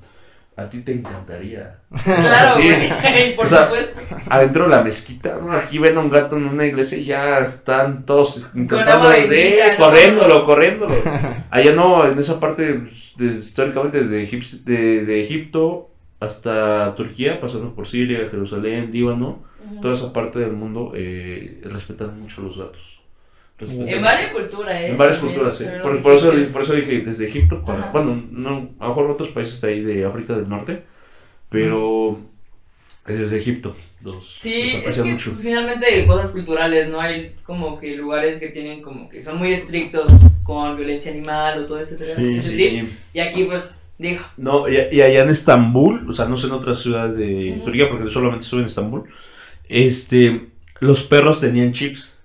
A 0.59 0.69
ti 0.69 0.81
te 0.81 0.91
encantaría. 0.91 1.77
Claro, 2.03 2.49
Sí. 2.55 2.63
güey. 2.67 3.35
Por 3.35 3.45
O 3.45 3.47
sea, 3.47 3.63
supuesto. 3.65 3.99
Adentro 4.29 4.63
de 4.65 4.69
la 4.69 4.81
mezquita, 4.83 5.37
¿no? 5.41 5.51
aquí 5.51 5.77
ven 5.79 5.97
a 5.97 6.01
un 6.01 6.09
gato 6.09 6.35
en 6.37 6.45
una 6.45 6.65
iglesia 6.65 6.97
y 6.97 7.05
ya 7.05 7.39
están 7.39 8.05
todos 8.05 8.47
intentando 8.53 9.09
de 9.09 9.75
corriéndolo, 9.77 10.43
corriéndolo. 10.43 10.93
Allá 11.51 11.71
no, 11.71 12.05
en 12.05 12.17
esa 12.19 12.39
parte, 12.39 12.73
pues, 12.73 13.13
históricamente 13.19 13.99
desde, 13.99 14.21
Egip- 14.23 14.63
desde 14.65 15.21
Egipto 15.21 15.89
hasta 16.19 16.93
Turquía, 16.95 17.39
pasando 17.39 17.73
por 17.73 17.87
Siria, 17.87 18.19
Jerusalén, 18.29 18.89
Líbano, 18.91 19.43
toda 19.81 19.93
esa 19.93 20.11
parte 20.11 20.39
del 20.39 20.51
mundo 20.51 20.91
eh, 20.95 21.61
respetan 21.63 22.19
mucho 22.19 22.41
los 22.41 22.57
gatos. 22.57 22.98
En 23.61 24.01
varias 24.01 24.31
culturas, 24.31 24.75
¿eh? 24.75 24.87
En 24.87 24.97
varias 24.97 25.17
También, 25.17 25.35
culturas, 25.39 25.57
sí. 25.57 25.65
Por, 25.81 26.01
por 26.01 26.13
eso, 26.13 26.31
por 26.53 26.61
eso 26.61 26.73
dije 26.73 26.99
desde 26.99 27.25
Egipto 27.25 27.63
para. 27.63 27.91
Bueno, 27.91 28.23
no, 28.31 28.69
a 28.79 28.83
lo 28.83 28.89
mejor 28.89 29.11
otros 29.11 29.29
países 29.29 29.59
de 29.61 29.67
ahí 29.69 29.81
de 29.81 30.05
África 30.05 30.33
del 30.33 30.47
Norte, 30.47 30.83
pero 31.49 32.19
desde 33.05 33.37
Egipto 33.37 33.75
los, 34.03 34.25
Sí, 34.39 34.61
los 34.85 34.95
es 34.95 35.03
que 35.03 35.11
mucho. 35.11 35.35
finalmente 35.41 36.05
cosas 36.05 36.31
culturales, 36.31 36.89
¿no? 36.89 37.01
Hay 37.01 37.35
como 37.43 37.77
que 37.79 37.95
lugares 37.95 38.37
que 38.39 38.47
tienen 38.49 38.81
como 38.81 39.09
que 39.09 39.23
son 39.23 39.37
muy 39.37 39.51
estrictos 39.51 40.11
con 40.43 40.77
violencia 40.77 41.11
animal 41.11 41.63
o 41.63 41.65
todo 41.65 41.79
ese, 41.79 41.97
Sí, 41.97 42.35
ese 42.35 42.51
trip. 42.51 42.87
Sí. 42.89 42.97
Y 43.13 43.19
aquí 43.19 43.43
pues, 43.45 43.63
digo, 43.97 44.21
No, 44.37 44.69
y, 44.69 44.77
y 44.91 45.01
allá 45.01 45.23
en 45.23 45.29
Estambul, 45.29 46.07
o 46.07 46.11
sea, 46.13 46.25
no 46.25 46.37
sé 46.37 46.47
en 46.47 46.53
otras 46.53 46.79
ciudades 46.79 47.17
de 47.17 47.53
Ujú. 47.55 47.63
Turquía, 47.65 47.89
porque 47.89 48.09
solamente 48.09 48.43
estuve 48.45 48.61
en 48.61 48.67
Estambul, 48.67 49.03
este, 49.67 50.47
los 50.79 51.03
perros 51.03 51.39
tenían 51.41 51.71
chips. 51.71 52.15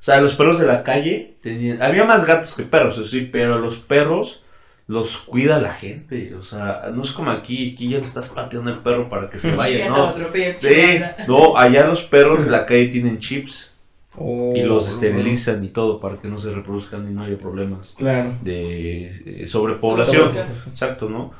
O 0.00 0.02
sea, 0.02 0.20
los 0.20 0.34
perros 0.34 0.58
de 0.58 0.66
la 0.66 0.82
calle 0.84 1.36
tenían... 1.40 1.82
Había 1.82 2.04
más 2.04 2.24
gatos 2.24 2.52
que 2.52 2.62
perros, 2.62 2.94
eso 2.98 3.04
sí, 3.06 3.28
pero 3.30 3.58
los 3.58 3.76
perros 3.76 4.42
los 4.86 5.16
cuida 5.18 5.58
la 5.58 5.74
gente. 5.74 6.34
O 6.34 6.42
sea, 6.42 6.90
no 6.94 7.02
es 7.02 7.10
como 7.10 7.30
aquí, 7.30 7.72
aquí 7.72 7.88
ya 7.90 7.98
le 7.98 8.04
estás 8.04 8.28
pateando 8.28 8.70
el 8.70 8.78
perro 8.78 9.08
para 9.08 9.28
que 9.28 9.38
se 9.38 9.50
ya 9.50 9.56
vaya, 9.56 9.88
¿no? 9.88 10.14
Sí, 10.54 11.00
no, 11.26 11.56
allá 11.56 11.86
los 11.86 12.02
perros 12.04 12.44
de 12.44 12.50
la 12.50 12.64
calle 12.64 12.86
tienen 12.88 13.18
chips 13.18 13.72
Oh, 14.20 14.52
y 14.56 14.64
los 14.64 14.88
esterilizan 14.88 15.62
y 15.62 15.68
todo 15.68 16.00
para 16.00 16.16
que 16.18 16.26
no 16.26 16.38
se 16.38 16.50
reproduzcan 16.50 17.08
y 17.08 17.14
no 17.14 17.22
haya 17.22 17.38
problemas 17.38 17.94
Claro. 17.96 18.34
de 18.42 19.10
eh, 19.24 19.46
sobrepoblación. 19.46 20.36
Exacto, 20.36 21.08
¿no? 21.08 21.30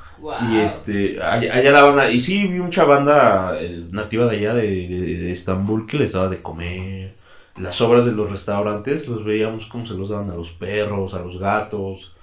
Y 0.49 0.59
este, 0.59 1.21
allá, 1.21 1.55
allá 1.57 1.73
la 1.73 1.83
banda, 1.83 2.09
y 2.09 2.21
sí, 2.21 2.47
vi 2.47 2.61
mucha 2.61 2.85
banda 2.85 3.59
eh, 3.61 3.85
nativa 3.91 4.27
de 4.27 4.37
allá, 4.37 4.55
de, 4.55 4.63
de- 4.87 5.17
de 5.19 5.33
Estambul, 5.33 5.87
que 5.87 5.97
les 5.99 6.13
daba 6.13 6.29
de 6.29 6.41
comer. 6.41 7.15
Las 7.61 7.81
obras 7.81 8.05
de 8.07 8.13
los 8.13 8.31
restaurantes, 8.31 9.09
los 9.09 9.25
veíamos 9.25 9.67
como 9.67 9.85
se 9.87 9.95
los 9.95 10.09
daban 10.11 10.31
a 10.31 10.35
los 10.35 10.51
perros, 10.51 11.15
a 11.15 11.21
los 11.23 11.39
gatos. 11.39 12.15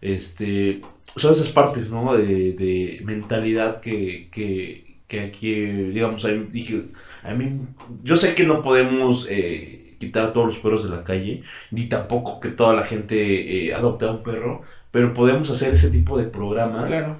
Este, 0.00 0.80
son 1.02 1.32
esas 1.32 1.48
partes, 1.50 1.90
¿no? 1.90 2.16
De, 2.16 2.52
de 2.52 3.00
mentalidad 3.04 3.80
que, 3.80 4.28
que, 4.30 4.98
que 5.06 5.20
aquí, 5.20 5.54
digamos, 5.54 6.24
ahí 6.24 6.46
dije, 6.50 6.84
a 7.24 7.34
mí, 7.34 7.60
yo 8.04 8.16
sé 8.16 8.34
que 8.34 8.44
no 8.44 8.62
podemos 8.62 9.26
eh, 9.28 9.96
quitar 9.98 10.24
a 10.26 10.32
todos 10.32 10.46
los 10.46 10.58
perros 10.58 10.84
de 10.84 10.90
la 10.96 11.02
calle, 11.04 11.42
ni 11.72 11.86
tampoco 11.88 12.38
que 12.40 12.50
toda 12.50 12.74
la 12.74 12.84
gente 12.84 13.66
eh, 13.66 13.74
adopte 13.74 14.04
a 14.06 14.12
un 14.12 14.22
perro, 14.22 14.60
pero 14.92 15.12
podemos 15.12 15.50
hacer 15.50 15.72
ese 15.72 15.90
tipo 15.90 16.16
de 16.16 16.24
programas 16.26 16.86
Claro. 16.88 17.16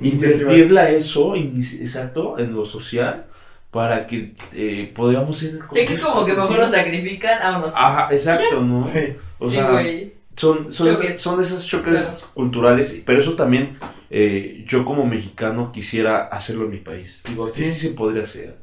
invertirla 0.00 0.90
eso, 0.90 1.34
in- 1.36 1.62
exacto, 1.80 2.38
en 2.38 2.52
lo 2.54 2.64
social, 2.64 3.26
para 3.70 4.06
que 4.06 4.34
eh, 4.52 4.92
podamos 4.94 5.38
ser... 5.38 5.58
Sí, 5.72 5.84
que 5.86 5.94
es 5.94 6.00
como 6.00 6.24
que 6.24 6.32
mejor 6.32 6.56
lo 6.56 6.62
los 6.62 6.70
sacrifican, 6.70 7.38
vámonos. 7.40 7.74
Ajá, 7.76 8.08
exacto, 8.10 8.60
¿no? 8.62 8.86
Sí. 8.86 9.00
O 9.38 9.48
sí, 9.48 9.56
sea, 9.56 9.70
güey. 9.70 10.14
son, 10.34 10.72
son, 10.72 10.88
esas, 10.88 11.20
son 11.20 11.40
esos 11.40 11.66
choques 11.66 12.24
culturales, 12.34 13.02
pero 13.04 13.20
eso 13.20 13.34
también 13.34 13.78
eh, 14.10 14.64
yo 14.66 14.84
como 14.84 15.04
mexicano 15.04 15.70
quisiera 15.70 16.26
hacerlo 16.28 16.64
en 16.64 16.70
mi 16.70 16.78
país. 16.78 17.22
Digo, 17.28 17.46
aquí 17.46 17.62
Sí. 17.62 17.64
sí 17.64 17.88
se 17.88 17.94
podría 17.94 18.22
hacer. 18.22 18.56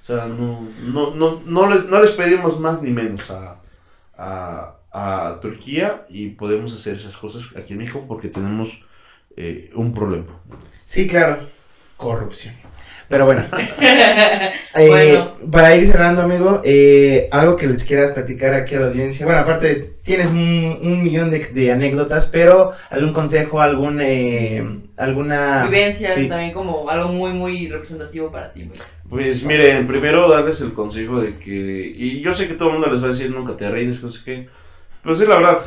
O 0.00 0.04
sea, 0.06 0.26
no, 0.26 0.66
no, 0.84 1.14
no, 1.14 1.42
no, 1.44 1.68
les, 1.68 1.84
no 1.86 2.00
les 2.00 2.12
pedimos 2.12 2.58
más 2.60 2.80
ni 2.80 2.90
menos 2.90 3.30
a, 3.30 3.60
a, 4.16 4.76
a 4.92 5.40
Turquía 5.40 6.04
y 6.08 6.28
podemos 6.28 6.72
hacer 6.72 6.94
esas 6.94 7.16
cosas 7.16 7.44
aquí 7.58 7.72
en 7.74 7.80
México 7.80 8.04
porque 8.08 8.28
tenemos 8.28 8.80
eh, 9.36 9.70
un 9.74 9.92
problema. 9.92 10.40
Sí, 10.84 11.06
claro. 11.08 11.46
Corrupción. 11.96 12.54
Pero 13.08 13.24
bueno. 13.26 13.44
Eh, 14.78 14.88
Bueno. 14.90 15.34
Para 15.50 15.74
ir 15.74 15.86
cerrando, 15.86 16.20
amigo, 16.20 16.60
eh, 16.62 17.28
algo 17.32 17.56
que 17.56 17.66
les 17.66 17.82
quieras 17.84 18.10
platicar 18.12 18.52
aquí 18.52 18.74
a 18.74 18.80
la 18.80 18.86
audiencia. 18.88 19.24
Bueno, 19.24 19.40
aparte, 19.40 19.96
tienes 20.04 20.26
un, 20.26 20.78
un 20.82 21.02
millón 21.02 21.30
de, 21.30 21.38
de 21.38 21.72
anécdotas, 21.72 22.26
pero 22.26 22.72
algún 22.90 23.12
consejo, 23.14 23.62
algún, 23.62 24.00
eh, 24.02 24.62
alguna... 24.98 25.64
Vivencia 25.64 26.14
sí. 26.14 26.28
también 26.28 26.52
como 26.52 26.90
algo 26.90 27.08
muy, 27.08 27.32
muy 27.32 27.68
representativo 27.68 28.30
para 28.30 28.50
ti, 28.52 28.64
güey. 28.64 28.78
Pues 29.08 29.44
miren, 29.44 29.86
primero 29.86 30.28
darles 30.28 30.60
el 30.60 30.72
consejo 30.74 31.20
de 31.20 31.36
que, 31.36 31.52
y 31.96 32.20
yo 32.20 32.32
sé 32.34 32.48
que 32.48 32.54
todo 32.54 32.68
el 32.68 32.74
mundo 32.74 32.90
les 32.90 33.00
va 33.02 33.06
a 33.06 33.10
decir 33.10 33.30
nunca 33.30 33.56
te 33.56 33.70
reines, 33.70 34.02
no 34.02 34.10
sé 34.10 34.20
qué, 34.24 34.48
pero 35.02 35.14
sí 35.14 35.24
la 35.26 35.36
verdad, 35.36 35.58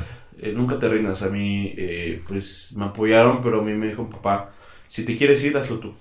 eh, 0.42 0.52
nunca 0.54 0.78
te 0.78 0.90
reinas. 0.90 1.22
A 1.22 1.30
mí, 1.30 1.74
eh, 1.78 2.22
pues 2.28 2.72
me 2.76 2.86
apoyaron, 2.86 3.40
pero 3.42 3.62
a 3.62 3.64
mí 3.64 3.74
me 3.74 3.88
dijo 3.88 4.10
papá, 4.10 4.52
si 4.88 5.06
te 5.06 5.16
quieres 5.16 5.44
ir, 5.44 5.58
hazlo 5.58 5.80
tú. 5.80 5.96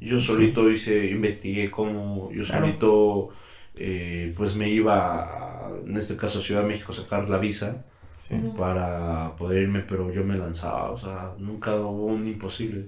Yo 0.00 0.18
solito 0.18 0.70
hice, 0.70 1.06
investigué 1.06 1.70
cómo, 1.70 2.30
yo 2.32 2.44
Claro. 2.44 2.66
solito, 2.66 3.28
eh, 3.76 4.32
pues 4.36 4.56
me 4.56 4.68
iba, 4.70 5.66
a, 5.66 5.70
en 5.86 5.96
este 5.96 6.16
caso 6.16 6.38
a 6.38 6.42
Ciudad 6.42 6.62
de 6.62 6.68
México, 6.68 6.92
a 6.92 6.94
sacar 6.96 7.28
la 7.28 7.38
visa 7.38 7.84
Sí. 8.16 8.34
Para 8.54 9.34
poder 9.36 9.62
irme, 9.62 9.80
pero 9.80 10.12
yo 10.12 10.22
me 10.22 10.36
lanzaba, 10.36 10.90
o 10.90 10.96
sea, 10.96 11.32
nunca 11.38 11.74
hubo 11.76 12.04
un 12.04 12.26
imposible. 12.26 12.80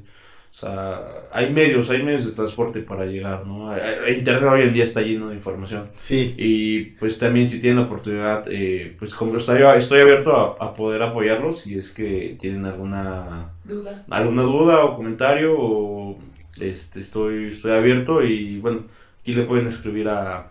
O 0.50 0.54
sea, 0.54 1.00
hay 1.32 1.50
medios, 1.50 1.88
hay 1.88 2.02
medios 2.02 2.26
de 2.26 2.32
transporte 2.32 2.80
para 2.82 3.06
llegar, 3.06 3.46
¿no? 3.46 3.72
Internet 4.06 4.50
hoy 4.52 4.60
en 4.64 4.74
día 4.74 4.84
está 4.84 5.00
lleno 5.00 5.30
de 5.30 5.34
información. 5.36 5.88
Sí. 5.94 6.34
Y 6.36 6.82
pues 6.98 7.18
también 7.18 7.48
si 7.48 7.60
tienen 7.60 7.78
la 7.78 7.86
oportunidad, 7.86 8.44
eh, 8.50 8.94
pues 8.98 9.14
como 9.14 9.38
estoy, 9.38 9.62
estoy 9.78 10.00
abierto 10.02 10.36
a, 10.36 10.62
a 10.66 10.74
poder 10.74 11.00
apoyarlos 11.00 11.60
si 11.60 11.78
es 11.78 11.88
que 11.88 12.36
tienen 12.38 12.66
alguna, 12.66 13.52
Duda. 13.64 14.04
alguna 14.10 14.42
duda 14.42 14.84
o 14.84 14.96
comentario 14.96 15.54
o 15.58 16.18
este, 16.60 17.00
estoy, 17.00 17.48
estoy 17.48 17.72
abierto 17.72 18.22
y 18.24 18.58
bueno, 18.60 18.86
aquí 19.20 19.34
le 19.34 19.44
pueden 19.44 19.66
escribir 19.66 20.08
a, 20.08 20.50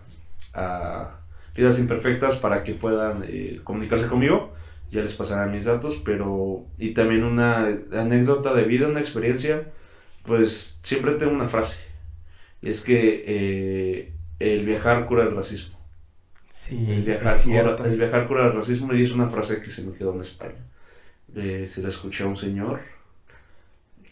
a 0.54 1.20
Vidas 1.54 1.78
Imperfectas 1.78 2.36
para 2.36 2.62
que 2.62 2.74
puedan 2.74 3.24
eh, 3.28 3.60
comunicarse 3.64 4.06
conmigo, 4.08 4.52
ya 4.90 5.02
les 5.02 5.14
pasarán 5.14 5.52
mis 5.52 5.64
datos, 5.64 5.96
pero 6.04 6.66
y 6.78 6.94
también 6.94 7.24
una 7.24 7.66
anécdota 7.92 8.54
de 8.54 8.64
vida, 8.64 8.88
una 8.88 9.00
experiencia, 9.00 9.72
pues 10.24 10.78
siempre 10.82 11.14
tengo 11.14 11.32
una 11.32 11.48
frase, 11.48 11.88
y 12.62 12.70
es 12.70 12.82
que 12.82 13.24
eh, 13.26 14.12
el 14.40 14.66
viajar 14.66 15.06
cura 15.06 15.24
el 15.24 15.34
racismo. 15.36 15.78
Sí, 16.48 16.86
El 16.86 17.02
viajar, 17.02 17.36
es 17.36 17.42
cierto. 17.42 17.84
cura, 17.84 17.90
el 17.90 17.98
viajar 17.98 18.26
cura 18.28 18.46
el 18.46 18.52
racismo 18.52 18.94
y 18.94 19.02
es 19.02 19.10
una 19.12 19.26
frase 19.28 19.60
que 19.62 19.70
se 19.70 19.82
me 19.82 19.92
quedó 19.92 20.14
en 20.14 20.20
España. 20.20 20.64
Eh, 21.34 21.66
se 21.68 21.82
la 21.82 21.88
escuché 21.90 22.24
a 22.24 22.28
un 22.28 22.36
señor 22.36 22.80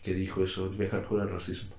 que 0.03 0.15
dijo 0.15 0.43
eso, 0.45 0.67
el 0.67 0.77
viajar 0.77 1.05
cura 1.05 1.23
el 1.25 1.31
racismo. 1.31 1.75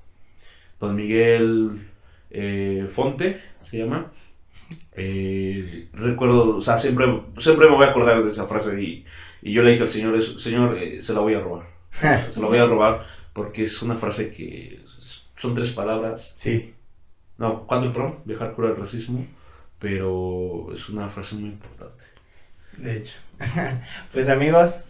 Don 0.81 0.95
Miguel 0.95 1.87
eh, 2.29 2.87
Fonte 2.89 3.39
se 3.61 3.77
llama. 3.77 4.11
Eh, 4.93 5.87
recuerdo, 5.93 6.57
o 6.57 6.61
sea, 6.61 6.77
siempre, 6.77 7.05
siempre 7.37 7.69
me 7.69 7.75
voy 7.75 7.85
a 7.85 7.89
acordar 7.91 8.21
de 8.21 8.29
esa 8.29 8.45
frase 8.47 8.81
y, 8.81 9.05
y 9.41 9.53
yo 9.53 9.61
le 9.61 9.71
dije 9.71 9.83
al 9.83 9.89
señor, 9.89 10.15
eso, 10.15 10.37
señor, 10.37 10.77
eh, 10.77 10.99
se 11.01 11.13
la 11.13 11.21
voy 11.21 11.33
a 11.35 11.39
robar. 11.39 11.67
Se 12.29 12.39
la 12.39 12.47
voy 12.47 12.57
a 12.57 12.65
robar 12.65 13.01
porque 13.33 13.63
es 13.63 13.81
una 13.81 13.95
frase 13.97 14.29
que 14.31 14.79
son 15.35 15.53
tres 15.53 15.71
palabras. 15.71 16.33
sí. 16.35 16.73
No, 17.37 17.63
cuando 17.63 17.91
perdón, 17.91 18.19
viajar 18.25 18.53
cura 18.53 18.69
el 18.69 18.75
racismo, 18.75 19.25
pero 19.79 20.69
es 20.71 20.87
una 20.89 21.09
frase 21.09 21.33
muy 21.35 21.49
importante. 21.49 22.03
De 22.77 22.97
hecho. 22.97 23.17
pues 24.13 24.29
amigos. 24.29 24.81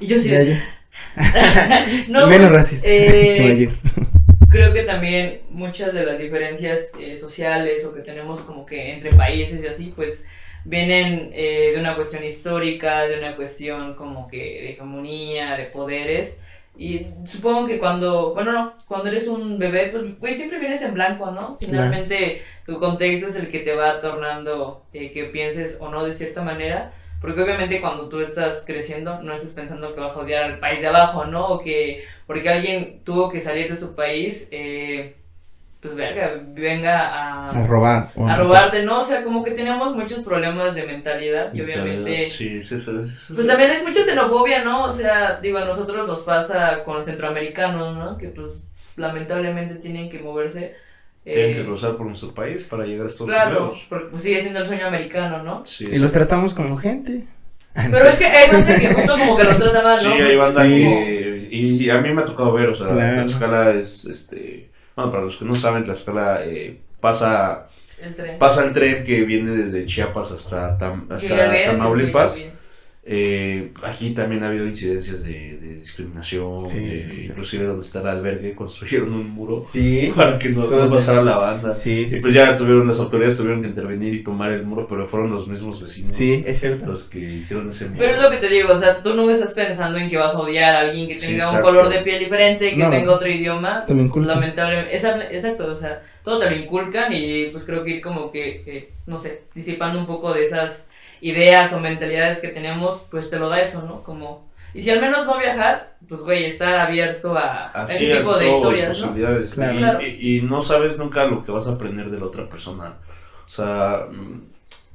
Y 0.00 0.06
yo 0.06 0.18
sí, 0.18 0.30
ya- 0.30 0.42
ya- 0.42 0.64
No, 2.08 2.26
Menos 2.26 2.48
pues, 2.48 2.62
racista 2.62 2.88
eh, 2.88 3.34
que 3.36 3.42
ayer. 3.52 3.70
Creo 4.54 4.72
que 4.72 4.84
también 4.84 5.40
muchas 5.50 5.92
de 5.92 6.06
las 6.06 6.16
diferencias 6.16 6.92
eh, 7.00 7.16
sociales 7.16 7.84
o 7.84 7.92
que 7.92 8.02
tenemos 8.02 8.40
como 8.42 8.64
que 8.64 8.92
entre 8.92 9.10
países 9.12 9.60
y 9.60 9.66
así, 9.66 9.92
pues 9.96 10.24
vienen 10.64 11.30
eh, 11.32 11.72
de 11.74 11.80
una 11.80 11.96
cuestión 11.96 12.22
histórica, 12.22 13.02
de 13.02 13.18
una 13.18 13.34
cuestión 13.34 13.94
como 13.94 14.28
que 14.28 14.36
de 14.36 14.70
hegemonía, 14.70 15.56
de 15.56 15.64
poderes. 15.64 16.40
Y 16.78 17.08
supongo 17.24 17.66
que 17.66 17.80
cuando, 17.80 18.32
bueno, 18.32 18.52
no, 18.52 18.74
cuando 18.86 19.08
eres 19.08 19.26
un 19.26 19.58
bebé, 19.58 19.88
pues, 19.90 20.18
güey, 20.20 20.34
siempre 20.36 20.60
vienes 20.60 20.82
en 20.82 20.94
blanco, 20.94 21.32
¿no? 21.32 21.58
Finalmente, 21.60 22.40
tu 22.64 22.78
contexto 22.78 23.26
es 23.26 23.36
el 23.36 23.48
que 23.48 23.58
te 23.58 23.74
va 23.74 24.00
tornando 24.00 24.84
eh, 24.92 25.10
que 25.10 25.24
pienses 25.24 25.78
o 25.80 25.90
no 25.90 26.04
de 26.04 26.12
cierta 26.12 26.42
manera. 26.42 26.92
Porque 27.20 27.42
obviamente 27.42 27.80
cuando 27.80 28.08
tú 28.08 28.20
estás 28.20 28.64
creciendo, 28.66 29.22
no 29.22 29.32
estás 29.32 29.52
pensando 29.52 29.92
que 29.92 30.00
vas 30.00 30.14
a 30.16 30.20
odiar 30.20 30.44
al 30.44 30.58
país 30.58 30.80
de 30.80 30.88
abajo, 30.88 31.24
¿no? 31.24 31.46
O 31.48 31.58
que 31.60 32.04
porque 32.26 32.48
alguien 32.50 33.00
tuvo 33.04 33.30
que 33.30 33.40
salir 33.40 33.68
de 33.70 33.76
su 33.76 33.94
país, 33.94 34.48
eh, 34.50 35.16
pues 35.80 35.94
verga, 35.96 36.40
venga 36.46 37.08
a, 37.08 37.50
A 37.50 37.66
robar. 37.66 38.10
a 38.16 38.20
no. 38.20 38.36
robarte, 38.38 38.82
¿no? 38.84 39.00
O 39.00 39.04
sea, 39.04 39.22
como 39.22 39.44
que 39.44 39.50
tenemos 39.50 39.94
muchos 39.94 40.20
problemas 40.20 40.74
de 40.74 40.86
mentalidad 40.86 41.52
y 41.52 41.60
obviamente... 41.60 42.24
Sí, 42.24 42.62
sí, 42.62 42.78
sí, 42.78 43.02
sí, 43.02 43.04
sí. 43.04 43.34
Pues 43.34 43.46
también 43.46 43.70
es 43.70 43.84
mucha 43.84 44.02
xenofobia, 44.02 44.64
¿no? 44.64 44.84
O 44.84 44.92
sea, 44.92 45.40
digo, 45.42 45.58
a 45.58 45.64
nosotros 45.66 46.06
nos 46.06 46.20
pasa 46.22 46.82
con 46.84 46.96
los 46.96 47.06
centroamericanos, 47.06 47.96
¿no? 47.96 48.16
Que 48.16 48.28
pues 48.28 48.52
lamentablemente 48.96 49.74
tienen 49.76 50.08
que 50.08 50.20
moverse. 50.20 50.74
Tienen 51.24 51.50
eh, 51.50 51.54
que 51.54 51.64
cruzar 51.64 51.96
por 51.96 52.06
nuestro 52.06 52.34
país 52.34 52.64
para 52.64 52.84
llegar 52.84 53.06
a 53.06 53.08
Estados 53.08 53.32
Claro, 53.32 53.60
Unidos. 53.64 53.86
porque 53.88 54.06
pues, 54.10 54.22
sigue 54.22 54.40
siendo 54.40 54.58
el 54.60 54.66
sueño 54.66 54.86
americano, 54.86 55.42
¿no? 55.42 55.64
Sí, 55.64 55.84
Y 55.84 55.86
sí. 55.86 55.98
los 55.98 56.12
tratamos 56.12 56.52
como 56.54 56.76
gente. 56.76 57.24
Pero 57.74 58.08
es 58.08 58.18
que 58.18 58.26
hay 58.26 58.48
gente 58.50 58.74
que 58.78 58.94
justo 58.94 59.16
como 59.18 59.36
que 59.36 59.44
los 59.44 59.58
trata 59.58 59.82
mal, 59.82 59.94
Sí, 59.96 60.06
¿no? 60.08 60.14
hay 60.14 60.36
banda 60.36 60.64
Sí. 60.64 60.72
que. 60.72 61.48
Y, 61.50 61.84
y 61.84 61.90
a 61.90 61.98
mí 61.98 62.12
me 62.12 62.22
ha 62.22 62.24
tocado 62.24 62.52
ver, 62.52 62.68
o 62.68 62.74
sea, 62.74 62.86
Claro. 62.88 63.16
la 63.16 63.24
escala 63.24 63.70
es. 63.72 64.04
este 64.04 64.70
Bueno, 64.94 65.10
para 65.10 65.24
los 65.24 65.36
que 65.36 65.44
no 65.44 65.54
saben, 65.54 65.86
la 65.86 65.92
escala 65.94 66.40
eh, 66.44 66.78
pasa, 67.00 67.66
El 68.02 68.14
tren. 68.14 68.38
pasa 68.38 68.62
el 68.64 68.72
tren 68.72 69.02
que 69.02 69.22
viene 69.24 69.50
desde 69.52 69.86
Chiapas 69.86 70.30
hasta, 70.30 70.78
Tam- 70.78 71.10
hasta 71.12 71.34
ves, 71.48 71.66
Tamaulipas. 71.66 72.36
bien. 72.36 72.52
Eh, 73.06 73.72
aquí 73.82 74.10
también 74.12 74.42
ha 74.42 74.46
habido 74.46 74.66
incidencias 74.66 75.22
de, 75.22 75.58
de 75.58 75.74
discriminación, 75.76 76.64
Sí, 76.64 76.78
de- 76.78 77.08
sí. 77.22 77.26
inclusive 77.28 77.64
donde 77.64 77.84
está 77.84 78.00
el 78.00 78.06
albergue 78.06 78.54
construyeron 78.54 79.12
un 79.12 79.28
muro 79.28 79.60
Sí. 79.60 80.10
para 80.16 80.38
que 80.38 80.48
no, 80.48 80.66
pasara 80.88 81.22
la 81.22 81.36
banda. 81.36 81.74
Sí, 81.74 82.08
sí. 82.08 82.16
y 82.16 82.20
pues 82.20 82.32
ya 82.32 82.56
tuvieron, 82.56 82.86
las 82.88 82.98
autoridades 82.98 83.36
tuvieron 83.36 83.60
que 83.60 83.68
intervenir 83.68 84.14
y 84.14 84.22
tomar 84.22 84.52
el 84.52 84.64
muro, 84.64 84.86
pero 84.86 85.06
fueron 85.06 85.30
los 85.30 85.46
mismos 85.46 85.80
vecinos 85.82 86.12
Sí, 86.12 86.42
es 86.46 86.60
cierto. 86.60 86.86
los 86.86 87.04
que 87.04 87.18
hicieron 87.18 87.68
ese 87.68 87.84
muro. 87.88 87.98
Pero 87.98 88.14
es 88.16 88.22
lo 88.22 88.30
que 88.30 88.38
te 88.38 88.48
digo, 88.48 88.72
o 88.72 88.76
sea, 88.78 89.02
tú 89.02 89.12
no 89.14 89.28
estás 89.30 89.52
pensando 89.52 89.98
en 89.98 90.08
que 90.08 90.16
vas 90.16 90.34
a 90.34 90.38
odiar 90.38 90.74
a 90.74 90.80
alguien 90.80 91.06
que 91.06 91.12
Sí, 91.14 91.32
tenga 91.32 91.50
un 91.50 91.60
color 91.60 91.90
de 91.90 91.98
piel 92.00 92.18
diferente, 92.20 92.70
que 92.70 92.76
No, 92.76 92.88
tenga 92.90 93.12
otro 93.12 93.28
idioma. 93.28 93.84
Te 93.84 93.94
lo 93.94 94.00
inculcan. 94.00 94.34
Lamentablemente, 94.40 94.94
exacto, 94.94 95.66
o 95.66 95.74
sea, 95.76 96.00
todo 96.22 96.38
te 96.40 96.48
lo 96.48 96.56
inculcan 96.56 97.12
y 97.12 97.48
pues 97.52 97.64
creo 97.64 97.84
que 97.84 97.96
ir 97.96 98.00
como 98.00 98.30
que, 98.30 98.62
eh, 98.66 98.88
no 99.06 99.18
sé, 99.18 99.42
disipando 99.54 99.98
un 99.98 100.06
poco 100.06 100.32
de 100.32 100.42
esas 100.44 100.86
ideas 101.28 101.72
o 101.72 101.80
mentalidades 101.80 102.38
que 102.40 102.48
tenemos, 102.48 103.06
pues 103.10 103.30
te 103.30 103.38
lo 103.38 103.48
da 103.48 103.60
eso, 103.60 103.82
¿no? 103.82 104.02
Como, 104.02 104.46
y 104.74 104.82
si 104.82 104.90
al 104.90 105.00
menos 105.00 105.24
no 105.26 105.38
viajar, 105.38 105.96
pues 106.08 106.20
güey, 106.20 106.44
estar 106.44 106.78
abierto 106.78 107.36
a, 107.38 107.72
ese 107.84 107.98
tipo 108.18 108.36
de 108.36 108.50
historias, 108.58 109.00
¿no? 109.00 109.14
Claro. 109.52 109.74
Y, 109.74 109.78
Claro. 109.78 109.98
y- 110.02 110.36
y 110.38 110.42
no 110.42 110.60
sabes 110.60 110.98
nunca 110.98 111.24
lo 111.26 111.42
que 111.42 111.50
vas 111.52 111.66
a 111.68 111.72
aprender 111.72 112.10
de 112.10 112.18
la 112.18 112.26
otra 112.26 112.48
persona. 112.48 112.94
O 113.44 113.48
sea, 113.48 114.06
mm, 114.10 114.42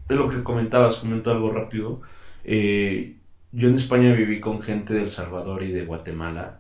es 0.10 0.18
lo 0.18 0.30
que 0.30 0.44
comentabas, 0.44 0.98
comento 0.98 1.32
algo 1.32 1.52
rápido. 1.52 2.02
Eh, 2.44 3.16
yo 3.52 3.68
en 3.68 3.76
España 3.76 4.14
viví 4.14 4.40
con 4.40 4.62
gente 4.62 4.94
de 4.94 5.02
El 5.02 5.10
Salvador 5.10 5.64
y 5.64 5.72
de 5.72 5.86
Guatemala. 5.86 6.59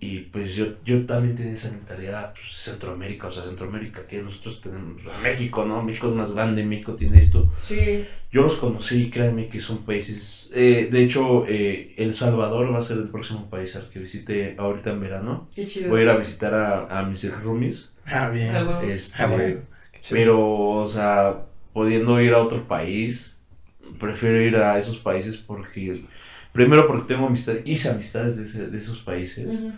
Y 0.00 0.20
pues 0.20 0.54
yo, 0.56 0.66
yo 0.84 1.04
también 1.04 1.34
tenía 1.34 1.52
esa 1.52 1.70
mentalidad, 1.70 2.32
pues 2.32 2.46
Centroamérica, 2.54 3.26
o 3.26 3.30
sea, 3.30 3.42
Centroamérica, 3.42 4.06
que 4.06 4.22
nosotros 4.22 4.60
tenemos, 4.62 5.02
México, 5.22 5.64
¿no? 5.66 5.82
México 5.82 6.08
es 6.08 6.14
más 6.14 6.32
grande, 6.32 6.64
México 6.64 6.94
tiene 6.94 7.18
esto. 7.18 7.50
Sí, 7.62 8.04
Yo 8.30 8.42
los 8.42 8.54
conocí 8.54 9.02
y 9.02 9.10
créanme 9.10 9.48
que 9.48 9.60
son 9.60 9.84
países, 9.84 10.50
eh, 10.54 10.88
de 10.90 11.02
hecho, 11.02 11.44
eh, 11.46 11.92
El 11.98 12.14
Salvador 12.14 12.72
va 12.72 12.78
a 12.78 12.82
ser 12.82 12.96
el 12.98 13.08
próximo 13.10 13.50
país 13.50 13.76
al 13.76 13.88
que 13.88 13.98
visite 13.98 14.54
ahorita 14.58 14.92
en 14.92 15.00
verano. 15.00 15.48
qué 15.54 15.66
chido. 15.66 15.90
Voy 15.90 16.00
a 16.00 16.02
ir 16.04 16.08
a 16.08 16.16
visitar 16.16 16.54
a, 16.54 16.98
a 16.98 17.04
mis 17.04 17.22
roomies. 17.42 17.90
Ah, 18.06 18.30
bien. 18.30 18.54
Este, 18.90 19.22
Ah, 19.22 19.26
bueno. 19.26 19.60
Pero, 20.08 20.40
o 20.58 20.86
sea, 20.86 21.44
pudiendo 21.74 22.20
ir 22.20 22.32
a 22.32 22.38
otro 22.42 22.66
país, 22.66 23.36
prefiero 23.98 24.40
ir 24.40 24.56
a 24.56 24.78
esos 24.78 24.98
países 24.98 25.36
porque, 25.36 26.04
primero 26.52 26.86
porque 26.86 27.06
tengo 27.14 27.26
amistad, 27.26 27.54
hice 27.64 27.90
amistades 27.90 28.36
de, 28.36 28.44
ese- 28.44 28.66
de 28.68 28.78
esos 28.78 29.00
países 29.00 29.68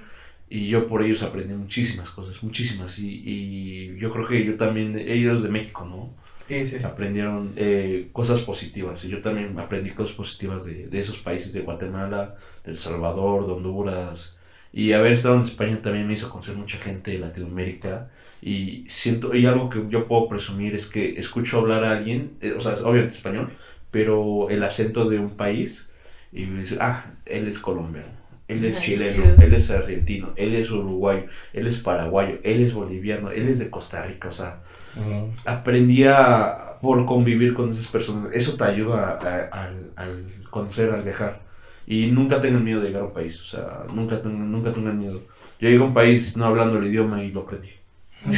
y 0.49 0.68
yo 0.68 0.87
por 0.87 1.03
ellos 1.03 1.23
aprendí 1.23 1.55
muchísimas 1.55 2.11
cosas, 2.11 2.43
muchísimas. 2.43 2.99
Y, 2.99 3.23
y 3.25 3.97
yo 3.99 4.11
creo 4.12 4.27
que 4.27 4.45
yo 4.45 4.57
también, 4.57 4.99
ellos 4.99 5.43
de 5.43 5.49
México, 5.49 5.85
¿no? 5.87 6.14
Sí, 6.39 6.66
sí, 6.66 6.79
sí. 6.79 6.85
Aprendieron 6.85 7.55
eh, 7.57 8.11
cosas 8.12 8.41
positivas 8.41 9.05
y 9.05 9.09
yo 9.09 9.20
también 9.20 9.59
aprendí 9.59 9.91
cosas 9.93 10.14
positivas 10.16 10.64
de, 10.64 10.89
de 10.89 11.01
esos 11.01 11.18
países, 11.18 11.53
de 11.53 11.61
Guatemala, 11.62 12.37
de 12.64 12.73
El 12.73 12.77
Salvador, 12.77 13.47
de 13.47 13.53
Honduras. 13.53 14.37
Y 14.73 14.93
haber 14.93 15.12
estado 15.12 15.37
en 15.37 15.43
España 15.43 15.81
también 15.83 16.07
me 16.07 16.14
hizo 16.14 16.31
conocer 16.31 16.57
mucha 16.57 16.79
gente 16.79 17.12
de 17.12 17.18
Latinoamérica. 17.18 18.11
Y 18.41 18.85
siento, 18.89 19.35
y 19.35 19.47
algo 19.47 19.68
que 19.68 19.85
yo 19.89 20.07
puedo 20.07 20.29
presumir 20.29 20.75
es 20.75 20.87
que 20.87 21.11
escucho 21.18 21.59
hablar 21.61 21.85
a 21.85 21.93
alguien, 21.93 22.37
eh, 22.41 22.53
o 22.57 22.61
sea, 22.61 22.75
obviamente 22.85 23.14
español, 23.14 23.53
pero 23.91 24.49
el 24.51 24.62
acento 24.64 25.09
de 25.09 25.18
un 25.20 25.37
país, 25.37 25.91
y 26.33 26.47
me 26.47 26.61
dice, 26.61 26.78
ah, 26.80 27.05
él 27.26 27.47
es 27.47 27.59
colombiano, 27.59 28.09
él 28.49 28.64
es 28.64 28.78
chileno, 28.78 29.24
él 29.41 29.53
es 29.55 29.70
argentino, 29.70 30.33
él 30.37 30.55
es 30.55 30.70
uruguayo, 30.70 31.24
él 31.53 31.66
es 31.66 31.76
paraguayo, 31.76 32.39
él 32.43 32.61
es 32.62 32.72
boliviano, 32.72 33.30
él 33.30 33.49
es 33.49 33.59
de 33.59 33.70
Costa 33.70 34.03
Rica, 34.03 34.28
o 34.28 34.33
sea, 34.33 34.61
Mm. 34.95 35.30
aprendí 35.47 36.05
a, 36.05 36.78
por 36.80 37.07
convivir 37.07 37.55
con 37.55 37.70
esas 37.70 37.87
personas. 37.87 38.28
Eso 38.35 38.57
te 38.57 38.64
ayuda 38.64 39.18
a- 39.22 39.26
a- 39.26 39.64
al, 39.64 39.91
al 39.97 40.26
conocer, 40.51 40.91
al 40.91 41.03
viajar. 41.03 41.41
Y 41.87 42.09
nunca 42.11 42.41
tengan 42.43 42.62
miedo 42.62 42.80
de 42.80 42.89
llegar 42.89 43.03
a 43.03 43.07
un 43.07 43.12
país. 43.14 43.41
O 43.41 43.45
sea, 43.45 43.85
nunca, 43.95 44.20
tengan- 44.20 44.51
nunca 44.51 44.70
tengan 44.72 44.99
miedo. 44.99 45.22
Yo 45.61 45.68
llegué 45.68 45.80
a 45.80 45.85
un 45.87 45.95
país 45.95 46.37
no 46.37 46.45
hablando 46.45 46.76
el 46.78 46.85
idioma 46.87 47.22
y 47.24 47.33
lo 47.33 47.41
aprendí. 47.41 47.70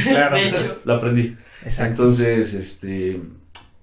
Claro. 0.03 0.35
De 0.35 0.47
hecho, 0.47 0.77
Lo 0.85 0.93
aprendí. 0.93 1.35
Exacto. 1.65 1.89
Entonces, 2.03 2.53
este... 2.53 3.19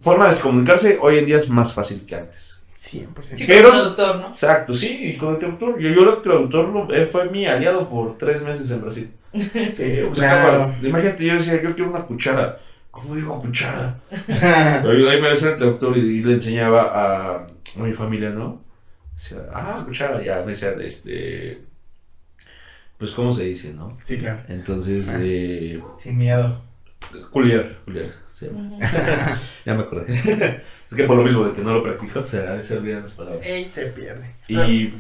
Forma 0.00 0.32
de 0.32 0.40
comunicarse 0.40 0.98
hoy 1.00 1.18
en 1.18 1.26
día 1.26 1.36
es 1.36 1.48
más 1.50 1.74
fácil 1.74 2.04
que 2.06 2.14
antes. 2.16 2.58
100%. 2.74 3.36
sí, 3.38 3.44
Pero- 3.46 3.70
traductor, 3.72 4.16
¿no? 4.20 4.26
Exacto, 4.26 4.74
sí, 4.74 5.12
y 5.14 5.16
con 5.16 5.34
el 5.34 5.38
traductor. 5.38 5.78
Yo, 5.78 5.90
yo 5.90 6.02
el 6.14 6.22
traductor 6.22 6.68
lo- 6.68 6.92
él 6.92 7.06
fue 7.06 7.28
mi 7.30 7.46
aliado 7.46 7.86
por 7.86 8.16
tres 8.18 8.42
meses 8.42 8.70
en 8.70 8.80
Brasil. 8.82 9.10
Sí, 9.32 9.98
o 10.00 10.14
sea, 10.14 10.42
claro. 10.42 10.74
Imagínate, 10.82 11.24
yo 11.24 11.34
decía, 11.34 11.54
yo 11.62 11.74
quiero 11.74 11.90
una 11.90 12.02
cuchara. 12.04 12.58
¿Cómo 12.90 13.14
digo 13.16 13.40
cuchara? 13.40 13.98
Ahí 14.28 15.06
ahí 15.08 15.20
me 15.20 15.28
decía 15.30 15.50
el 15.50 15.56
traductor 15.56 15.96
y, 15.96 16.00
y 16.18 16.22
le 16.24 16.34
enseñaba 16.34 16.82
a, 16.92 17.36
a 17.36 17.78
mi 17.82 17.92
familia, 17.94 18.28
¿no? 18.30 18.62
Decía, 19.14 19.38
ah, 19.54 19.82
cuchara, 19.86 20.22
ya 20.22 20.40
me 20.40 20.48
decía, 20.52 20.72
este. 20.80 21.62
Pues, 22.98 23.10
¿cómo 23.12 23.32
se 23.32 23.44
dice, 23.44 23.72
no? 23.72 23.96
Sí, 24.00 24.18
claro. 24.18 24.42
Entonces, 24.48 25.12
Ah. 25.14 25.18
eh, 25.22 25.82
Sin 25.98 26.18
miedo. 26.18 26.60
Culiar, 27.30 27.64
culiar, 27.84 28.07
sí. 28.32 28.46
Ujú. 28.46 28.78
ya 29.64 29.74
me 29.74 29.82
acordé. 29.82 30.14
es 30.88 30.94
que 30.96 31.05
por 31.05 31.16
lo 31.16 31.24
mismo 31.24 31.44
de 31.44 31.53
que 31.53 31.62
no 31.62 31.74
lo 31.74 31.82
practico, 31.82 32.22
se, 32.24 32.62
se 32.62 32.78
olvidan 32.78 33.03
las 33.03 33.12
palabras. 33.12 33.42
Ey, 33.46 33.68
Se 33.68 33.86
pierde. 33.86 34.34
Y, 34.48 34.92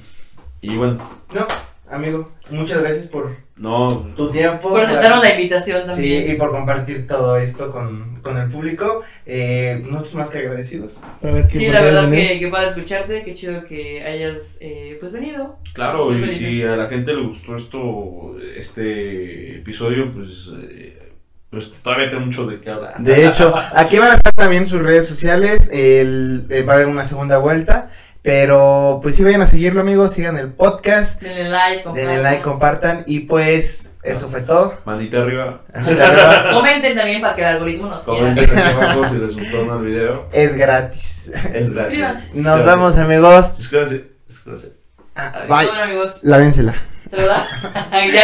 y 0.60 0.76
bueno, 0.76 0.98
No, 1.34 1.46
amigo, 1.90 2.32
muchas 2.50 2.80
gracias 2.82 3.06
por 3.08 3.36
no, 3.56 4.10
tu 4.16 4.30
tiempo. 4.30 4.70
Por 4.70 4.80
aceptaron 4.80 5.20
la 5.20 5.34
invitación 5.34 5.82
Sí, 5.82 5.86
también. 5.88 6.30
y 6.30 6.34
por 6.34 6.50
compartir 6.50 7.06
todo 7.06 7.36
esto 7.36 7.70
con, 7.70 8.16
con 8.22 8.36
el 8.38 8.48
público. 8.48 9.02
Eh, 9.26 9.82
nosotros 9.84 10.14
más 10.16 10.30
que 10.30 10.38
agradecidos. 10.38 11.00
Sí, 11.50 11.66
la 11.68 11.80
verdad 11.82 12.10
que, 12.10 12.40
que 12.40 12.48
para 12.48 12.68
escucharte, 12.68 13.22
qué 13.22 13.34
chido 13.34 13.64
que 13.64 14.02
hayas 14.02 14.56
eh, 14.60 14.96
pues 14.98 15.12
venido. 15.12 15.58
Claro, 15.74 16.12
y 16.16 16.20
felices. 16.20 16.38
si 16.38 16.62
a 16.64 16.76
la 16.76 16.88
gente 16.88 17.14
le 17.14 17.22
gustó 17.22 17.54
esto, 17.54 18.36
este 18.56 19.58
episodio, 19.58 20.10
pues, 20.10 20.50
eh, 20.60 20.98
pues 21.52 21.68
todavía 21.82 22.08
tengo 22.08 22.24
mucho 22.24 22.46
de 22.46 22.58
qué 22.58 22.70
hablar. 22.70 22.94
De 22.98 23.26
hecho, 23.26 23.54
aquí 23.76 23.98
van 23.98 24.10
a 24.10 24.14
estar 24.14 24.32
también 24.32 24.66
sus 24.66 24.82
redes 24.82 25.06
sociales. 25.06 25.68
el- 25.72 26.46
eh, 26.50 26.62
va 26.62 26.72
a 26.72 26.76
haber 26.76 26.88
una 26.88 27.04
segunda 27.04 27.38
vuelta. 27.38 27.90
Pero 28.24 29.00
pues 29.02 29.16
sí, 29.16 29.24
vayan 29.24 29.42
a 29.42 29.46
seguirlo, 29.46 29.80
amigos. 29.80 30.12
Sigan 30.14 30.36
el 30.36 30.52
podcast. 30.52 31.20
Denle 31.20 31.48
like, 31.50 31.82
Denle 31.82 31.82
compartan. 32.04 32.22
like, 32.22 32.42
compartan. 32.42 33.04
Y 33.08 33.20
pues, 33.20 33.96
eso 34.04 34.28
fue 34.28 34.42
todo. 34.42 34.74
Manita 34.84 35.18
arriba, 35.22 35.62
Comenten 36.52 36.96
también 36.96 37.20
para 37.20 37.34
que 37.34 37.42
el 37.42 37.48
algoritmo 37.48 37.88
nos 37.88 38.02
quiera. 38.04 38.20
comenten 38.20 38.58
aquí 38.58 38.70
abajo 38.70 39.08
si 39.08 39.14
les 39.16 39.36
gustó 39.36 39.74
el 39.76 39.84
video. 39.84 40.28
Es 40.32 40.54
gratis. 40.54 41.32
Es 41.52 41.72
gratis. 41.74 42.30
Nos 42.36 42.64
vemos, 42.64 42.96
amigos. 42.98 43.56
Suscríbanse. 43.56 44.04
Suscríbanse. 44.24 44.72
Bye. 45.16 45.46
Bueno 45.66 45.82
amigos, 45.82 46.18
Lávensela. 46.22 46.74
¿se 47.10 47.16
lo 47.16 47.26
da? 47.26 47.46
ya 47.92 48.20